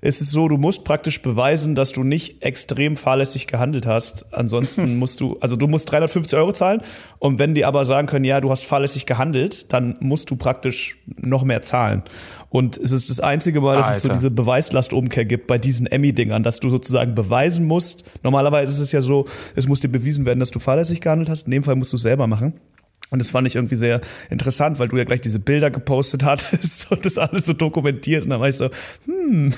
ist 0.00 0.20
es 0.20 0.30
so, 0.30 0.48
du 0.48 0.56
musst 0.56 0.84
praktisch 0.84 1.22
beweisen, 1.22 1.74
dass 1.74 1.92
du 1.92 2.04
nicht 2.04 2.42
extrem 2.42 2.96
fahrlässig 2.96 3.46
gehandelt 3.46 3.86
hast. 3.86 4.32
Ansonsten 4.32 4.96
musst 4.98 5.20
du, 5.20 5.36
also 5.40 5.56
du 5.56 5.66
musst 5.66 5.90
350 5.90 6.38
Euro 6.38 6.52
zahlen. 6.52 6.82
Und 7.18 7.38
wenn 7.38 7.54
die 7.54 7.64
aber 7.64 7.84
sagen 7.84 8.06
können, 8.06 8.24
ja, 8.24 8.40
du 8.40 8.50
hast 8.50 8.64
fahrlässig 8.64 9.06
gehandelt, 9.06 9.72
dann 9.72 9.96
musst 10.00 10.30
du 10.30 10.36
praktisch 10.36 10.98
noch 11.06 11.44
mehr 11.44 11.62
zahlen. 11.62 12.02
Und 12.50 12.76
es 12.76 12.92
ist 12.92 13.10
das 13.10 13.20
einzige 13.20 13.60
Mal, 13.60 13.76
dass 13.76 13.96
es 13.96 14.02
so 14.02 14.08
Alter. 14.08 14.14
diese 14.14 14.30
Beweislastumkehr 14.30 15.24
gibt 15.24 15.46
bei 15.46 15.58
diesen 15.58 15.86
Emmy-Dingern, 15.86 16.42
dass 16.42 16.60
du 16.60 16.68
sozusagen 16.68 17.14
beweisen 17.14 17.66
musst. 17.66 18.04
Normalerweise 18.22 18.72
ist 18.72 18.78
es 18.78 18.92
ja 18.92 19.00
so, 19.00 19.26
es 19.54 19.66
muss 19.66 19.80
dir 19.80 19.88
bewiesen 19.88 20.24
werden, 20.26 20.40
dass 20.40 20.50
du 20.50 20.58
fahrlässig 20.58 21.00
gehandelt 21.00 21.28
hast. 21.28 21.46
In 21.46 21.50
dem 21.50 21.62
Fall 21.62 21.76
musst 21.76 21.92
du 21.92 21.96
es 21.96 22.02
selber 22.02 22.26
machen. 22.26 22.54
Und 23.10 23.20
das 23.20 23.30
fand 23.30 23.46
ich 23.46 23.54
irgendwie 23.54 23.76
sehr 23.76 24.00
interessant, 24.30 24.78
weil 24.78 24.88
du 24.88 24.96
ja 24.96 25.04
gleich 25.04 25.20
diese 25.20 25.38
Bilder 25.38 25.70
gepostet 25.70 26.24
hattest 26.24 26.90
und 26.90 27.06
das 27.06 27.18
alles 27.18 27.46
so 27.46 27.52
dokumentiert. 27.52 28.24
Und 28.24 28.30
dann 28.30 28.40
war 28.40 28.48
ich 28.48 28.56
so, 28.56 28.70
hm, 29.04 29.54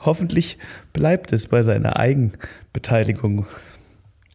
hoffentlich 0.00 0.58
bleibt 0.92 1.32
es 1.32 1.48
bei 1.48 1.62
seiner 1.62 1.96
Eigenbeteiligung. 1.96 3.46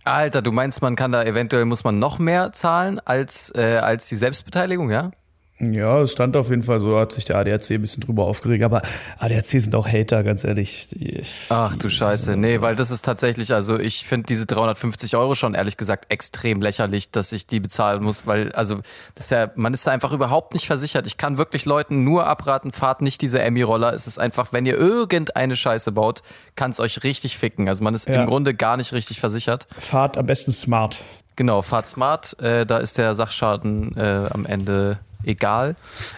Alter, 0.03 0.41
du 0.41 0.51
meinst, 0.51 0.81
man 0.81 0.95
kann 0.95 1.11
da 1.11 1.23
eventuell, 1.23 1.65
muss 1.65 1.83
man 1.83 1.97
noch 1.97 2.19
mehr 2.19 2.51
zahlen 2.51 2.99
als, 2.99 3.51
äh, 3.55 3.77
als 3.77 4.07
die 4.07 4.15
Selbstbeteiligung, 4.15 4.91
ja? 4.91 5.11
Ja, 5.57 6.01
es 6.01 6.11
stand 6.11 6.35
auf 6.35 6.49
jeden 6.49 6.63
Fall 6.63 6.79
so, 6.81 6.99
hat 6.99 7.13
sich 7.13 7.23
der 7.23 7.37
ADAC 7.37 7.71
ein 7.71 7.81
bisschen 7.81 8.03
drüber 8.03 8.25
aufgeregt, 8.25 8.61
aber 8.65 8.81
ADAC 9.19 9.45
sind 9.45 9.73
auch 9.73 9.87
Hater, 9.87 10.21
ganz 10.23 10.43
ehrlich. 10.43 10.89
Die, 10.89 11.21
Ach 11.47 11.77
du 11.77 11.87
Scheiße, 11.87 12.35
nee, 12.35 12.59
weil 12.59 12.75
das 12.75 12.91
ist 12.91 13.05
tatsächlich, 13.05 13.53
also 13.53 13.79
ich 13.79 14.05
finde 14.05 14.25
diese 14.25 14.45
350 14.47 15.15
Euro 15.15 15.33
schon 15.33 15.53
ehrlich 15.53 15.77
gesagt 15.77 16.11
extrem 16.11 16.61
lächerlich, 16.61 17.09
dass 17.09 17.31
ich 17.31 17.47
die 17.47 17.61
bezahlen 17.61 18.03
muss, 18.03 18.27
weil, 18.27 18.51
also, 18.51 18.81
das 19.15 19.27
ist 19.27 19.31
ja, 19.31 19.49
man 19.55 19.73
ist 19.73 19.87
da 19.87 19.91
einfach 19.91 20.11
überhaupt 20.11 20.53
nicht 20.55 20.67
versichert. 20.67 21.07
Ich 21.07 21.15
kann 21.15 21.37
wirklich 21.37 21.63
Leuten 21.63 22.03
nur 22.03 22.27
abraten, 22.27 22.73
fahrt 22.73 23.01
nicht 23.01 23.21
diese 23.21 23.39
Emmy-Roller. 23.39 23.93
Es 23.93 24.07
ist 24.07 24.19
einfach, 24.19 24.51
wenn 24.51 24.65
ihr 24.65 24.75
irgendeine 24.75 25.55
Scheiße 25.55 25.93
baut, 25.93 26.21
kann 26.57 26.71
es 26.71 26.81
euch 26.81 27.03
richtig 27.05 27.37
ficken. 27.37 27.69
Also 27.69 27.81
man 27.81 27.93
ist 27.93 28.09
Ja. 28.09 28.21
im 28.23 28.27
Grunde 28.27 28.55
gar 28.55 28.75
nicht 28.75 28.91
richtig 28.91 29.21
versichert. 29.21 29.67
fahrt 29.79 30.17
am 30.17 30.25
besten 30.25 30.51
smart. 30.51 30.99
Genau, 31.37 31.61
fahrt 31.61 31.87
smart, 31.87 32.37
äh, 32.41 32.65
da 32.65 32.77
ist 32.79 32.97
der 32.97 33.15
Sachschaden 33.15 33.95
äh, 33.95 34.27
am 34.31 34.45
Ende 34.45 34.99
egal. 35.25 35.75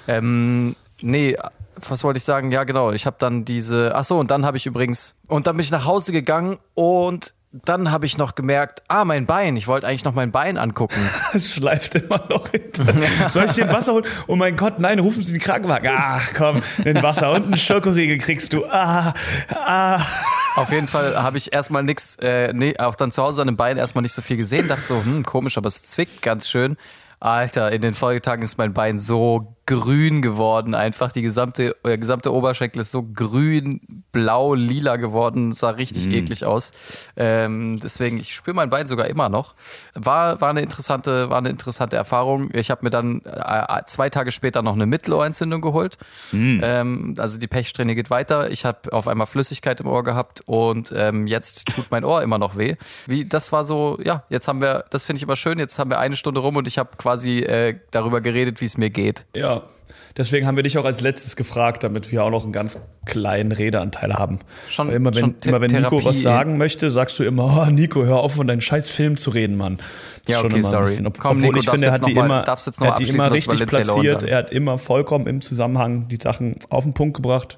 Ähm, 0.07 0.75
nee, 1.01 1.37
was 1.87 2.03
wollte 2.03 2.17
ich 2.17 2.23
sagen? 2.23 2.51
Ja, 2.51 2.63
genau, 2.63 2.91
ich 2.91 3.05
habe 3.05 3.17
dann 3.19 3.45
diese, 3.45 3.93
ach 3.95 4.05
so, 4.05 4.17
und 4.19 4.31
dann 4.31 4.45
habe 4.45 4.57
ich 4.57 4.65
übrigens, 4.65 5.15
und 5.27 5.47
dann 5.47 5.55
bin 5.55 5.63
ich 5.63 5.71
nach 5.71 5.85
Hause 5.85 6.11
gegangen 6.11 6.57
und 6.73 7.33
dann 7.65 7.91
habe 7.91 8.05
ich 8.05 8.17
noch 8.17 8.35
gemerkt, 8.35 8.83
ah, 8.87 9.05
mein 9.05 9.25
Bein, 9.25 9.55
ich 9.55 9.67
wollte 9.67 9.87
eigentlich 9.87 10.03
noch 10.03 10.13
mein 10.13 10.31
Bein 10.31 10.57
angucken. 10.57 10.99
Es 11.33 11.53
schleift 11.53 11.95
immer 11.95 12.23
noch 12.29 12.49
hinter. 12.49 12.85
Soll 13.29 13.45
ich 13.45 13.53
dir 13.53 13.65
ein 13.65 13.73
Wasser 13.73 13.93
holen? 13.93 14.05
Oh 14.27 14.35
mein 14.35 14.55
Gott, 14.55 14.79
nein, 14.79 14.99
rufen 14.99 15.23
Sie 15.23 15.33
den 15.33 15.41
Krankenwagen. 15.41 15.91
Ach 15.95 16.29
komm, 16.35 16.61
ein 16.83 17.01
Wasser 17.01 17.31
und 17.31 17.45
einen 17.45 17.57
Schokoriegel 17.57 18.17
kriegst 18.17 18.53
du. 18.53 18.65
Ah, 18.65 19.13
ah. 19.55 20.01
Auf 20.55 20.71
jeden 20.71 20.87
Fall 20.87 21.21
habe 21.21 21.37
ich 21.37 21.53
erstmal 21.53 21.83
nix, 21.83 22.15
äh, 22.17 22.51
nee, 22.53 22.75
auch 22.79 22.95
dann 22.95 23.11
zu 23.11 23.21
Hause 23.21 23.41
an 23.41 23.47
dem 23.47 23.57
Bein 23.57 23.77
erstmal 23.77 24.01
nicht 24.01 24.13
so 24.13 24.21
viel 24.21 24.37
gesehen, 24.37 24.67
dachte 24.67 24.87
so, 24.87 25.03
hm, 25.03 25.23
komisch, 25.23 25.57
aber 25.57 25.67
es 25.67 25.83
zwickt 25.83 26.21
ganz 26.21 26.49
schön. 26.49 26.77
Alter, 27.19 27.71
in 27.71 27.81
den 27.81 27.93
Folgetagen 27.93 28.43
ist 28.43 28.57
mein 28.57 28.73
Bein 28.73 28.99
so 28.99 29.56
grün 29.67 30.21
geworden, 30.21 30.73
einfach 30.73 31.11
die 31.11 31.21
gesamte, 31.21 31.75
der 31.85 31.97
gesamte 31.97 32.33
Oberschenkel 32.33 32.81
ist 32.81 32.91
so 32.91 33.03
grün, 33.03 33.81
blau, 34.13 34.53
lila 34.53 34.95
geworden, 34.95 35.51
sah 35.51 35.71
richtig 35.71 36.07
eklig 36.07 36.45
aus. 36.45 36.71
Ähm, 37.17 37.77
deswegen, 37.77 38.17
ich 38.17 38.33
spüre 38.33 38.55
mein 38.55 38.69
Bein 38.69 38.87
sogar 38.87 39.07
immer 39.07 39.27
noch. 39.27 39.55
War, 39.93 40.39
war 40.39 40.49
eine 40.49 40.61
interessante, 40.61 41.29
war 41.29 41.39
eine 41.39 41.49
interessante 41.49 41.97
Erfahrung. 41.97 42.49
Ich 42.53 42.71
habe 42.71 42.85
mir 42.85 42.89
dann 42.89 43.21
äh, 43.25 43.83
zwei 43.85 44.09
Tage 44.09 44.31
später 44.31 44.61
noch 44.61 44.73
eine 44.73 44.85
Mittelohrentzündung 44.85 45.59
geholt. 45.59 45.97
Ähm, 46.63 47.15
also 47.17 47.37
die 47.37 47.47
Pechsträhne 47.47 47.93
geht 47.93 48.09
weiter. 48.09 48.49
Ich 48.49 48.63
habe 48.63 48.93
auf 48.93 49.09
einmal 49.09 49.27
Flüssigkeit 49.27 49.81
im 49.81 49.87
Ohr 49.87 50.03
gehabt 50.03 50.41
und 50.45 50.93
ähm, 50.95 51.27
jetzt 51.27 51.67
tut 51.75 51.91
mein 51.91 52.05
Ohr 52.05 52.23
immer 52.23 52.37
noch 52.37 52.57
weh. 52.57 52.77
Wie, 53.05 53.25
das 53.25 53.51
war 53.51 53.65
so, 53.65 53.99
ja, 54.01 54.23
jetzt 54.29 54.47
haben 54.47 54.61
wir, 54.61 54.85
das 54.91 55.03
finde 55.03 55.17
ich 55.17 55.23
immer 55.23 55.35
schön, 55.35 55.59
jetzt 55.59 55.77
haben 55.77 55.89
wir 55.89 55.99
eine 55.99 56.15
Stunde 56.15 56.39
rum 56.39 56.55
und 56.55 56.69
ich 56.69 56.77
habe 56.77 56.91
quasi 56.97 57.39
äh, 57.39 57.77
darüber 57.91 58.21
geredet, 58.21 58.61
wie 58.61 58.65
es 58.65 58.77
mir 58.77 58.89
geht. 58.89 59.25
Ja, 59.35 59.56
deswegen 60.17 60.45
haben 60.47 60.55
wir 60.55 60.63
dich 60.63 60.77
auch 60.77 60.85
als 60.85 61.01
letztes 61.01 61.35
gefragt, 61.35 61.83
damit 61.83 62.11
wir 62.11 62.23
auch 62.23 62.29
noch 62.31 62.43
einen 62.43 62.51
ganz 62.51 62.79
kleinen 63.05 63.51
Redeanteil 63.51 64.13
haben. 64.13 64.39
Schon- 64.69 64.87
Weil 64.89 64.95
immer 64.95 65.15
wenn, 65.15 65.35
immer 65.45 65.61
wenn 65.61 65.71
Nico 65.71 65.99
Therapie- 65.99 66.05
was 66.05 66.21
sagen 66.21 66.57
möchte, 66.57 66.91
sagst 66.91 67.17
du 67.19 67.23
immer, 67.23 67.65
oh, 67.67 67.71
Nico, 67.71 68.03
hör 68.03 68.17
auf 68.17 68.33
von 68.35 68.47
deinen 68.47 68.61
scheiß 68.61 68.89
Film 68.89 69.15
zu 69.17 69.29
reden, 69.29 69.55
Mann. 69.55 69.77
Das 69.77 69.85
ist 69.85 70.29
Ja, 70.29 70.39
schon 70.41 70.51
okay, 70.51 70.61
sorry. 70.61 70.85
bisschen- 70.87 71.07
ob- 71.07 71.17
Komm, 71.19 71.37
obwohl 71.37 71.47
Nico, 71.47 71.59
ich 71.59 71.69
finde, 71.69 71.87
er 71.87 71.93
hat 71.93 72.05
die 72.07 72.13
noch 72.13 72.21
mal- 72.21 72.25
immer, 72.25 72.43
darfst 72.43 72.67
jetzt 72.67 72.79
noch 72.81 72.87
er 72.87 72.91
hat 72.93 72.99
die 72.99 73.09
immer 73.09 73.31
richtig 73.31 73.65
platziert. 73.67 74.23
Er 74.23 74.37
hat 74.37 74.51
immer 74.51 74.77
vollkommen 74.77 75.27
im 75.27 75.41
Zusammenhang 75.41 76.07
die 76.09 76.17
Sachen 76.21 76.55
auf 76.69 76.83
den 76.83 76.93
Punkt 76.93 77.15
gebracht. 77.15 77.57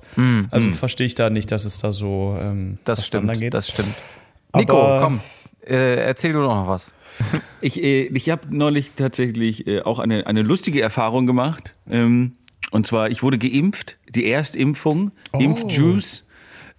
Also 0.51 0.71
verstehe 0.71 1.07
ich 1.07 1.15
da 1.15 1.29
nicht, 1.29 1.51
dass 1.51 1.65
es 1.65 1.77
da 1.77 1.91
so 1.91 2.37
ähm, 2.39 2.59
Mm, 2.59 2.77
Das 2.85 3.05
stimmt, 3.05 3.31
geht. 3.39 3.53
das 3.53 3.69
stimmt. 3.69 3.93
Aber- 4.51 4.59
Nico, 4.61 4.97
komm, 4.99 5.19
äh, 5.65 5.95
erzähl 6.05 6.33
du 6.33 6.39
noch 6.39 6.67
was. 6.67 6.93
Ich, 7.61 7.81
äh, 7.83 8.03
ich 8.05 8.29
habe 8.29 8.55
neulich 8.55 8.91
tatsächlich 8.95 9.67
äh, 9.67 9.81
auch 9.81 9.99
eine, 9.99 10.25
eine 10.27 10.41
lustige 10.41 10.81
Erfahrung 10.81 11.25
gemacht. 11.25 11.73
Ähm, 11.89 12.33
und 12.71 12.85
zwar, 12.85 13.09
ich 13.09 13.23
wurde 13.23 13.37
geimpft, 13.37 13.97
die 14.09 14.29
Erstimpfung, 14.29 15.11
Impfjuice. 15.33 16.27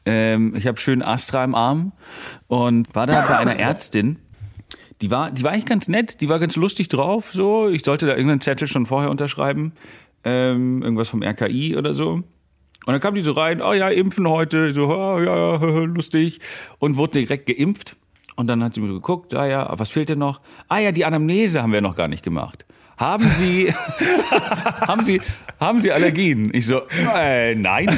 Ähm, 0.07 0.55
ich 0.57 0.67
habe 0.67 0.79
schön 0.79 1.03
Astra 1.03 1.45
im 1.45 1.55
Arm 1.55 1.93
und 2.47 2.95
war 2.95 3.07
da 3.07 3.27
bei 3.27 3.39
einer 3.39 3.57
Ärztin. 3.59 4.19
Die 5.03 5.11
war, 5.11 5.31
die 5.31 5.43
war 5.43 5.53
eigentlich 5.53 5.67
ganz 5.67 5.89
nett, 5.89 6.21
die 6.21 6.29
war 6.29 6.39
ganz 6.39 6.57
lustig 6.57 6.89
drauf. 6.89 7.33
So, 7.33 7.69
ich 7.69 7.85
sollte 7.85 8.07
da 8.07 8.13
irgendeinen 8.13 8.41
Zettel 8.41 8.69
schon 8.69 8.87
vorher 8.87 9.11
unterschreiben, 9.11 9.73
ähm, 10.25 10.83
irgendwas 10.83 11.09
vom 11.09 11.23
RKI 11.23 11.77
oder 11.77 11.95
so. 11.95 12.23
Und 12.87 12.95
dann 12.95 13.01
kam 13.01 13.15
die 13.15 13.21
so 13.21 13.33
rein, 13.33 13.61
oh 13.61 13.73
ja, 13.73 13.89
impfen 13.89 14.29
heute, 14.29 14.73
so, 14.73 14.87
oh, 14.89 15.19
ja, 15.21 15.57
ja, 15.57 15.57
lustig. 15.85 16.41
Und 16.79 16.97
wurde 16.97 17.21
direkt 17.21 17.47
geimpft. 17.47 17.97
Und 18.37 18.47
dann 18.47 18.65
hat 18.65 18.75
sie 18.75 18.81
mir 18.81 18.89
so 18.89 18.95
geguckt, 18.95 19.35
ah 19.35 19.47
ja, 19.47 19.71
was 19.79 19.91
fehlt 19.91 20.09
denn 20.09 20.19
noch? 20.19 20.41
Ah 20.69 20.79
ja, 20.79 20.93
die 20.93 21.05
Anamnese 21.05 21.63
haben 21.63 21.73
wir 21.73 21.83
noch 21.83 21.95
gar 21.95 22.09
nicht 22.09 22.23
gemacht. 22.23 22.65
Haben 23.01 23.27
Sie, 23.31 23.73
haben 24.87 25.05
Sie, 25.05 25.21
haben 25.59 25.81
Sie 25.81 25.91
Allergien? 25.91 26.51
Ich 26.53 26.67
so, 26.67 26.83
äh, 27.17 27.55
nein. 27.55 27.89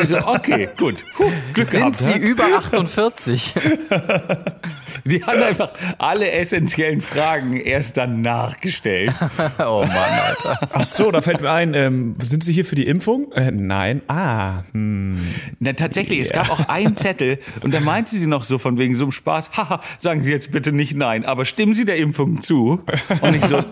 Ich 0.00 0.08
so, 0.08 0.18
okay, 0.26 0.68
gut. 0.76 1.04
Puh, 1.16 1.30
Glück 1.52 1.66
Sind 1.66 1.80
gehabt. 1.80 1.96
Sie 1.96 2.12
hä? 2.12 2.18
über 2.18 2.44
48? 2.56 3.54
Die 5.04 5.24
haben 5.24 5.42
einfach 5.42 5.72
alle 5.98 6.30
essentiellen 6.30 7.00
Fragen 7.00 7.56
erst 7.56 7.96
danach 7.96 8.60
gestellt. 8.60 9.12
oh 9.58 9.84
Mann, 9.84 9.90
Alter. 9.90 10.68
Ach 10.72 10.84
so, 10.84 11.10
da 11.10 11.22
fällt 11.22 11.40
mir 11.40 11.50
ein, 11.50 11.74
ähm, 11.74 12.14
sind 12.20 12.44
Sie 12.44 12.52
hier 12.52 12.64
für 12.64 12.76
die 12.76 12.86
Impfung? 12.86 13.32
Äh, 13.32 13.50
nein. 13.50 14.02
Ah, 14.06 14.62
hm. 14.72 15.18
Na, 15.58 15.72
tatsächlich, 15.72 16.20
es 16.20 16.30
gab 16.30 16.50
auch 16.50 16.68
einen 16.68 16.96
Zettel 16.96 17.38
und 17.62 17.74
da 17.74 17.80
meinte 17.80 18.10
sie 18.10 18.26
noch 18.26 18.44
so 18.44 18.58
von 18.58 18.78
wegen 18.78 18.94
so 18.94 19.06
einem 19.06 19.12
Spaß, 19.12 19.50
haha, 19.56 19.80
sagen 19.98 20.22
Sie 20.22 20.30
jetzt 20.30 20.52
bitte 20.52 20.70
nicht 20.70 20.94
nein, 20.94 21.24
aber 21.24 21.44
stimmen 21.44 21.74
Sie 21.74 21.84
der 21.84 21.96
Impfung 21.96 22.40
zu? 22.40 22.84
Und 23.20 23.34
ich 23.34 23.44
so, 23.46 23.64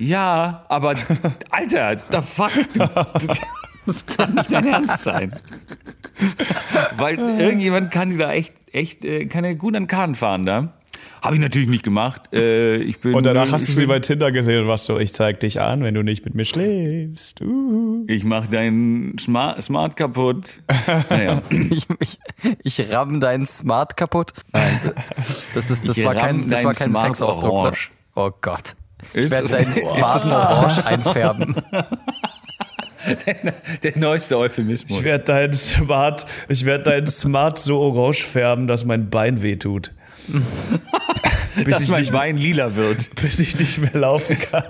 ja, 0.00 0.64
aber 0.68 0.94
Alter, 1.50 2.00
the 2.10 2.18
fuck, 2.20 2.50
du, 2.74 2.80
das 3.86 4.06
kann 4.06 4.34
nicht 4.34 4.52
dein 4.52 4.66
Ernst 4.66 5.00
sein. 5.04 5.32
Weil 6.96 7.18
irgendjemand 7.18 7.90
kann 7.90 8.16
da 8.18 8.32
echt, 8.32 8.52
echt, 8.72 9.04
äh, 9.04 9.26
kann 9.26 9.44
ja 9.44 9.54
gut 9.54 9.74
an 9.76 9.86
Kahn 9.86 10.14
fahren 10.14 10.44
da. 10.44 10.74
Habe 11.22 11.34
ich 11.36 11.42
natürlich 11.42 11.68
nicht 11.68 11.82
gemacht. 11.82 12.32
Äh, 12.32 12.76
ich 12.76 12.98
bin, 13.00 13.14
Und 13.14 13.24
danach 13.26 13.52
hast 13.52 13.68
du 13.68 13.72
sie 13.72 13.80
bin- 13.80 13.88
bei 13.88 14.00
Tinder 14.00 14.32
gesehen 14.32 14.62
und 14.62 14.68
warst 14.68 14.86
so, 14.86 14.98
ich 14.98 15.12
zeig 15.12 15.38
dich 15.40 15.60
an, 15.60 15.82
wenn 15.82 15.94
du 15.94 16.02
nicht 16.02 16.24
mit 16.24 16.34
mir 16.34 16.46
schläfst. 16.46 17.42
Uh. 17.42 18.04
Ich 18.08 18.24
mach 18.24 18.46
deinen 18.46 19.18
Smart, 19.18 19.62
Smart 19.62 19.96
kaputt. 19.96 20.60
Naja. 21.10 21.42
Ich, 21.50 21.86
ich, 22.00 22.18
ich 22.80 22.92
ramm 22.92 23.20
deinen 23.20 23.44
Smart 23.46 23.98
kaputt. 23.98 24.32
Nein, 24.52 24.80
das 25.54 25.70
ist, 25.70 25.86
das 25.86 25.98
Ich 25.98 26.04
war 26.06 26.14
kein, 26.14 26.48
das 26.48 26.64
war 26.64 26.72
deinen 26.72 26.78
kein 26.78 26.90
Smart 26.90 27.06
Sexausdruck. 27.16 27.52
Orange. 27.52 27.90
Oh 28.14 28.30
Gott. 28.40 28.74
Ich 29.14 29.30
werde 29.30 29.42
das- 29.48 29.52
deinen 29.52 29.68
ist 29.72 29.88
Smart 29.90 30.14
das 30.14 30.24
ein- 30.24 30.32
Orange 30.32 30.86
einfärben. 30.86 31.54
Der 33.82 33.96
neueste 33.96 34.36
Euphemismus. 34.36 34.98
Ich 34.98 35.04
werde 35.04 35.24
deinen 35.24 35.54
Smart, 35.54 36.26
ich 36.48 36.66
werde 36.66 36.84
deinen 36.84 37.06
Smart 37.06 37.58
so 37.58 37.80
orange 37.80 38.22
färben, 38.24 38.66
dass 38.66 38.84
mein 38.84 39.08
Bein 39.08 39.40
wehtut. 39.40 39.90
bis, 41.56 41.64
dass 41.66 41.80
ich 41.82 41.88
mein 41.88 42.00
nicht, 42.00 42.12
Bein 42.12 42.36
lila 42.36 42.76
wird. 42.76 43.08
bis 43.20 43.40
ich 43.40 43.58
nicht 43.58 43.78
mehr 43.78 43.94
laufen 43.94 44.38
kann. 44.38 44.64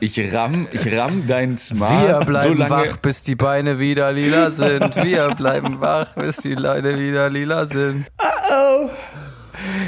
Ich 0.00 0.32
ramm, 0.32 0.68
ich 0.72 0.96
ramm 0.96 1.24
dein 1.26 1.58
Smart 1.58 2.08
Wir 2.08 2.20
bleiben 2.20 2.48
so 2.52 2.54
lange. 2.54 2.70
wach, 2.90 2.96
bis 2.98 3.24
die 3.24 3.34
Beine 3.34 3.78
wieder 3.80 4.12
lila 4.12 4.50
sind. 4.52 4.94
Wir 4.96 5.34
bleiben 5.34 5.80
wach, 5.80 6.14
bis 6.14 6.36
die 6.36 6.54
Beine 6.54 6.98
wieder 6.98 7.28
lila 7.30 7.66
sind. 7.66 8.06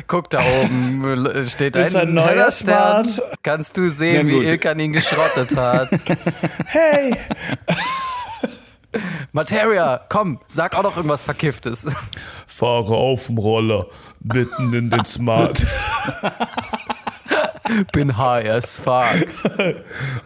Guck 0.07 0.31
da 0.31 0.41
oben, 0.41 1.47
steht 1.49 1.77
ein, 1.77 1.97
ein 1.97 2.15
neuer 2.15 2.51
Stern. 2.51 3.09
Smart. 3.09 3.33
Kannst 3.43 3.77
du 3.77 3.91
sehen, 3.91 4.27
Na 4.27 4.33
wie. 4.33 4.47
Ilkan 4.47 4.79
ihn 4.79 4.93
geschrottet 4.93 5.57
hat. 5.57 5.89
Hey! 6.67 7.17
Materia, 9.33 10.01
komm, 10.09 10.39
sag 10.47 10.77
auch 10.77 10.83
noch 10.83 10.97
irgendwas 10.97 11.25
Verkifftes. 11.25 11.95
Fahre 12.47 12.95
auf 12.95 13.27
dem 13.27 13.39
Roller, 13.39 13.87
mitten 14.21 14.73
in 14.73 14.91
den 14.91 15.05
Smart. 15.05 15.65
Bin 17.93 18.17
high 18.17 18.49
as 18.49 18.79
fuck. 18.79 19.27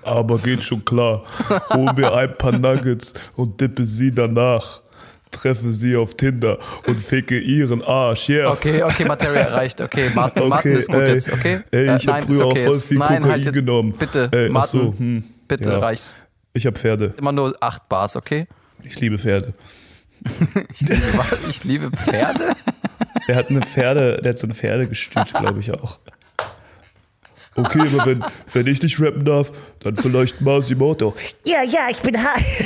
Aber 0.03 0.39
geht 0.39 0.63
schon 0.63 0.85
klar. 0.85 1.23
Hol 1.71 1.93
mir 1.95 2.13
ein 2.13 2.37
paar 2.37 2.53
Nuggets 2.53 3.15
und 3.37 3.61
dippe 3.61 3.87
sie 3.87 4.13
danach. 4.13 4.81
Treffe 5.31 5.71
sie 5.73 5.97
auf 5.97 6.15
Tinder 6.17 6.59
und 6.87 7.01
ficke 7.01 7.39
ihren 7.39 7.83
Arsch, 7.83 8.29
yeah. 8.29 8.51
Okay, 8.51 8.83
okay, 8.83 9.05
Materia 9.05 9.45
reicht. 9.49 9.81
Okay, 9.81 10.11
Martin, 10.15 10.49
Martin 10.49 10.71
Okay, 10.73 10.79
ist 10.79 10.89
gut 10.89 11.01
ey, 11.03 11.13
jetzt, 11.15 11.33
okay? 11.33 11.61
ey, 11.71 11.87
Äh, 11.89 11.97
ich 11.97 12.09
hab 12.09 12.15
nein, 12.17 12.25
früher 12.25 12.35
ist 12.35 12.41
auch 12.43 12.51
okay 12.53 12.65
voll 12.67 12.81
viel 12.81 12.99
nein, 12.99 13.23
Kokain 13.23 13.45
halt 13.45 13.53
genommen. 13.55 13.93
Bitte, 13.99 14.29
Ey, 14.33 14.49
Martin, 14.49 14.81
so, 14.81 14.95
hm. 14.99 15.25
bitte, 15.47 15.71
Ja. 15.71 15.79
reicht. 15.79 16.17
Ich 16.55 16.67
hab 16.67 16.77
Pferde. 16.79 17.15
Immer 17.19 17.33
nur 17.33 17.55
acht 17.61 17.89
Bars, 17.89 18.17
okay? 18.17 18.47
Ich 18.83 18.99
liebe 19.01 19.19
Pferde. 19.19 19.55
Ich 20.73 20.81
liebe, 20.81 21.03
was? 21.17 21.39
ich 21.49 21.63
liebe 21.65 21.91
Pferde? 21.97 22.57
Der 23.29 23.37
hat 23.37 23.51
eine 23.51 23.61
Pferde, 23.61 24.21
der 24.23 24.31
hat 24.31 24.39
so 24.39 24.47
ein 24.49 24.53
Pferdegestüt, 24.53 25.33
glaube 25.33 25.61
ich 25.61 25.73
auch. 25.73 26.01
Okay, 27.55 27.81
aber 27.93 28.07
wenn, 28.07 28.25
wenn 28.53 28.67
ich 28.69 28.81
nicht 28.83 29.01
rappen 29.01 29.25
darf, 29.25 29.51
dann 29.81 29.97
vielleicht 29.97 30.41
Masimoto. 30.41 31.15
Ja, 31.45 31.63
ja, 31.63 31.89
ich 31.91 31.99
bin 31.99 32.17
high. 32.17 32.65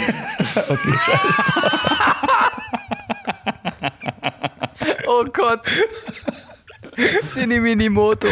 Oh 5.06 5.24
Gott. 5.32 5.60
Cineminimoto. 7.20 8.28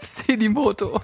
Cinimoto. 0.00 1.00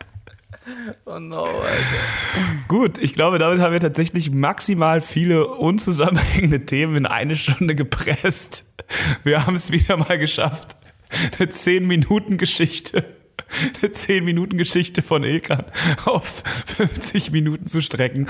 Oh 1.04 1.18
no, 1.18 1.42
Alter. 1.42 2.62
Gut, 2.68 2.98
ich 2.98 3.14
glaube, 3.14 3.38
damit 3.38 3.60
haben 3.60 3.72
wir 3.72 3.80
tatsächlich 3.80 4.30
maximal 4.30 5.00
viele 5.00 5.46
unzusammenhängende 5.46 6.64
Themen 6.64 6.96
in 6.96 7.06
eine 7.06 7.36
Stunde 7.36 7.74
gepresst. 7.74 8.64
Wir 9.24 9.44
haben 9.44 9.56
es 9.56 9.72
wieder 9.72 9.96
mal 9.96 10.18
geschafft. 10.18 10.76
Eine 11.38 11.50
10-Minuten-Geschichte. 11.50 13.04
Eine 13.82 13.92
10-Minuten-Geschichte 13.92 15.02
von 15.02 15.24
Ilkan 15.24 15.64
auf 16.04 16.42
50 16.66 17.32
Minuten 17.32 17.66
zu 17.66 17.80
strecken. 17.80 18.28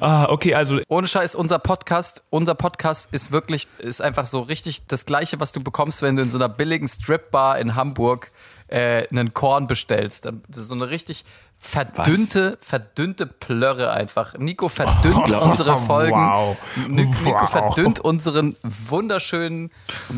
Ah, 0.00 0.26
okay, 0.30 0.54
also 0.54 0.80
Ohne 0.88 1.06
Scheiß, 1.06 1.34
unser 1.34 1.58
Podcast, 1.58 2.24
unser 2.30 2.54
Podcast 2.54 3.08
ist 3.12 3.30
wirklich, 3.30 3.68
ist 3.78 4.00
einfach 4.00 4.26
so 4.26 4.40
richtig 4.40 4.86
das 4.86 5.04
Gleiche, 5.04 5.40
was 5.40 5.52
du 5.52 5.62
bekommst, 5.62 6.02
wenn 6.02 6.16
du 6.16 6.22
in 6.22 6.28
so 6.28 6.38
einer 6.38 6.48
billigen 6.48 6.88
Stripbar 6.88 7.58
in 7.58 7.74
Hamburg 7.74 8.30
äh, 8.68 9.06
einen 9.08 9.34
Korn 9.34 9.66
bestellst. 9.66 10.26
Das 10.26 10.62
ist 10.62 10.68
so 10.68 10.74
eine 10.74 10.90
richtig 10.90 11.24
verdünnte, 11.60 12.56
verdünnte 12.60 13.26
Plörre 13.26 13.90
einfach. 13.90 14.38
Nico 14.38 14.68
verdünnt 14.68 15.30
unsere 15.42 15.76
Folgen. 15.78 16.12
wow. 16.16 16.56
Ni- 16.88 17.04
Nico 17.04 17.24
Wow. 17.30 17.50
verdünnt 17.50 18.00
unseren 18.00 18.56
wunderschönen, 18.62 19.70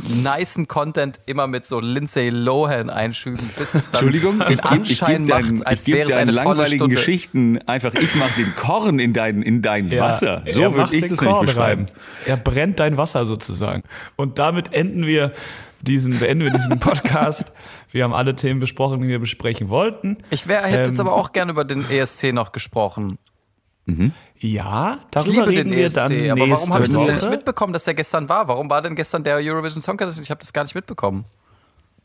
nicen 0.09 0.69
Content 0.69 1.19
immer 1.27 1.47
mit 1.47 1.65
so 1.67 1.81
Lindsay 1.81 2.29
Lohan 2.29 2.89
Einschüben, 2.91 3.51
bis 3.59 3.75
es 3.75 3.91
dann 3.91 4.01
Entschuldigung, 4.01 4.39
den 4.39 4.53
ich 4.53 4.63
gebe 4.63 4.83
ich 4.85 5.03
Anschein 5.03 5.27
geb 5.27 5.35
deinen, 5.35 5.55
macht, 5.59 5.67
als 5.67 5.89
ich 5.89 5.95
wäre 5.95 6.11
es 6.11 6.17
eine 6.17 6.33
volle 6.33 6.45
langweiligen 6.45 6.77
Stunde. 6.77 6.97
Geschichten 6.97 7.59
einfach, 7.67 7.95
ich 7.95 8.15
mache 8.15 8.35
den 8.37 8.55
Korn 8.55 8.99
in 8.99 9.13
dein, 9.13 9.43
in 9.43 9.63
dein 9.63 9.91
Wasser. 9.99 10.43
So 10.47 10.75
würde 10.75 10.95
ich 10.95 11.09
das 11.09 11.21
nicht 11.21 11.41
beschreiben. 11.41 11.87
rein. 11.87 11.91
Er 12.27 12.37
brennt 12.37 12.79
dein 12.79 12.97
Wasser 12.97 13.25
sozusagen. 13.27 13.83
Und 14.17 14.39
damit 14.39 14.73
enden 14.73 15.07
wir 15.07 15.33
diesen, 15.83 16.19
beenden 16.19 16.45
wir 16.45 16.53
diesen 16.53 16.79
Podcast. 16.81 17.53
wir 17.91 18.05
haben 18.05 18.13
alle 18.15 18.35
Themen 18.37 18.61
besprochen, 18.61 19.01
die 19.03 19.09
wir 19.09 19.19
besprechen 19.19 19.69
wollten. 19.69 20.19
Ich 20.31 20.47
wär, 20.49 20.63
hätte 20.63 20.91
jetzt 20.91 20.99
Ähm, 21.01 21.07
aber 21.07 21.17
auch 21.17 21.33
gerne 21.33 21.53
über 21.53 21.65
den 21.65 21.89
ESC 21.91 22.33
noch 22.33 22.53
gesprochen. 22.53 23.19
Ja, 24.39 24.99
Ich 25.01 25.07
darüber 25.11 25.33
liebe 25.33 25.47
den 25.47 25.57
reden 25.69 25.73
wir 25.73 25.87
ESC, 25.87 25.95
dann 25.97 26.13
aber 26.13 26.41
warum 26.41 26.49
nächste 26.49 26.75
habe 26.75 26.85
ich 26.85 26.93
das 26.93 27.05
denn 27.07 27.15
nicht 27.17 27.31
mitbekommen, 27.31 27.73
dass 27.73 27.85
der 27.85 27.95
gestern 27.95 28.29
war? 28.29 28.47
Warum 28.47 28.71
war 28.71 28.83
denn 28.83 28.95
gestern 28.95 29.25
der 29.25 29.37
Eurovision 29.37 29.83
Song 29.83 29.97
Contest? 29.97 30.21
Ich 30.21 30.31
habe 30.31 30.39
das 30.39 30.53
gar 30.53 30.63
nicht 30.63 30.77
mitbekommen. 30.77 31.25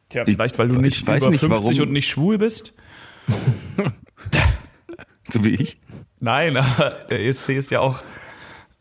Tja, 0.09 0.23
vielleicht, 0.25 0.57
weil 0.57 0.67
du 0.67 0.75
nicht 0.75 1.01
ich 1.01 1.07
weiß 1.07 1.21
über 1.23 1.31
nicht, 1.31 1.41
50 1.41 1.63
warum- 1.77 1.87
und 1.87 1.93
nicht 1.93 2.07
schwul 2.07 2.37
bist. 2.39 2.73
So 5.27 5.43
wie 5.43 5.55
ich. 5.55 5.79
Nein, 6.19 6.55
aber 6.57 6.91
der 7.09 7.19
ESC 7.25 7.49
ist 7.49 7.71
ja 7.71 7.79
auch. 7.79 8.03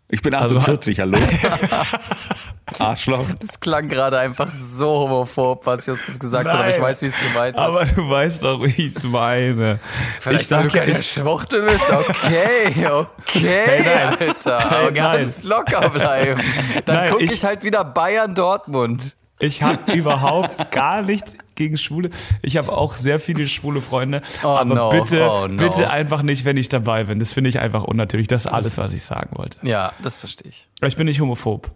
Ich 0.08 0.20
bin 0.22 0.34
Also- 0.34 0.56
48, 0.56 1.00
hallo. 1.00 1.18
Arschloch. 2.78 3.26
Das 3.40 3.60
klang 3.60 3.88
gerade 3.88 4.18
einfach 4.18 4.50
so 4.50 4.88
homophob, 5.00 5.64
was 5.66 5.86
Justus 5.86 6.18
gesagt 6.18 6.48
hat, 6.48 6.54
aber 6.54 6.68
ich 6.68 6.76
Nein, 6.76 6.84
weiß, 6.84 7.02
wie 7.02 7.06
es 7.06 7.18
gemeint 7.18 7.56
Aber 7.56 7.82
ist. 7.82 7.96
du 7.96 8.08
weißt 8.08 8.44
doch, 8.44 8.60
wie 8.62 8.86
ich 8.86 8.96
es 8.96 9.02
meine. 9.04 9.78
Vielleicht, 10.20 10.42
ich 10.42 10.46
sag 10.48 10.58
weil 10.64 10.68
du 10.70 10.78
keine 10.78 10.98
ich, 10.98 11.10
Schwuchtel 11.12 11.62
bist. 11.62 11.90
Okay, 11.90 12.86
okay, 12.86 13.82
nein. 13.84 14.16
Alter. 14.18 14.58
Aber 14.66 14.82
Nein, 14.90 14.94
ganz 14.94 15.42
locker 15.44 15.88
bleiben. 15.90 16.40
Dann 16.84 16.96
Nein, 16.96 17.10
gucke 17.10 17.24
ich- 17.24 17.32
ich, 17.32 17.44
halt 17.44 17.62
wieder 17.62 17.84
Bayern-Dortmund. 17.84 19.14
ich 19.38 19.62
habe 19.62 19.92
überhaupt 19.92 20.70
gar 20.70 21.02
nichts 21.02 21.36
gegen 21.54 21.76
Schwule. 21.76 22.10
Ich 22.42 22.56
habe 22.56 22.72
auch 22.72 22.94
sehr 22.94 23.20
viele 23.20 23.46
schwule 23.48 23.80
Freunde. 23.80 24.22
Oh 24.42 24.48
aber 24.48 24.74
no, 24.74 24.90
bitte, 24.90 25.28
oh 25.28 25.48
no. 25.48 25.56
bitte 25.56 25.90
einfach 25.90 26.22
nicht, 26.22 26.44
wenn 26.44 26.56
ich 26.56 26.68
dabei 26.68 27.04
bin. 27.04 27.18
Das 27.18 27.32
finde 27.32 27.50
ich 27.50 27.58
einfach 27.58 27.84
unnatürlich. 27.84 28.28
Das 28.28 28.46
ist 28.46 28.50
alles, 28.50 28.78
was 28.78 28.92
ich 28.92 29.02
sagen 29.02 29.36
wollte. 29.36 29.58
Ja, 29.62 29.92
das 30.02 30.18
verstehe 30.18 30.50
ich. 30.50 30.68
Aber 30.80 30.88
Ich 30.88 30.96
bin 30.96 31.06
nicht 31.06 31.20
homophob. 31.20 31.70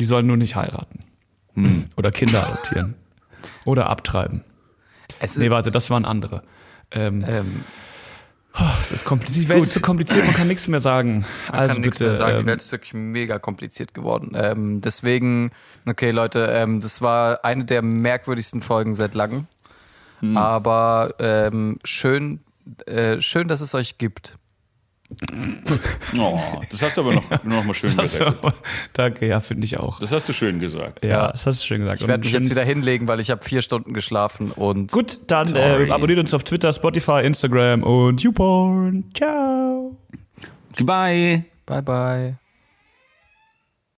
Die 0.00 0.04
sollen 0.04 0.26
nur 0.26 0.36
nicht 0.36 0.56
heiraten. 0.56 1.00
Hm. 1.54 1.84
Oder 1.96 2.10
Kinder 2.10 2.46
adoptieren. 2.46 2.94
Oder 3.66 3.88
abtreiben. 3.88 4.42
Es 5.20 5.36
Nee, 5.36 5.50
warte, 5.50 5.70
das 5.70 5.90
waren 5.90 6.04
andere. 6.04 6.42
Ähm, 6.90 7.24
ähm, 7.28 7.64
es 8.80 8.92
ist 8.92 9.04
kompliziert. 9.04 9.44
Die 9.44 9.48
Welt 9.48 9.62
ist 9.62 9.72
zu 9.72 9.80
kompliziert, 9.80 10.24
man 10.24 10.34
kann 10.34 10.46
nichts 10.46 10.68
mehr 10.68 10.80
sagen. 10.80 11.24
Man 11.50 11.60
also 11.60 11.74
kann 11.74 11.82
nichts 11.82 11.98
bitte. 11.98 12.10
mehr 12.10 12.18
sagen. 12.18 12.36
Die 12.36 12.40
ähm, 12.40 12.46
Welt 12.46 12.60
ist 12.60 12.72
wirklich 12.72 12.94
mega 12.94 13.38
kompliziert 13.38 13.94
geworden. 13.94 14.32
Ähm, 14.34 14.80
deswegen, 14.80 15.50
okay, 15.86 16.12
Leute, 16.12 16.46
ähm, 16.50 16.80
das 16.80 17.02
war 17.02 17.44
eine 17.44 17.64
der 17.64 17.82
merkwürdigsten 17.82 18.62
Folgen 18.62 18.94
seit 18.94 19.14
langem. 19.14 19.46
Hm. 20.20 20.36
Aber 20.36 21.14
ähm, 21.18 21.78
schön, 21.84 22.40
äh, 22.86 23.20
schön, 23.20 23.48
dass 23.48 23.60
es 23.60 23.74
euch 23.74 23.98
gibt. 23.98 24.36
Oh, 26.18 26.40
das 26.70 26.82
hast 26.82 26.96
du 26.96 27.00
aber 27.02 27.14
noch, 27.14 27.44
noch 27.44 27.64
mal 27.64 27.74
schön 27.74 27.90
gerettet. 27.96 28.36
Danke, 28.92 29.26
ja, 29.26 29.40
finde 29.40 29.64
ich 29.64 29.78
auch. 29.78 30.00
Das 30.00 30.12
hast 30.12 30.28
du 30.28 30.32
schön 30.32 30.58
gesagt. 30.58 31.04
Ja, 31.04 31.28
das 31.28 31.46
hast 31.46 31.62
du 31.62 31.66
schön 31.66 31.80
gesagt. 31.80 32.00
Ich 32.00 32.08
werde 32.08 32.24
mich 32.24 32.32
jetzt 32.32 32.50
wieder 32.50 32.64
hinlegen, 32.64 33.08
weil 33.08 33.20
ich 33.20 33.30
habe 33.30 33.42
vier 33.44 33.62
Stunden 33.62 33.94
geschlafen 33.94 34.50
und 34.52 34.92
Gut, 34.92 35.18
dann 35.26 35.54
äh, 35.54 35.90
abonniert 35.90 36.18
uns 36.18 36.34
auf 36.34 36.44
Twitter, 36.44 36.72
Spotify, 36.72 37.22
Instagram 37.24 37.82
und 37.82 38.22
YouPorn. 38.22 39.04
Ciao. 39.14 39.96
Goodbye. 40.76 41.44
bye 41.66 41.82
bye. 41.82 42.36